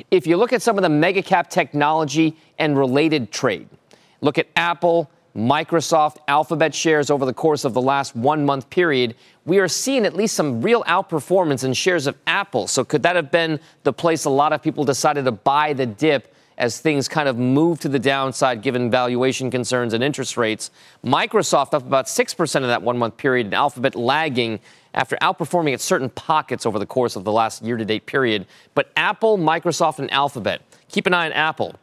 If 0.09 0.25
you 0.25 0.37
look 0.37 0.53
at 0.53 0.61
some 0.61 0.77
of 0.77 0.81
the 0.81 0.89
mega 0.89 1.21
cap 1.21 1.49
technology 1.49 2.35
and 2.57 2.77
related 2.77 3.31
trade, 3.31 3.67
look 4.21 4.37
at 4.37 4.47
Apple, 4.55 5.11
Microsoft, 5.39 6.17
Alphabet 6.27 6.75
shares 6.75 7.09
over 7.09 7.25
the 7.25 7.33
course 7.33 7.63
of 7.63 7.73
the 7.73 7.81
last 7.81 8.13
one 8.13 8.45
month 8.45 8.69
period, 8.69 9.15
we 9.45 9.59
are 9.59 9.69
seeing 9.69 10.05
at 10.05 10.13
least 10.13 10.35
some 10.35 10.61
real 10.61 10.83
outperformance 10.83 11.63
in 11.63 11.71
shares 11.71 12.07
of 12.07 12.17
Apple. 12.27 12.67
So, 12.67 12.83
could 12.83 13.03
that 13.03 13.15
have 13.15 13.31
been 13.31 13.61
the 13.83 13.93
place 13.93 14.25
a 14.25 14.29
lot 14.29 14.51
of 14.51 14.61
people 14.61 14.83
decided 14.83 15.23
to 15.23 15.31
buy 15.31 15.71
the 15.71 15.85
dip 15.85 16.35
as 16.57 16.81
things 16.81 17.07
kind 17.07 17.29
of 17.29 17.37
move 17.37 17.79
to 17.79 17.87
the 17.87 17.99
downside 17.99 18.61
given 18.61 18.91
valuation 18.91 19.49
concerns 19.49 19.93
and 19.93 20.03
interest 20.03 20.35
rates? 20.35 20.71
Microsoft 21.05 21.73
up 21.73 21.87
about 21.87 22.07
6% 22.07 22.55
of 22.55 22.67
that 22.67 22.81
one 22.81 22.97
month 22.97 23.15
period, 23.15 23.47
and 23.47 23.53
Alphabet 23.53 23.95
lagging 23.95 24.59
after 24.93 25.15
outperforming 25.21 25.71
at 25.71 25.79
certain 25.79 26.09
pockets 26.09 26.65
over 26.65 26.77
the 26.77 26.85
course 26.85 27.15
of 27.15 27.23
the 27.23 27.31
last 27.31 27.63
year 27.63 27.77
to 27.77 27.85
date 27.85 28.05
period. 28.05 28.45
But 28.75 28.91
Apple, 28.97 29.37
Microsoft, 29.37 29.99
and 29.99 30.11
Alphabet, 30.11 30.61
keep 30.89 31.07
an 31.07 31.13
eye 31.13 31.27
on 31.27 31.31
Apple 31.31 31.75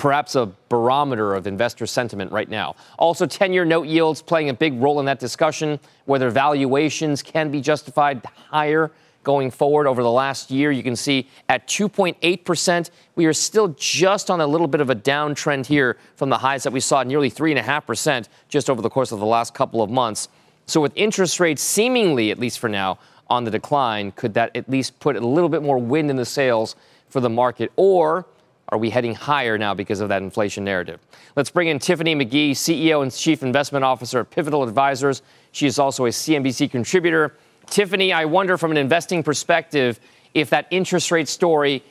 perhaps 0.00 0.34
a 0.34 0.50
barometer 0.70 1.34
of 1.34 1.46
investor 1.46 1.86
sentiment 1.86 2.32
right 2.32 2.48
now. 2.48 2.74
Also, 2.98 3.26
10 3.26 3.52
year 3.52 3.66
note 3.66 3.86
yields 3.86 4.22
playing 4.22 4.48
a 4.48 4.54
big 4.54 4.72
role 4.80 4.98
in 4.98 5.04
that 5.04 5.20
discussion, 5.20 5.78
whether 6.06 6.30
valuations 6.30 7.22
can 7.22 7.50
be 7.50 7.60
justified 7.60 8.24
higher 8.48 8.90
going 9.24 9.50
forward 9.50 9.86
over 9.86 10.02
the 10.02 10.10
last 10.10 10.50
year. 10.50 10.72
You 10.72 10.82
can 10.82 10.96
see 10.96 11.28
at 11.50 11.68
2.8%, 11.68 12.90
we 13.14 13.26
are 13.26 13.34
still 13.34 13.68
just 13.76 14.30
on 14.30 14.40
a 14.40 14.46
little 14.46 14.66
bit 14.66 14.80
of 14.80 14.88
a 14.88 14.96
downtrend 14.96 15.66
here 15.66 15.98
from 16.16 16.30
the 16.30 16.38
highs 16.38 16.62
that 16.62 16.72
we 16.72 16.80
saw 16.80 17.02
nearly 17.02 17.30
3.5% 17.30 18.28
just 18.48 18.70
over 18.70 18.80
the 18.80 18.88
course 18.88 19.12
of 19.12 19.20
the 19.20 19.26
last 19.26 19.52
couple 19.52 19.82
of 19.82 19.90
months. 19.90 20.30
So, 20.64 20.80
with 20.80 20.92
interest 20.96 21.38
rates 21.40 21.62
seemingly, 21.62 22.30
at 22.30 22.38
least 22.38 22.58
for 22.58 22.70
now, 22.70 22.98
on 23.28 23.44
the 23.44 23.50
decline, 23.50 24.12
could 24.12 24.32
that 24.32 24.56
at 24.56 24.66
least 24.70 24.98
put 24.98 25.14
a 25.14 25.20
little 25.20 25.50
bit 25.50 25.62
more 25.62 25.76
wind 25.76 26.08
in 26.08 26.16
the 26.16 26.24
sails 26.24 26.74
for 27.10 27.20
the 27.20 27.28
market? 27.28 27.70
Or 27.76 28.24
are 28.70 28.78
we 28.78 28.90
heading 28.90 29.14
higher 29.14 29.58
now 29.58 29.74
because 29.74 30.00
of 30.00 30.08
that 30.08 30.22
inflation 30.22 30.64
narrative? 30.64 31.00
Let's 31.36 31.50
bring 31.50 31.68
in 31.68 31.78
Tiffany 31.78 32.14
McGhee, 32.14 32.52
CEO 32.52 33.02
and 33.02 33.12
Chief 33.12 33.42
Investment 33.42 33.84
Officer 33.84 34.20
of 34.20 34.30
Pivotal 34.30 34.62
Advisors. 34.62 35.22
She 35.52 35.66
is 35.66 35.78
also 35.78 36.06
a 36.06 36.10
CNBC 36.10 36.70
contributor. 36.70 37.34
Tiffany, 37.66 38.12
I 38.12 38.24
wonder 38.24 38.56
from 38.56 38.70
an 38.70 38.76
investing 38.76 39.22
perspective 39.22 40.00
if 40.34 40.50
that 40.50 40.66
interest 40.70 41.10
rate 41.10 41.28
story, 41.28 41.82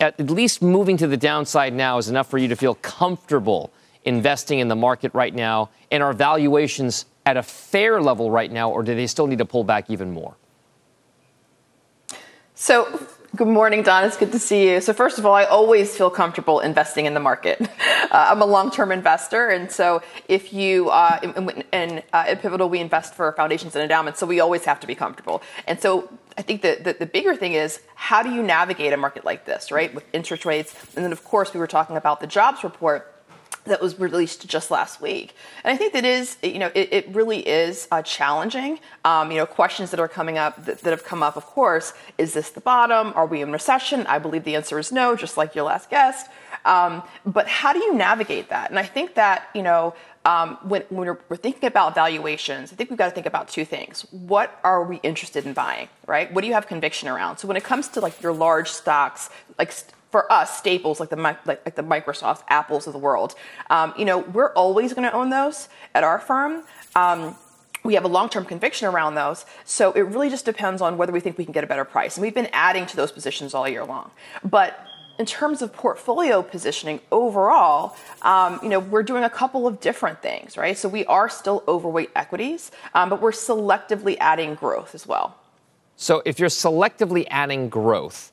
at 0.00 0.18
least 0.30 0.62
moving 0.62 0.96
to 0.98 1.06
the 1.06 1.16
downside 1.16 1.72
now, 1.72 1.98
is 1.98 2.08
enough 2.08 2.28
for 2.30 2.38
you 2.38 2.48
to 2.48 2.56
feel 2.56 2.74
comfortable 2.76 3.72
investing 4.04 4.58
in 4.58 4.68
the 4.68 4.76
market 4.76 5.12
right 5.14 5.34
now. 5.34 5.70
And 5.90 6.02
are 6.02 6.12
valuations 6.12 7.06
at 7.24 7.36
a 7.36 7.42
fair 7.42 8.00
level 8.00 8.30
right 8.30 8.50
now, 8.50 8.70
or 8.70 8.82
do 8.82 8.94
they 8.94 9.06
still 9.06 9.26
need 9.26 9.38
to 9.38 9.44
pull 9.44 9.64
back 9.64 9.90
even 9.90 10.12
more? 10.12 10.36
So, 12.54 13.06
Good 13.36 13.46
morning, 13.46 13.82
Dom. 13.82 14.04
It's 14.04 14.16
good 14.16 14.32
to 14.32 14.38
see 14.38 14.70
you. 14.70 14.80
So, 14.80 14.94
first 14.94 15.18
of 15.18 15.26
all, 15.26 15.34
I 15.34 15.44
always 15.44 15.94
feel 15.94 16.08
comfortable 16.08 16.60
investing 16.60 17.04
in 17.04 17.14
the 17.14 17.20
market. 17.20 17.60
Uh, 18.10 18.28
I'm 18.30 18.40
a 18.40 18.46
long 18.46 18.70
term 18.70 18.90
investor. 18.90 19.48
And 19.48 19.70
so, 19.70 20.00
if 20.28 20.54
you, 20.54 20.88
uh, 20.88 21.20
and 21.72 22.02
uh, 22.14 22.24
at 22.26 22.40
Pivotal, 22.40 22.70
we 22.70 22.78
invest 22.78 23.12
for 23.12 23.32
foundations 23.32 23.74
and 23.76 23.82
endowments. 23.82 24.18
So, 24.18 24.26
we 24.26 24.40
always 24.40 24.64
have 24.64 24.80
to 24.80 24.86
be 24.86 24.94
comfortable. 24.94 25.42
And 25.66 25.78
so, 25.78 26.08
I 26.38 26.40
think 26.40 26.62
the, 26.62 26.78
the, 26.82 26.96
the, 27.00 27.06
bigger 27.06 27.36
thing 27.36 27.52
is 27.52 27.80
how 27.96 28.22
do 28.22 28.30
you 28.30 28.42
navigate 28.42 28.94
a 28.94 28.96
market 28.96 29.26
like 29.26 29.44
this, 29.44 29.70
right? 29.70 29.94
With 29.94 30.04
interest 30.14 30.46
rates. 30.46 30.74
And 30.96 31.04
then, 31.04 31.12
of 31.12 31.22
course, 31.22 31.52
we 31.52 31.60
were 31.60 31.66
talking 31.66 31.98
about 31.98 32.20
the 32.20 32.26
jobs 32.26 32.64
report 32.64 33.14
that 33.68 33.80
was 33.80 33.98
released 33.98 34.46
just 34.46 34.70
last 34.70 35.00
week. 35.00 35.34
And 35.64 35.72
I 35.72 35.76
think 35.76 35.92
that 35.92 36.04
is, 36.04 36.36
you 36.42 36.58
know, 36.58 36.70
it, 36.74 36.92
it 36.92 37.08
really 37.10 37.46
is 37.46 37.88
uh, 37.90 38.02
challenging. 38.02 38.80
Um, 39.04 39.30
you 39.30 39.36
know, 39.38 39.46
questions 39.46 39.90
that 39.90 40.00
are 40.00 40.08
coming 40.08 40.38
up 40.38 40.64
that, 40.64 40.80
that, 40.80 40.90
have 40.90 41.04
come 41.04 41.22
up, 41.22 41.36
of 41.36 41.46
course, 41.46 41.92
is 42.18 42.34
this 42.34 42.50
the 42.50 42.60
bottom? 42.60 43.12
Are 43.14 43.26
we 43.26 43.42
in 43.42 43.52
recession? 43.52 44.06
I 44.06 44.18
believe 44.18 44.44
the 44.44 44.56
answer 44.56 44.78
is 44.78 44.92
no, 44.92 45.16
just 45.16 45.36
like 45.36 45.54
your 45.54 45.64
last 45.64 45.90
guest. 45.90 46.28
Um, 46.64 47.02
but 47.24 47.46
how 47.46 47.72
do 47.72 47.78
you 47.78 47.94
navigate 47.94 48.48
that? 48.48 48.70
And 48.70 48.78
I 48.78 48.84
think 48.84 49.14
that, 49.14 49.48
you 49.54 49.62
know, 49.62 49.94
um, 50.24 50.58
when, 50.62 50.82
when 50.90 51.06
we're, 51.06 51.18
we're, 51.28 51.36
thinking 51.36 51.66
about 51.66 51.94
valuations, 51.94 52.72
I 52.72 52.76
think 52.76 52.90
we've 52.90 52.98
got 52.98 53.06
to 53.06 53.12
think 53.12 53.26
about 53.26 53.48
two 53.48 53.64
things. 53.64 54.02
What 54.10 54.58
are 54.62 54.82
we 54.82 54.96
interested 54.96 55.46
in 55.46 55.54
buying, 55.54 55.88
right? 56.06 56.30
What 56.32 56.42
do 56.42 56.48
you 56.48 56.54
have 56.54 56.66
conviction 56.66 57.08
around? 57.08 57.38
So 57.38 57.48
when 57.48 57.56
it 57.56 57.64
comes 57.64 57.88
to 57.88 58.00
like 58.00 58.20
your 58.20 58.32
large 58.32 58.68
stocks, 58.68 59.30
like 59.58 59.72
for 60.10 60.30
us 60.32 60.58
staples 60.58 61.00
like 61.00 61.10
the 61.10 61.16
like, 61.16 61.46
like 61.46 61.74
the 61.74 61.82
Microsoft, 61.82 62.42
Apples 62.48 62.86
of 62.86 62.92
the 62.92 62.98
world. 62.98 63.34
Um, 63.70 63.92
you 63.96 64.04
know, 64.04 64.18
we're 64.18 64.52
always 64.52 64.94
going 64.94 65.08
to 65.08 65.14
own 65.14 65.30
those 65.30 65.68
at 65.94 66.04
our 66.04 66.18
firm. 66.18 66.64
Um, 66.94 67.36
we 67.84 67.94
have 67.94 68.04
a 68.04 68.08
long-term 68.08 68.44
conviction 68.44 68.88
around 68.88 69.14
those, 69.14 69.46
so 69.64 69.92
it 69.92 70.02
really 70.02 70.28
just 70.28 70.44
depends 70.44 70.82
on 70.82 70.98
whether 70.98 71.12
we 71.12 71.20
think 71.20 71.38
we 71.38 71.44
can 71.44 71.52
get 71.52 71.64
a 71.64 71.66
better 71.66 71.84
price. 71.84 72.16
And 72.16 72.22
we've 72.22 72.34
been 72.34 72.48
adding 72.52 72.86
to 72.86 72.96
those 72.96 73.12
positions 73.12 73.54
all 73.54 73.68
year 73.68 73.84
long. 73.84 74.10
But 74.42 74.84
in 75.18 75.26
terms 75.26 75.62
of 75.62 75.72
portfolio 75.72 76.42
positioning 76.42 77.00
overall, 77.10 77.96
um, 78.22 78.60
you 78.62 78.68
know, 78.68 78.78
we're 78.78 79.02
doing 79.02 79.24
a 79.24 79.30
couple 79.30 79.66
of 79.66 79.80
different 79.80 80.22
things, 80.22 80.56
right? 80.56 80.78
So 80.78 80.88
we 80.88 81.04
are 81.06 81.28
still 81.28 81.64
overweight 81.66 82.10
equities, 82.14 82.70
um, 82.94 83.08
but 83.08 83.20
we're 83.20 83.32
selectively 83.32 84.16
adding 84.20 84.54
growth 84.54 84.94
as 84.94 85.06
well. 85.06 85.36
So 85.96 86.22
if 86.24 86.38
you're 86.38 86.48
selectively 86.48 87.26
adding 87.30 87.68
growth, 87.68 88.32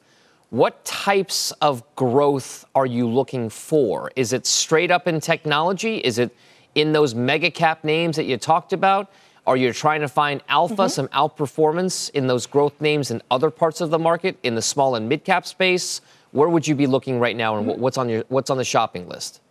what 0.56 0.86
types 0.86 1.52
of 1.60 1.84
growth 1.98 2.64
are 2.76 2.86
you 2.86 3.10
looking 3.10 3.50
for? 3.50 4.10
Is 4.16 4.32
it 4.32 4.46
straight 4.46 4.90
up 4.90 5.06
in 5.06 5.20
technology? 5.20 5.98
Is 5.98 6.18
it 6.18 6.34
in 6.76 6.94
those 6.94 7.14
mega 7.14 7.52
cap 7.52 7.84
names 7.84 8.16
that 8.16 8.24
you 8.24 8.38
talked 8.38 8.72
about? 8.72 9.12
Are 9.46 9.58
you 9.58 9.74
trying 9.74 10.00
to 10.00 10.08
find 10.08 10.42
alpha, 10.48 10.76
mm-hmm. 10.76 10.88
some 10.88 11.08
outperformance 11.10 12.10
in 12.12 12.28
those 12.28 12.46
growth 12.46 12.80
names 12.80 13.12
in 13.12 13.22
other 13.30 13.50
parts 13.50 13.82
of 13.82 13.90
the 13.90 14.00
market, 14.00 14.38
in 14.44 14.56
the 14.56 14.62
small 14.62 14.96
and 14.96 15.10
mid 15.10 15.26
cap 15.26 15.46
space? 15.46 16.00
Where 16.32 16.48
would 16.48 16.66
you 16.66 16.74
be 16.74 16.88
looking 16.88 17.20
right 17.20 17.36
now, 17.36 17.58
and 17.58 17.68
mm-hmm. 17.68 17.82
what's 17.82 17.98
on 17.98 18.08
your 18.08 18.24
what's 18.30 18.50
on 18.50 18.58
the 18.58 18.64
shopping 18.64 19.10
list? 19.10 19.42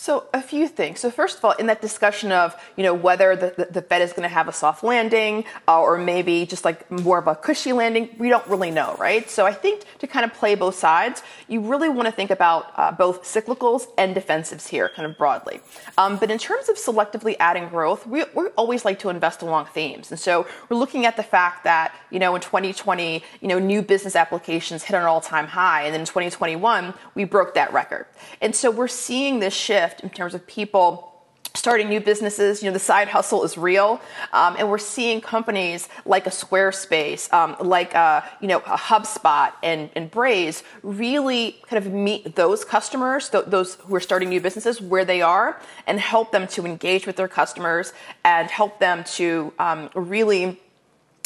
So 0.00 0.28
a 0.32 0.40
few 0.40 0.68
things. 0.68 1.00
So 1.00 1.10
first 1.10 1.38
of 1.38 1.44
all, 1.44 1.54
in 1.58 1.66
that 1.66 1.82
discussion 1.82 2.30
of 2.30 2.54
you 2.76 2.84
know 2.84 2.94
whether 2.94 3.34
the, 3.34 3.52
the, 3.56 3.64
the 3.64 3.82
Fed 3.82 4.00
is 4.00 4.12
going 4.12 4.22
to 4.22 4.32
have 4.32 4.46
a 4.46 4.52
soft 4.52 4.84
landing 4.84 5.44
uh, 5.66 5.80
or 5.80 5.98
maybe 5.98 6.46
just 6.46 6.64
like 6.64 6.88
more 6.88 7.18
of 7.18 7.26
a 7.26 7.34
cushy 7.34 7.72
landing, 7.72 8.14
we 8.16 8.28
don't 8.28 8.46
really 8.46 8.70
know, 8.70 8.94
right? 9.00 9.28
So 9.28 9.44
I 9.44 9.52
think 9.52 9.82
to 9.98 10.06
kind 10.06 10.24
of 10.24 10.32
play 10.32 10.54
both 10.54 10.76
sides, 10.76 11.24
you 11.48 11.60
really 11.60 11.88
want 11.88 12.06
to 12.06 12.12
think 12.12 12.30
about 12.30 12.72
uh, 12.76 12.92
both 12.92 13.24
cyclicals 13.24 13.88
and 13.98 14.14
defensives 14.14 14.68
here, 14.68 14.88
kind 14.88 15.10
of 15.10 15.18
broadly. 15.18 15.60
Um, 15.98 16.16
but 16.16 16.30
in 16.30 16.38
terms 16.38 16.68
of 16.68 16.76
selectively 16.76 17.34
adding 17.40 17.68
growth, 17.68 18.06
we, 18.06 18.22
we 18.36 18.46
always 18.56 18.84
like 18.84 19.00
to 19.00 19.08
invest 19.08 19.42
along 19.42 19.66
themes, 19.66 20.12
and 20.12 20.20
so 20.20 20.46
we're 20.68 20.76
looking 20.76 21.06
at 21.06 21.16
the 21.16 21.24
fact 21.24 21.64
that 21.64 21.92
you 22.12 22.20
know 22.20 22.36
in 22.36 22.40
2020, 22.40 23.24
you 23.40 23.48
know 23.48 23.58
new 23.58 23.82
business 23.82 24.14
applications 24.14 24.84
hit 24.84 24.94
an 24.94 25.02
all-time 25.02 25.48
high, 25.48 25.82
and 25.82 25.92
then 25.92 26.02
in 26.02 26.06
2021 26.06 26.94
we 27.16 27.24
broke 27.24 27.54
that 27.54 27.72
record, 27.72 28.06
and 28.40 28.54
so 28.54 28.70
we're 28.70 28.86
seeing 28.86 29.40
this 29.40 29.54
shift 29.54 29.87
shift 29.88 30.00
in 30.00 30.10
terms 30.10 30.34
of 30.34 30.46
people 30.46 31.14
starting 31.54 31.88
new 31.88 32.00
businesses. 32.00 32.62
You 32.62 32.68
know, 32.68 32.72
the 32.72 32.78
side 32.78 33.08
hustle 33.08 33.42
is 33.42 33.56
real, 33.58 34.00
um, 34.32 34.54
and 34.58 34.68
we're 34.70 34.78
seeing 34.78 35.20
companies 35.20 35.88
like 36.04 36.26
a 36.26 36.30
Squarespace, 36.30 37.32
um, 37.32 37.56
like 37.60 37.94
a, 37.94 37.98
uh, 37.98 38.24
you 38.40 38.48
know 38.48 38.58
a 38.58 38.76
HubSpot 38.76 39.52
and, 39.62 39.90
and 39.96 40.10
Braze 40.10 40.62
really 40.82 41.56
kind 41.68 41.84
of 41.84 41.92
meet 41.92 42.36
those 42.36 42.64
customers, 42.64 43.28
th- 43.30 43.46
those 43.46 43.76
who 43.86 43.94
are 43.94 44.00
starting 44.00 44.28
new 44.28 44.40
businesses, 44.40 44.80
where 44.80 45.04
they 45.04 45.22
are, 45.22 45.60
and 45.86 45.98
help 45.98 46.32
them 46.32 46.46
to 46.48 46.64
engage 46.64 47.06
with 47.06 47.16
their 47.16 47.28
customers 47.28 47.92
and 48.24 48.50
help 48.50 48.78
them 48.78 49.04
to 49.18 49.52
um, 49.58 49.90
really. 49.94 50.60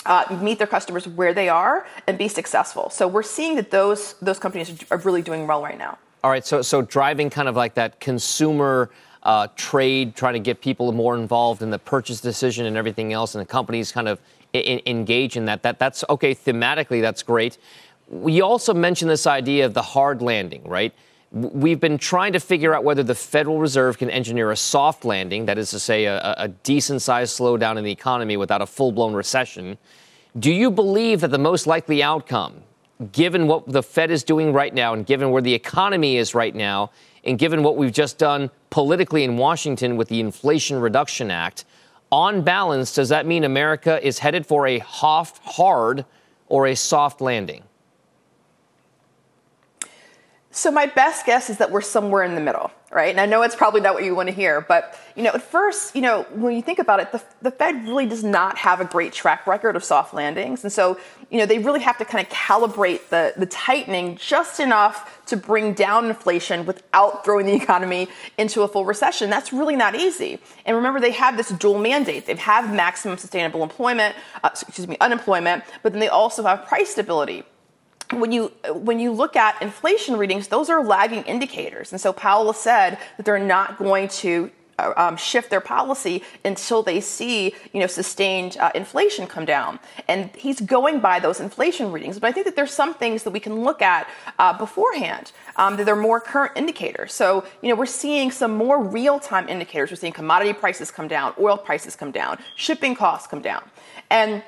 Uh, 0.05 0.37
meet 0.43 0.59
their 0.59 0.67
customers 0.67 1.07
where 1.07 1.33
they 1.33 1.49
are 1.49 1.87
and 2.09 2.19
be 2.19 2.27
successful. 2.27 2.91
So 2.91 3.07
we're 3.07 3.23
seeing 3.23 3.55
that 3.55 3.71
those 3.71 4.15
those 4.15 4.41
companies 4.41 4.69
are 4.91 4.99
really 4.99 5.23
doing 5.23 5.47
well 5.47 5.63
right 5.63 5.79
now. 5.79 5.97
All 6.25 6.31
right, 6.31 6.47
so 6.47 6.63
so 6.63 6.83
driving 6.83 7.31
kind 7.31 7.49
of 7.49 7.57
like 7.57 7.75
that 7.75 7.99
consumer 7.99 8.91
uh, 9.25 9.49
trade, 9.57 10.15
trying 10.15 10.35
to 10.35 10.41
get 10.41 10.61
people 10.61 10.93
more 10.93 11.17
involved 11.17 11.63
in 11.63 11.71
the 11.71 11.79
purchase 11.79 12.21
decision 12.21 12.67
and 12.67 12.77
everything 12.77 13.13
else, 13.13 13.35
and 13.35 13.43
the 13.43 13.47
companies 13.47 13.91
kind 13.91 14.07
of 14.07 14.21
in, 14.53 14.81
engage 14.87 15.37
in 15.37 15.47
that. 15.47 15.63
That 15.63 15.81
that's 15.81 16.05
okay 16.09 16.33
thematically. 16.33 17.01
That's 17.01 17.25
great. 17.25 17.59
We 18.09 18.41
also 18.41 18.73
mentioned 18.73 19.11
this 19.11 19.27
idea 19.27 19.67
of 19.67 19.75
the 19.75 19.83
hard 19.83 20.23
landing, 20.23 20.63
right? 20.65 20.93
We've 21.33 21.81
been 21.81 21.99
trying 21.99 22.35
to 22.35 22.41
figure 22.41 22.75
out 22.75 22.85
whether 22.85 23.03
the 23.03 23.15
Federal 23.15 23.59
Reserve 23.59 23.97
can 23.99 24.11
engineer 24.11 24.51
a 24.51 24.57
soft 24.57 25.05
landing, 25.05 25.47
that 25.47 25.57
is 25.57 25.71
to 25.71 25.81
say, 25.81 26.05
a, 26.05 26.35
a 26.37 26.49
decent 26.49 27.01
sized 27.01 27.39
slowdown 27.39 27.79
in 27.79 27.85
the 27.85 27.91
economy 27.91 28.37
without 28.37 28.61
a 28.61 28.67
full 28.67 28.93
blown 28.93 29.15
recession. 29.15 29.79
Do 30.39 30.53
you 30.53 30.71
believe 30.71 31.21
that 31.23 31.31
the 31.31 31.39
most 31.39 31.67
likely 31.67 32.03
outcome, 32.03 32.63
given 33.11 33.47
what 33.47 33.67
the 33.67 33.83
Fed 33.83 34.11
is 34.11 34.23
doing 34.23 34.53
right 34.53 34.73
now 34.73 34.95
and 34.95 35.05
given 35.05 35.31
where 35.31 35.43
the 35.43 35.55
economy 35.55 36.17
is 36.17 36.35
right 36.35 36.55
now, 36.55 36.91
and 37.25 37.39
given 37.39 37.63
what 37.63 37.77
we've 37.77 37.93
just 37.93 38.19
done 38.19 38.51
politically 38.71 39.25
in 39.25 39.37
Washington 39.37 39.97
with 39.97 40.09
the 40.09 40.21
Inflation 40.21 40.79
Reduction 40.79 41.31
Act, 41.31 41.65
on 42.11 42.43
balance, 42.43 42.95
does 42.95 43.09
that 43.09 43.27
mean 43.27 43.45
America 43.45 44.05
is 44.07 44.19
headed 44.19 44.47
for 44.47 44.67
a 44.67 44.79
hard 44.79 46.05
or 46.49 46.67
a 46.67 46.77
soft 46.77 47.21
landing? 47.21 47.63
So 50.55 50.71
my 50.71 50.85
best 50.85 51.25
guess 51.25 51.49
is 51.49 51.57
that 51.59 51.71
we're 51.71 51.81
somewhere 51.81 52.23
in 52.25 52.35
the 52.35 52.41
middle, 52.43 52.71
right? 52.91 53.09
And 53.09 53.19
I 53.19 53.25
know 53.25 53.41
it's 53.41 53.57
probably 53.57 53.81
not 53.81 53.95
what 53.95 54.05
you 54.05 54.15
want 54.15 54.29
to 54.29 54.35
hear, 54.35 54.61
but 54.61 55.01
you 55.17 55.23
know, 55.23 55.31
at 55.31 55.41
first, 55.41 55.97
you 55.97 56.03
know, 56.03 56.27
when 56.35 56.55
you 56.55 56.61
think 56.61 56.79
about 56.79 57.01
it, 57.01 57.11
the, 57.11 57.23
the 57.41 57.51
Fed 57.51 57.85
really 57.85 58.05
does 58.05 58.23
not 58.23 58.59
have 58.59 58.79
a 58.79 58.85
great 58.85 59.15
track 59.15 59.47
record 59.47 59.77
of 59.77 59.83
soft 59.83 60.13
landings, 60.13 60.63
and 60.63 60.71
so 60.71 60.99
you 61.31 61.39
know 61.39 61.47
they 61.47 61.59
really 61.59 61.81
have 61.81 61.97
to 61.99 62.05
kind 62.05 62.27
of 62.27 62.31
calibrate 62.31 63.09
the 63.09 63.33
the 63.39 63.47
tightening 63.47 64.17
just 64.17 64.61
enough 64.61 65.25
to 65.25 65.39
bring 65.39 65.73
down 65.73 66.05
inflation 66.05 66.67
without 66.67 67.25
throwing 67.25 67.47
the 67.47 67.55
economy 67.63 68.09
into 68.37 68.61
a 68.61 68.69
full 68.69 68.85
recession. 68.85 69.31
That's 69.31 69.55
really 69.55 69.77
not 69.77 69.95
easy. 69.95 70.39
And 70.67 70.77
remember, 70.77 71.01
they 71.01 71.13
have 71.13 71.39
this 71.39 71.49
dual 71.49 71.79
mandate. 71.79 72.27
They 72.27 72.37
have 72.37 72.75
maximum 72.75 73.17
sustainable 73.17 73.63
employment, 73.63 74.17
uh, 74.45 74.51
excuse 74.53 74.87
me, 74.87 74.99
unemployment, 75.01 75.65
but 75.83 75.93
then 75.93 76.01
they 76.01 76.09
also 76.09 76.43
have 76.43 76.67
price 76.67 76.91
stability 76.91 77.45
when 78.13 78.33
you 78.33 78.53
when 78.73 78.99
you 78.99 79.13
look 79.13 79.37
at 79.37 79.61
inflation 79.63 80.17
readings, 80.17 80.49
those 80.49 80.71
are 80.71 80.85
lagging 80.85 81.23
indicators, 81.25 81.93
and 81.93 82.01
so 82.01 82.13
Powell 82.13 82.53
said 82.53 82.99
that 83.17 83.27
they're 83.27 83.39
not 83.39 83.79
going 83.79 84.09
to 84.09 84.51
uh, 84.79 84.93
um, 84.97 85.17
shift 85.17 85.51
their 85.51 85.61
policy 85.61 86.23
until 86.45 86.83
they 86.83 87.01
see 87.01 87.55
you 87.73 87.81
know 87.81 87.87
sustained 87.87 88.57
uh, 88.59 88.71
inflation 88.75 89.27
come 89.27 89.45
down. 89.45 89.79
And 90.09 90.31
he's 90.35 90.61
going 90.61 91.01
by 91.01 91.21
those 91.21 91.41
inflation 91.41 91.93
readings. 91.93 92.19
But 92.19 92.29
I 92.29 92.33
think 92.33 92.47
that 92.47 92.57
there's 92.57 92.73
some 92.73 92.95
things 92.95 93.23
that 93.25 93.31
we 93.31 93.41
can 93.41 93.63
look 93.65 93.83
at 93.83 94.09
uh, 94.39 94.57
beforehand 94.57 95.33
um, 95.57 95.77
that 95.77 95.89
are 95.89 95.97
more 95.97 96.21
current 96.21 96.53
indicators. 96.57 97.13
So 97.13 97.45
you 97.61 97.69
know 97.69 97.75
we're 97.75 97.87
seeing 97.87 98.31
some 98.31 98.55
more 98.57 98.83
real 98.83 99.19
time 99.19 99.49
indicators. 99.49 99.91
We're 99.91 99.97
seeing 99.97 100.13
commodity 100.13 100.53
prices 100.55 100.91
come 100.91 101.09
down, 101.09 101.35
oil 101.39 101.59
prices 101.59 101.95
come 101.95 102.11
down, 102.11 102.39
shipping 102.57 102.95
costs 102.95 103.27
come 103.27 103.43
down, 103.43 103.63
and 104.11 104.43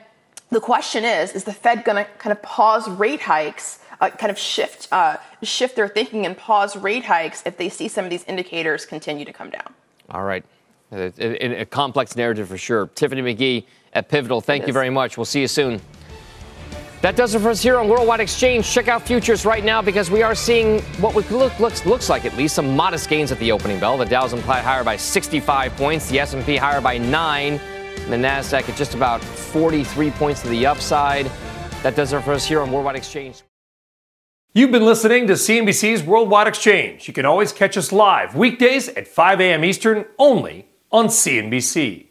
the 0.55 0.61
question 0.61 1.05
is, 1.05 1.32
is 1.32 1.44
the 1.44 1.52
Fed 1.52 1.84
going 1.84 2.02
to 2.02 2.11
kind 2.18 2.32
of 2.32 2.40
pause 2.42 2.88
rate 2.88 3.20
hikes, 3.20 3.80
uh, 4.00 4.09
kind 4.11 4.30
of 4.30 4.38
shift 4.38 4.88
uh, 4.92 5.16
shift 5.42 5.76
their 5.76 5.88
thinking 5.88 6.24
and 6.24 6.36
pause 6.36 6.76
rate 6.76 7.05
hikes 7.05 7.42
if 7.44 7.57
they 7.59 7.68
see 7.68 7.88
some 7.88 8.05
of 8.05 8.11
these 8.11 8.24
indicators 8.24 8.86
continue 8.86 9.24
to 9.24 9.32
come 9.32 9.50
down? 9.50 9.74
All 10.11 10.22
right. 10.22 10.44
A, 10.92 11.61
a 11.62 11.64
complex 11.66 12.14
narrative 12.14 12.48
for 12.48 12.57
sure. 12.57 12.86
Tiffany 12.94 13.20
McGhee 13.20 13.64
at 13.94 14.09
Pivotal, 14.09 14.40
thank 14.40 14.66
you 14.66 14.72
very 14.72 14.90
much. 14.90 15.18
We'll 15.18 15.24
see 15.24 15.40
you 15.40 15.48
soon. 15.48 15.80
That 17.00 17.16
does 17.16 17.34
it 17.34 17.40
for 17.40 17.50
us 17.50 17.61
here 17.61 17.76
on 17.78 17.88
Worldwide 17.88 18.20
Exchange. 18.20 18.70
Check 18.70 18.88
out 18.88 19.02
futures 19.02 19.44
right 19.44 19.64
now 19.64 19.82
because 19.82 20.11
we 20.11 20.22
are 20.22 20.34
seeing 20.34 20.80
what 21.00 21.14
look, 21.30 21.59
looks, 21.59 21.84
looks 21.84 22.09
like 22.09 22.24
at 22.24 22.34
least 22.36 22.55
some 22.55 22.76
modest 22.76 23.11
gains 23.11 23.32
at 23.32 23.38
the 23.40 23.50
opening 23.52 23.78
bell. 23.80 23.98
The 23.98 24.07
Dow's 24.07 24.32
implied 24.32 24.62
higher 24.62 24.84
by 24.84 24.96
65 24.96 25.76
points, 25.76 26.09
the 26.09 26.20
S&P 26.20 26.57
higher 26.57 26.80
by 26.80 26.96
9 26.96 27.61
and 28.05 28.12
the 28.12 28.28
NASDAQ 28.28 28.68
at 28.68 28.76
just 28.76 28.94
about 28.94 29.22
43 29.22 30.11
points 30.12 30.42
to 30.42 30.48
the 30.48 30.66
upside. 30.66 31.30
That 31.82 31.96
does 31.96 32.12
it 32.12 32.22
for 32.22 32.32
us 32.32 32.46
here 32.46 32.61
on 32.61 32.70
Worldwide 32.70 32.96
Exchange. 32.96 33.42
You've 34.52 34.70
been 34.70 34.84
listening 34.84 35.26
to 35.26 35.32
CNBC's 35.32 36.05
Worldwide 36.05 36.46
Exchange. 36.46 37.09
You 37.09 37.14
can 37.14 37.26
always 37.26 37.52
catch 37.52 37.76
us 37.76 37.90
live 37.90 38.36
weekdays 38.36 38.88
at 38.88 39.09
5 39.09 39.40
a.m. 39.40 39.64
Eastern 39.64 40.05
only 40.16 40.68
on 40.92 41.07
CNBC. 41.07 42.07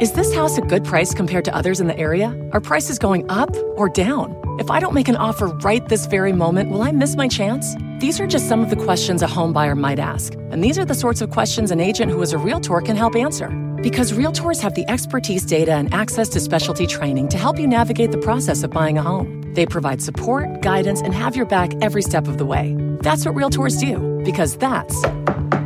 Is 0.00 0.12
this 0.12 0.32
house 0.34 0.56
a 0.56 0.62
good 0.62 0.84
price 0.84 1.12
compared 1.12 1.44
to 1.44 1.54
others 1.54 1.80
in 1.80 1.88
the 1.88 1.98
area? 1.98 2.34
Are 2.52 2.60
prices 2.60 2.98
going 2.98 3.28
up 3.30 3.54
or 3.76 3.88
down? 3.90 4.34
If 4.58 4.70
I 4.70 4.80
don't 4.80 4.94
make 4.94 5.08
an 5.08 5.16
offer 5.16 5.48
right 5.48 5.86
this 5.88 6.06
very 6.06 6.32
moment, 6.32 6.70
will 6.70 6.82
I 6.82 6.90
miss 6.90 7.16
my 7.16 7.28
chance? 7.28 7.74
These 7.98 8.18
are 8.18 8.26
just 8.26 8.48
some 8.48 8.60
of 8.60 8.70
the 8.70 8.76
questions 8.76 9.20
a 9.20 9.26
home 9.26 9.52
buyer 9.52 9.74
might 9.74 9.98
ask. 9.98 10.32
And 10.50 10.64
these 10.64 10.78
are 10.78 10.84
the 10.86 10.94
sorts 10.94 11.20
of 11.20 11.30
questions 11.30 11.70
an 11.70 11.80
agent 11.80 12.10
who 12.10 12.22
is 12.22 12.32
a 12.32 12.38
realtor 12.38 12.80
can 12.80 12.96
help 12.96 13.14
answer. 13.14 13.67
Because 13.82 14.12
realtors 14.12 14.60
have 14.60 14.74
the 14.74 14.88
expertise, 14.88 15.44
data, 15.44 15.72
and 15.72 15.92
access 15.94 16.28
to 16.30 16.40
specialty 16.40 16.86
training 16.86 17.28
to 17.28 17.38
help 17.38 17.58
you 17.58 17.66
navigate 17.66 18.12
the 18.12 18.18
process 18.18 18.62
of 18.62 18.70
buying 18.70 18.98
a 18.98 19.02
home. 19.02 19.42
They 19.54 19.66
provide 19.66 20.02
support, 20.02 20.60
guidance, 20.60 21.00
and 21.00 21.14
have 21.14 21.34
your 21.34 21.46
back 21.46 21.72
every 21.80 22.02
step 22.02 22.28
of 22.28 22.38
the 22.38 22.44
way. 22.44 22.76
That's 23.00 23.24
what 23.24 23.34
realtors 23.34 23.80
do, 23.80 24.22
because 24.24 24.56
that's 24.56 25.02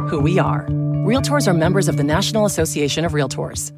who 0.08 0.20
we 0.20 0.38
are. 0.38 0.66
Realtors 1.04 1.48
are 1.48 1.54
members 1.54 1.88
of 1.88 1.96
the 1.96 2.04
National 2.04 2.46
Association 2.46 3.04
of 3.04 3.12
Realtors. 3.12 3.72